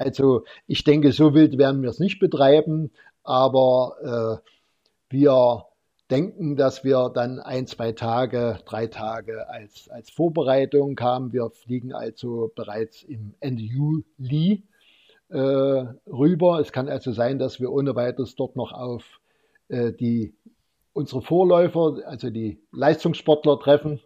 Also 0.01 0.45
ich 0.67 0.83
denke, 0.83 1.13
so 1.13 1.35
wild 1.35 1.59
werden 1.59 1.83
wir 1.83 1.91
es 1.91 1.99
nicht 2.01 2.21
betreiben, 2.21 2.91
aber 3.23 4.41
äh, 4.41 4.51
wir 5.11 5.67
denken, 6.11 6.57
dass 6.57 6.85
wir 6.85 7.11
dann 7.11 7.39
ein, 7.39 7.67
zwei 7.67 7.93
Tage, 7.93 8.59
drei 8.65 8.87
Tage 8.87 9.51
als, 9.51 9.91
als 9.91 10.11
Vorbereitung 10.11 10.99
haben. 11.01 11.35
Wir 11.35 11.51
fliegen 11.51 11.93
also 11.93 12.51
bereits 12.55 13.03
im 13.03 13.35
Ende 13.41 13.63
Juli 13.63 14.65
äh, 15.29 15.39
rüber. 15.39 16.61
Es 16.61 16.73
kann 16.73 16.89
also 16.89 17.13
sein, 17.13 17.39
dass 17.39 17.61
wir 17.61 17.71
ohne 17.71 17.95
weiteres 17.95 18.35
dort 18.37 18.57
noch 18.57 18.73
auf 18.73 19.21
äh, 19.69 19.93
die 19.93 20.35
unsere 20.95 21.21
Vorläufer, 21.21 21.99
also 22.07 22.31
die 22.31 22.59
Leistungssportler 22.73 23.61
treffen, 23.61 24.01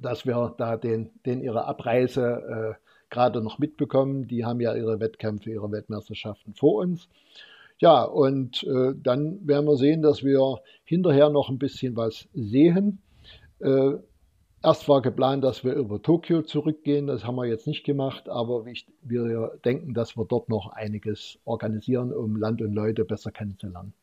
dass 0.00 0.24
wir 0.24 0.54
da 0.56 0.76
den, 0.76 1.10
den 1.26 1.42
ihre 1.42 1.64
Abreise 1.64 2.76
äh, 2.78 2.85
gerade 3.10 3.40
noch 3.40 3.58
mitbekommen. 3.58 4.26
Die 4.28 4.44
haben 4.44 4.60
ja 4.60 4.74
ihre 4.74 5.00
Wettkämpfe, 5.00 5.50
ihre 5.50 5.70
Weltmeisterschaften 5.70 6.54
vor 6.54 6.82
uns. 6.82 7.08
Ja, 7.78 8.04
und 8.04 8.62
äh, 8.64 8.94
dann 8.96 9.46
werden 9.46 9.66
wir 9.66 9.76
sehen, 9.76 10.02
dass 10.02 10.24
wir 10.24 10.60
hinterher 10.84 11.30
noch 11.30 11.50
ein 11.50 11.58
bisschen 11.58 11.96
was 11.96 12.28
sehen. 12.32 13.02
Äh, 13.60 13.96
Erst 14.66 14.88
war 14.88 15.00
geplant, 15.00 15.44
dass 15.44 15.62
wir 15.62 15.74
über 15.74 16.02
Tokio 16.02 16.42
zurückgehen. 16.42 17.06
Das 17.06 17.24
haben 17.24 17.36
wir 17.36 17.44
jetzt 17.46 17.68
nicht 17.68 17.84
gemacht, 17.84 18.28
aber 18.28 18.64
wir 18.64 19.58
denken, 19.64 19.94
dass 19.94 20.16
wir 20.16 20.24
dort 20.24 20.48
noch 20.48 20.72
einiges 20.72 21.38
organisieren, 21.44 22.12
um 22.12 22.34
Land 22.34 22.60
und 22.62 22.72
Leute 22.72 23.04
besser 23.04 23.30
kennenzulernen. 23.30 23.94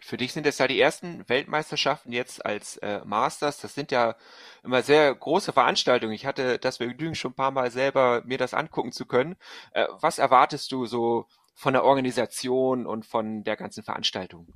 Für 0.00 0.16
dich 0.16 0.32
sind 0.32 0.46
es 0.46 0.58
ja 0.58 0.66
die 0.68 0.80
ersten 0.80 1.28
Weltmeisterschaften 1.28 2.12
jetzt 2.12 2.44
als 2.44 2.76
äh, 2.78 3.00
Masters. 3.04 3.60
Das 3.60 3.74
sind 3.74 3.90
ja 3.90 4.16
immer 4.62 4.82
sehr 4.82 5.14
große 5.14 5.52
Veranstaltungen. 5.52 6.12
Ich 6.12 6.26
hatte 6.26 6.58
das 6.58 6.78
Vergnügen 6.78 7.14
schon 7.14 7.32
ein 7.32 7.36
paar 7.36 7.50
Mal 7.50 7.70
selber 7.70 8.22
mir 8.24 8.38
das 8.38 8.54
angucken 8.54 8.92
zu 8.92 9.06
können. 9.06 9.36
Äh, 9.72 9.86
was 10.00 10.18
erwartest 10.18 10.72
du 10.72 10.86
so 10.86 11.26
von 11.54 11.72
der 11.72 11.84
Organisation 11.84 12.86
und 12.86 13.04
von 13.04 13.42
der 13.42 13.56
ganzen 13.56 13.82
Veranstaltung? 13.82 14.46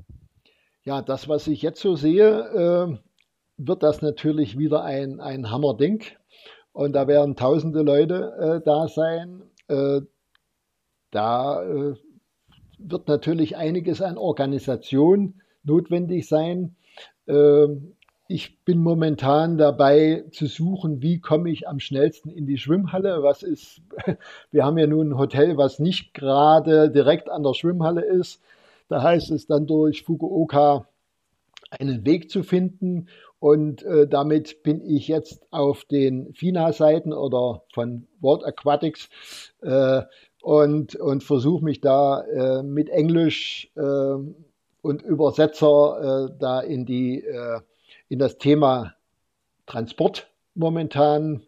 Ja, 0.85 1.03
das, 1.03 1.29
was 1.29 1.47
ich 1.47 1.63
jetzt 1.63 1.81
so 1.81 1.97
sehe, 1.97 2.29
äh, 2.29 2.99
wird 3.57 3.83
das 3.83 4.03
natürlich 4.03 4.59
wieder 4.59 4.85
ein, 4.85 5.21
ein 5.21 5.51
Hammerding. 5.51 6.05
Und 6.73 6.95
da 6.95 7.07
werden 7.07 7.37
tausende 7.37 7.83
Leute 7.83 8.61
äh, 8.63 8.65
da 8.65 8.89
sein. 8.89 9.43
Äh, 9.69 10.01
da 11.11 11.63
äh, 11.63 11.95
wird 12.91 13.09
natürlich 13.09 13.57
einiges 13.57 14.03
an 14.03 14.19
Organisation 14.19 15.41
notwendig 15.65 16.29
sein. 16.29 16.77
Ähm, 17.27 17.95
ich 18.29 18.65
bin 18.65 18.79
momentan 18.79 19.59
dabei 19.59 20.25
zu 20.31 20.47
suchen, 20.47 21.03
wie 21.03 21.21
komme 21.21 21.51
ich 21.51 21.69
am 21.69 21.81
schnellsten 21.81 22.31
in 22.31 22.47
die 22.47 22.57
Schwimmhalle. 22.57 23.23
Was 23.23 23.43
ist, 23.43 23.83
wir 24.51 24.65
haben 24.65 24.79
ja 24.79 24.87
nun 24.87 25.11
ein 25.11 25.19
Hotel, 25.19 25.57
was 25.59 25.79
nicht 25.79 26.15
gerade 26.15 26.91
direkt 26.91 27.29
an 27.29 27.43
der 27.43 27.55
Schwimmhalle 27.55 28.03
ist. 28.03 28.41
Da 28.89 29.03
heißt 29.03 29.31
es 29.33 29.47
dann 29.47 29.67
durch 29.67 30.03
Fukuoka 30.03 30.87
einen 31.71 32.05
Weg 32.07 32.31
zu 32.31 32.43
finden. 32.43 33.09
Und 33.39 33.83
äh, 33.83 34.07
damit 34.07 34.63
bin 34.63 34.81
ich 34.81 35.09
jetzt 35.09 35.43
auf 35.51 35.85
den 35.85 36.33
FINA-Seiten 36.33 37.13
oder 37.13 37.65
von 37.73 38.07
World 38.21 38.45
Aquatics 38.45 39.11
äh, 39.63 40.03
und, 40.43 40.95
und 40.97 41.23
versuche 41.23 41.65
mich 41.65 41.81
da 41.81 42.21
äh, 42.23 42.63
mit 42.63 42.91
Englisch 42.91 43.71
äh, 43.77 44.17
und 44.83 45.03
Übersetzer 45.03 46.29
äh, 46.29 46.35
da 46.39 46.61
in, 46.61 46.85
die, 46.85 47.25
äh, 47.25 47.61
in 48.09 48.19
das 48.19 48.37
Thema 48.39 48.95
Transport 49.67 50.29
momentan 50.55 51.43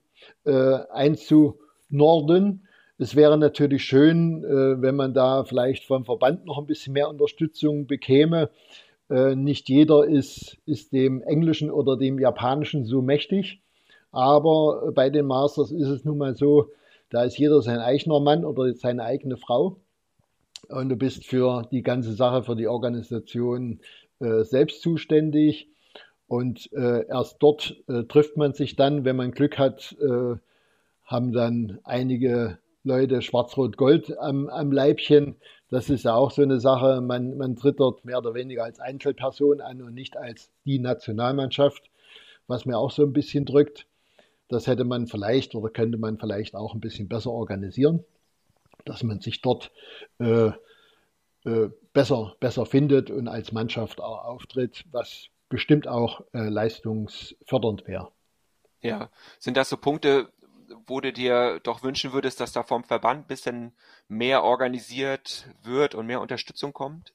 einzunorden. 0.46 2.66
Es 2.96 3.14
wäre 3.14 3.36
natürlich 3.36 3.84
schön, 3.84 4.42
wenn 4.42 4.96
man 4.96 5.12
da 5.12 5.44
vielleicht 5.44 5.84
vom 5.84 6.06
Verband 6.06 6.46
noch 6.46 6.56
ein 6.56 6.64
bisschen 6.64 6.94
mehr 6.94 7.10
Unterstützung 7.10 7.86
bekäme 7.86 8.48
äh, 9.10 9.34
nicht 9.34 9.68
jeder 9.68 10.06
ist, 10.06 10.56
ist 10.64 10.92
dem 10.92 11.20
Englischen 11.22 11.70
oder 11.70 11.96
dem 11.96 12.18
Japanischen 12.18 12.86
so 12.86 13.02
mächtig. 13.02 13.60
Aber 14.12 14.92
bei 14.94 15.10
den 15.10 15.26
Masters 15.26 15.72
ist 15.72 15.88
es 15.88 16.04
nun 16.04 16.18
mal 16.18 16.36
so, 16.36 16.70
da 17.10 17.24
ist 17.24 17.38
jeder 17.38 17.62
sein 17.62 17.78
eigener 17.78 18.20
Mann 18.20 18.44
oder 18.44 18.72
seine 18.74 19.04
eigene 19.04 19.36
Frau. 19.36 19.76
Und 20.68 20.88
du 20.88 20.96
bist 20.96 21.24
für 21.26 21.68
die 21.70 21.82
ganze 21.82 22.14
Sache, 22.14 22.42
für 22.42 22.56
die 22.56 22.68
Organisation 22.68 23.80
äh, 24.20 24.44
selbst 24.44 24.82
zuständig. 24.82 25.68
Und 26.26 26.72
äh, 26.72 27.06
erst 27.06 27.36
dort 27.40 27.76
äh, 27.86 28.04
trifft 28.04 28.36
man 28.36 28.54
sich 28.54 28.76
dann, 28.76 29.04
wenn 29.04 29.16
man 29.16 29.32
Glück 29.32 29.58
hat, 29.58 29.94
äh, 30.00 30.36
haben 31.04 31.32
dann 31.32 31.78
einige 31.84 32.58
Leute 32.82 33.22
Schwarz-Rot-Gold 33.22 34.18
am, 34.18 34.48
am 34.48 34.72
Leibchen. 34.72 35.36
Das 35.70 35.90
ist 35.90 36.04
ja 36.04 36.14
auch 36.14 36.30
so 36.30 36.42
eine 36.42 36.60
Sache. 36.60 37.00
Man, 37.00 37.36
man 37.36 37.56
tritt 37.56 37.80
dort 37.80 38.04
mehr 38.04 38.18
oder 38.18 38.34
weniger 38.34 38.64
als 38.64 38.80
Einzelperson 38.80 39.60
an 39.60 39.82
und 39.82 39.94
nicht 39.94 40.16
als 40.16 40.50
die 40.64 40.78
Nationalmannschaft, 40.78 41.90
was 42.46 42.64
mir 42.64 42.78
auch 42.78 42.90
so 42.90 43.02
ein 43.02 43.12
bisschen 43.12 43.44
drückt. 43.44 43.86
Das 44.48 44.66
hätte 44.66 44.84
man 44.84 45.06
vielleicht 45.06 45.54
oder 45.54 45.70
könnte 45.70 45.98
man 45.98 46.18
vielleicht 46.18 46.54
auch 46.54 46.74
ein 46.74 46.80
bisschen 46.80 47.08
besser 47.08 47.30
organisieren, 47.30 48.04
dass 48.84 49.02
man 49.02 49.20
sich 49.20 49.40
dort 49.40 49.72
äh, 50.18 50.50
äh, 51.44 51.70
besser, 51.92 52.36
besser 52.40 52.66
findet 52.66 53.10
und 53.10 53.28
als 53.28 53.52
Mannschaft 53.52 54.00
auftritt, 54.00 54.84
was 54.90 55.28
bestimmt 55.48 55.88
auch 55.88 56.22
äh, 56.32 56.48
leistungsfördernd 56.48 57.86
wäre. 57.86 58.10
Ja, 58.80 59.10
sind 59.38 59.56
das 59.56 59.70
so 59.70 59.78
Punkte, 59.78 60.28
wo 60.86 61.00
du 61.00 61.12
dir 61.12 61.60
doch 61.62 61.82
wünschen 61.82 62.12
würdest, 62.12 62.40
dass 62.40 62.52
da 62.52 62.62
vom 62.62 62.84
Verband 62.84 63.24
ein 63.24 63.26
bisschen 63.26 63.72
mehr 64.08 64.42
organisiert 64.42 65.48
wird 65.62 65.94
und 65.94 66.06
mehr 66.06 66.20
Unterstützung 66.20 66.72
kommt? 66.74 67.13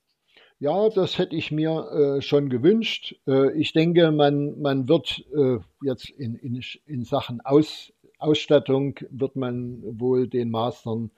Ja, 0.62 0.90
das 0.90 1.18
hätte 1.18 1.38
ich 1.38 1.52
mir 1.52 2.18
äh, 2.18 2.22
schon 2.22 2.50
gewünscht. 2.50 3.16
Äh, 3.26 3.58
ich 3.58 3.72
denke, 3.72 4.12
man, 4.12 4.60
man 4.60 4.90
wird 4.90 5.24
äh, 5.34 5.60
jetzt 5.82 6.10
in, 6.10 6.36
in, 6.36 6.62
in 6.86 7.04
Sachen 7.04 7.40
Aus, 7.40 7.94
Ausstattung, 8.18 9.00
wird 9.10 9.38
man 9.38 9.82
wohl 9.84 10.28
den 10.28 10.52
Mastern 10.52 11.12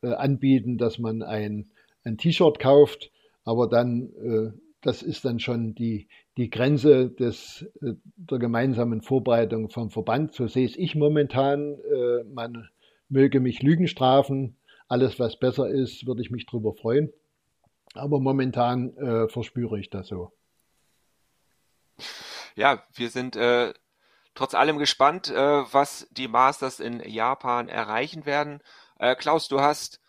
äh, 0.00 0.12
anbieten, 0.12 0.78
dass 0.78 1.00
man 1.00 1.22
ein, 1.22 1.66
ein 2.04 2.18
T-Shirt 2.18 2.60
kauft, 2.60 3.10
aber 3.44 3.68
dann 3.68 4.10
äh, 4.22 4.52
das 4.80 5.02
ist 5.02 5.24
dann 5.24 5.40
schon 5.40 5.74
die, 5.74 6.06
die 6.36 6.48
Grenze 6.48 7.10
des, 7.10 7.66
äh, 7.82 7.94
der 8.16 8.38
gemeinsamen 8.38 9.02
Vorbereitung 9.02 9.70
vom 9.70 9.90
Verband. 9.90 10.34
So 10.34 10.46
sehe 10.46 10.66
es 10.66 10.76
ich 10.76 10.94
momentan. 10.94 11.78
Man 12.32 12.68
möge 13.08 13.40
mich 13.40 13.62
Lügen 13.62 13.88
strafen. 13.88 14.56
Alles, 14.86 15.18
was 15.18 15.36
besser 15.38 15.68
ist, 15.68 16.06
würde 16.06 16.20
ich 16.22 16.30
mich 16.30 16.46
darüber 16.46 16.74
freuen. 16.74 17.10
Aber 17.94 18.20
momentan 18.20 18.96
äh, 18.96 19.28
verspüre 19.28 19.78
ich 19.78 19.88
das 19.88 20.08
so. 20.08 20.32
Ja, 22.56 22.82
wir 22.94 23.10
sind 23.10 23.36
äh, 23.36 23.72
trotz 24.34 24.54
allem 24.54 24.78
gespannt, 24.78 25.28
äh, 25.30 25.36
was 25.72 26.06
die 26.10 26.28
Masters 26.28 26.80
in 26.80 27.00
Japan 27.00 27.68
erreichen 27.68 28.26
werden. 28.26 28.60
Äh, 28.98 29.14
Klaus, 29.14 29.48
du 29.48 29.60
hast 29.60 30.00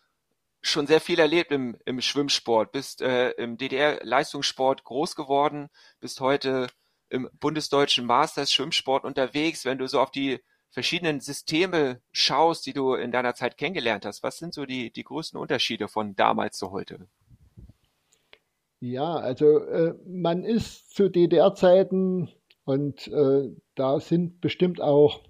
schon 0.62 0.88
sehr 0.88 1.00
viel 1.00 1.20
erlebt 1.20 1.52
im, 1.52 1.78
im 1.86 2.02
Schwimmsport, 2.02 2.72
bist 2.72 3.02
äh, 3.02 3.32
im 3.32 3.58
DDR-Leistungssport 3.58 4.84
groß 4.84 5.16
geworden, 5.16 5.70
bist 6.00 6.20
heute 6.22 6.68
im 7.10 7.30
bundesdeutschen 7.40 8.06
Masters 8.06 8.52
Schwimmsport 8.52 9.06
unterwegs. 9.06 9.64
Wenn 9.64 9.78
du 9.78 9.88
so 9.88 10.00
auf 10.00 10.10
die 10.10 10.40
verschiedenen 10.72 11.22
Systeme 11.22 12.02
schaust, 12.12 12.66
die 12.66 12.74
du 12.74 12.96
in 12.96 13.12
deiner 13.12 13.36
Zeit 13.36 13.58
kennengelernt 13.58 14.06
hast, 14.06 14.24
was 14.24 14.38
sind 14.38 14.56
so 14.56 14.66
die, 14.66 14.92
die 14.92 15.04
größten 15.04 15.40
Unterschiede 15.40 15.88
von 15.88 16.16
damals 16.16 16.58
zu 16.58 16.72
heute? 16.72 17.08
Ja, 18.86 19.16
also 19.16 19.60
äh, 19.60 19.96
man 20.06 20.44
ist 20.44 20.96
zu 20.96 21.10
DDR-Zeiten 21.10 22.30
und 22.66 23.08
äh, 23.08 23.50
da 23.74 24.00
sind 24.00 24.42
bestimmt 24.42 24.80
auch, 24.80 25.22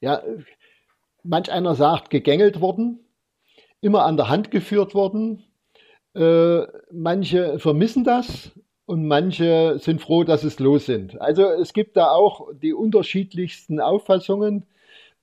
ja, 0.00 0.22
manch 1.22 1.50
einer 1.50 1.74
sagt, 1.74 2.10
gegängelt 2.10 2.60
worden 2.60 3.00
immer 3.82 4.04
an 4.04 4.16
der 4.16 4.28
Hand 4.28 4.50
geführt 4.50 4.94
worden. 4.94 5.44
Äh, 6.14 6.66
manche 6.90 7.58
vermissen 7.58 8.04
das 8.04 8.52
und 8.86 9.06
manche 9.06 9.78
sind 9.78 10.00
froh, 10.02 10.24
dass 10.24 10.44
es 10.44 10.58
los 10.58 10.86
sind. 10.86 11.20
Also 11.20 11.44
es 11.44 11.72
gibt 11.72 11.96
da 11.96 12.10
auch 12.10 12.48
die 12.54 12.74
unterschiedlichsten 12.74 13.80
Auffassungen 13.80 14.66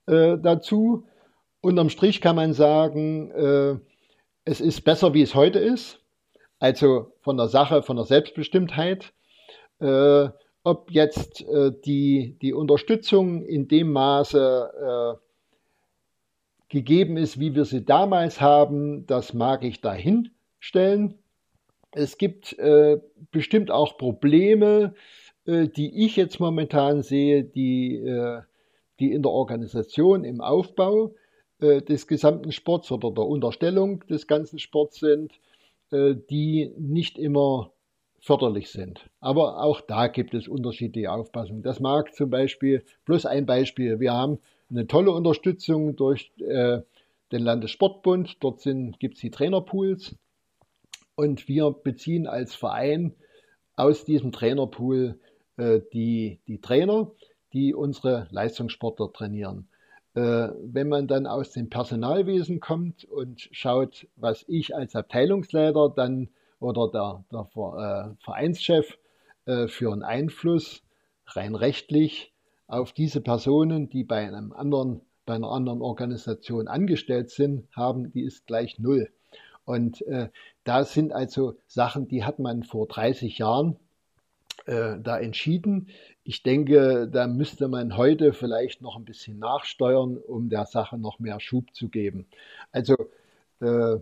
äh, 0.06 0.36
dazu. 0.36 1.06
Unterm 1.60 1.90
Strich 1.90 2.20
kann 2.20 2.36
man 2.36 2.54
sagen, 2.54 3.30
äh, 3.30 3.76
es 4.44 4.60
ist 4.60 4.82
besser, 4.82 5.14
wie 5.14 5.22
es 5.22 5.34
heute 5.34 5.60
ist. 5.60 5.99
Also 6.60 7.12
von 7.22 7.38
der 7.38 7.48
Sache, 7.48 7.82
von 7.82 7.96
der 7.96 8.04
Selbstbestimmtheit. 8.04 9.12
Äh, 9.80 10.28
ob 10.62 10.90
jetzt 10.90 11.40
äh, 11.48 11.72
die, 11.84 12.36
die 12.42 12.52
Unterstützung 12.52 13.42
in 13.42 13.66
dem 13.66 13.92
Maße 13.92 15.16
äh, 15.18 15.20
gegeben 16.68 17.16
ist, 17.16 17.40
wie 17.40 17.54
wir 17.54 17.64
sie 17.64 17.84
damals 17.84 18.42
haben, 18.42 19.06
das 19.06 19.32
mag 19.32 19.64
ich 19.64 19.80
dahinstellen. 19.80 21.18
Es 21.92 22.18
gibt 22.18 22.56
äh, 22.58 23.00
bestimmt 23.32 23.70
auch 23.70 23.96
Probleme, 23.96 24.94
äh, 25.46 25.66
die 25.66 26.04
ich 26.04 26.14
jetzt 26.16 26.40
momentan 26.40 27.02
sehe, 27.02 27.42
die, 27.42 27.96
äh, 27.96 28.42
die 29.00 29.12
in 29.12 29.22
der 29.22 29.32
Organisation, 29.32 30.24
im 30.24 30.40
Aufbau 30.40 31.14
des 31.62 32.06
gesamten 32.06 32.52
Sports 32.52 32.90
oder 32.90 33.10
der 33.10 33.26
Unterstellung 33.26 34.02
des 34.06 34.26
ganzen 34.26 34.58
Sports 34.58 34.98
sind, 34.98 35.32
die 35.92 36.72
nicht 36.78 37.18
immer 37.18 37.72
förderlich 38.20 38.70
sind. 38.70 39.08
Aber 39.20 39.62
auch 39.62 39.80
da 39.80 40.06
gibt 40.06 40.34
es 40.34 40.46
unterschiedliche 40.46 41.10
Auffassungen. 41.10 41.62
Das 41.62 41.80
mag 41.80 42.14
zum 42.14 42.30
Beispiel, 42.30 42.84
plus 43.04 43.26
ein 43.26 43.46
Beispiel, 43.46 43.98
wir 43.98 44.12
haben 44.12 44.38
eine 44.68 44.86
tolle 44.86 45.10
Unterstützung 45.10 45.96
durch 45.96 46.30
äh, 46.38 46.80
den 47.32 47.42
Landessportbund. 47.42 48.36
Dort 48.40 48.62
gibt 48.98 49.14
es 49.14 49.20
die 49.20 49.30
Trainerpools 49.30 50.14
und 51.16 51.48
wir 51.48 51.70
beziehen 51.70 52.26
als 52.26 52.54
Verein 52.54 53.14
aus 53.76 54.04
diesem 54.04 54.32
Trainerpool 54.32 55.18
äh, 55.56 55.80
die, 55.92 56.40
die 56.46 56.60
Trainer, 56.60 57.10
die 57.52 57.74
unsere 57.74 58.28
Leistungssportler 58.30 59.12
trainieren. 59.12 59.68
Äh, 60.14 60.48
wenn 60.62 60.88
man 60.88 61.06
dann 61.06 61.26
aus 61.26 61.52
dem 61.52 61.70
Personalwesen 61.70 62.60
kommt 62.60 63.04
und 63.04 63.48
schaut, 63.52 64.08
was 64.16 64.44
ich 64.48 64.74
als 64.74 64.96
Abteilungsleiter 64.96 65.92
dann 65.94 66.28
oder 66.58 66.90
der, 66.90 67.24
der 67.32 67.48
äh, 67.54 68.14
Vereinschef 68.22 68.98
äh, 69.46 69.68
für 69.68 69.92
einen 69.92 70.02
Einfluss 70.02 70.82
rein 71.26 71.54
rechtlich 71.54 72.32
auf 72.66 72.92
diese 72.92 73.20
Personen, 73.20 73.88
die 73.88 74.04
bei 74.04 74.26
einem 74.26 74.52
anderen, 74.52 75.00
bei 75.26 75.34
einer 75.34 75.50
anderen 75.50 75.80
Organisation 75.80 76.68
angestellt 76.68 77.30
sind, 77.30 77.68
haben, 77.74 78.12
die 78.12 78.22
ist 78.22 78.46
gleich 78.46 78.78
null. 78.78 79.10
Und 79.64 80.02
äh, 80.02 80.28
da 80.64 80.84
sind 80.84 81.12
also 81.12 81.54
Sachen, 81.66 82.08
die 82.08 82.24
hat 82.24 82.38
man 82.38 82.64
vor 82.64 82.88
30 82.88 83.38
Jahren 83.38 83.76
äh, 84.66 84.98
da 85.00 85.18
entschieden. 85.18 85.88
Ich 86.30 86.44
denke, 86.44 87.08
da 87.10 87.26
müsste 87.26 87.66
man 87.66 87.96
heute 87.96 88.32
vielleicht 88.32 88.82
noch 88.82 88.96
ein 88.96 89.04
bisschen 89.04 89.40
nachsteuern, 89.40 90.16
um 90.16 90.48
der 90.48 90.64
Sache 90.64 90.96
noch 90.96 91.18
mehr 91.18 91.40
Schub 91.40 91.74
zu 91.74 91.88
geben. 91.88 92.28
Also 92.70 92.94
äh, 93.58 93.96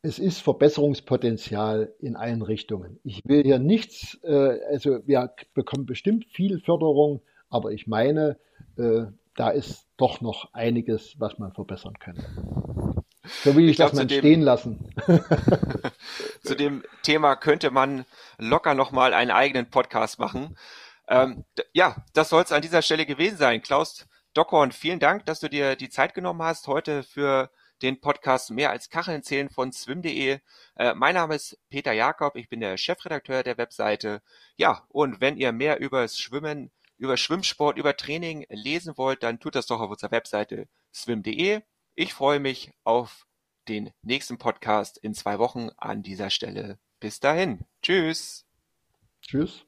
es 0.00 0.20
ist 0.20 0.38
Verbesserungspotenzial 0.38 1.92
in 1.98 2.14
allen 2.14 2.42
Richtungen. 2.42 3.00
Ich 3.02 3.22
will 3.24 3.42
hier 3.42 3.58
nichts, 3.58 4.20
äh, 4.22 4.60
also 4.70 5.00
wir 5.04 5.34
bekommen 5.52 5.84
bestimmt 5.84 6.26
viel 6.26 6.60
Förderung, 6.60 7.22
aber 7.50 7.72
ich 7.72 7.88
meine, 7.88 8.38
äh, 8.76 9.06
da 9.34 9.50
ist 9.50 9.88
doch 9.96 10.20
noch 10.20 10.54
einiges, 10.54 11.18
was 11.18 11.40
man 11.40 11.54
verbessern 11.54 11.94
könnte. 11.98 12.22
So 13.42 13.56
will 13.56 13.64
ich, 13.64 13.72
ich 13.72 13.76
das 13.78 13.94
mal 13.94 14.08
stehen 14.08 14.42
lassen. 14.42 14.78
zu 16.44 16.54
dem 16.54 16.84
Thema 17.02 17.34
könnte 17.34 17.72
man 17.72 18.04
locker 18.38 18.74
nochmal 18.74 19.12
einen 19.12 19.32
eigenen 19.32 19.68
Podcast 19.68 20.20
machen. 20.20 20.54
Ähm, 21.08 21.44
ja, 21.72 22.04
das 22.12 22.30
soll 22.30 22.42
es 22.42 22.52
an 22.52 22.62
dieser 22.62 22.82
Stelle 22.82 23.06
gewesen 23.06 23.36
sein. 23.36 23.62
Klaus 23.62 24.06
Dockhorn, 24.34 24.72
vielen 24.72 25.00
Dank, 25.00 25.26
dass 25.26 25.40
du 25.40 25.48
dir 25.48 25.76
die 25.76 25.90
Zeit 25.90 26.14
genommen 26.14 26.42
hast 26.42 26.66
heute 26.66 27.02
für 27.02 27.50
den 27.82 28.00
Podcast 28.00 28.50
Mehr 28.50 28.70
als 28.70 28.88
Kacheln 28.88 29.22
zählen 29.22 29.50
von 29.50 29.72
swim.de. 29.72 30.40
Äh, 30.76 30.94
mein 30.94 31.14
Name 31.14 31.34
ist 31.34 31.58
Peter 31.70 31.92
Jakob, 31.92 32.36
ich 32.36 32.48
bin 32.48 32.60
der 32.60 32.76
Chefredakteur 32.76 33.42
der 33.42 33.58
Webseite. 33.58 34.22
Ja, 34.56 34.86
und 34.88 35.20
wenn 35.20 35.36
ihr 35.36 35.52
mehr 35.52 35.80
über 35.80 36.06
Schwimmen 36.08 36.70
über 36.96 37.16
Schwimmsport, 37.16 37.76
über 37.76 37.96
Training 37.96 38.46
lesen 38.48 38.96
wollt, 38.96 39.22
dann 39.22 39.40
tut 39.40 39.54
das 39.54 39.66
doch 39.66 39.80
auf 39.80 39.90
unserer 39.90 40.12
Webseite 40.12 40.68
swim.de. 40.94 41.60
Ich 41.94 42.14
freue 42.14 42.40
mich 42.40 42.72
auf 42.84 43.26
den 43.68 43.90
nächsten 44.02 44.38
Podcast 44.38 44.98
in 44.98 45.14
zwei 45.14 45.38
Wochen 45.38 45.70
an 45.76 46.02
dieser 46.02 46.30
Stelle. 46.30 46.78
Bis 47.00 47.20
dahin. 47.20 47.64
Tschüss. 47.82 48.46
Tschüss. 49.22 49.66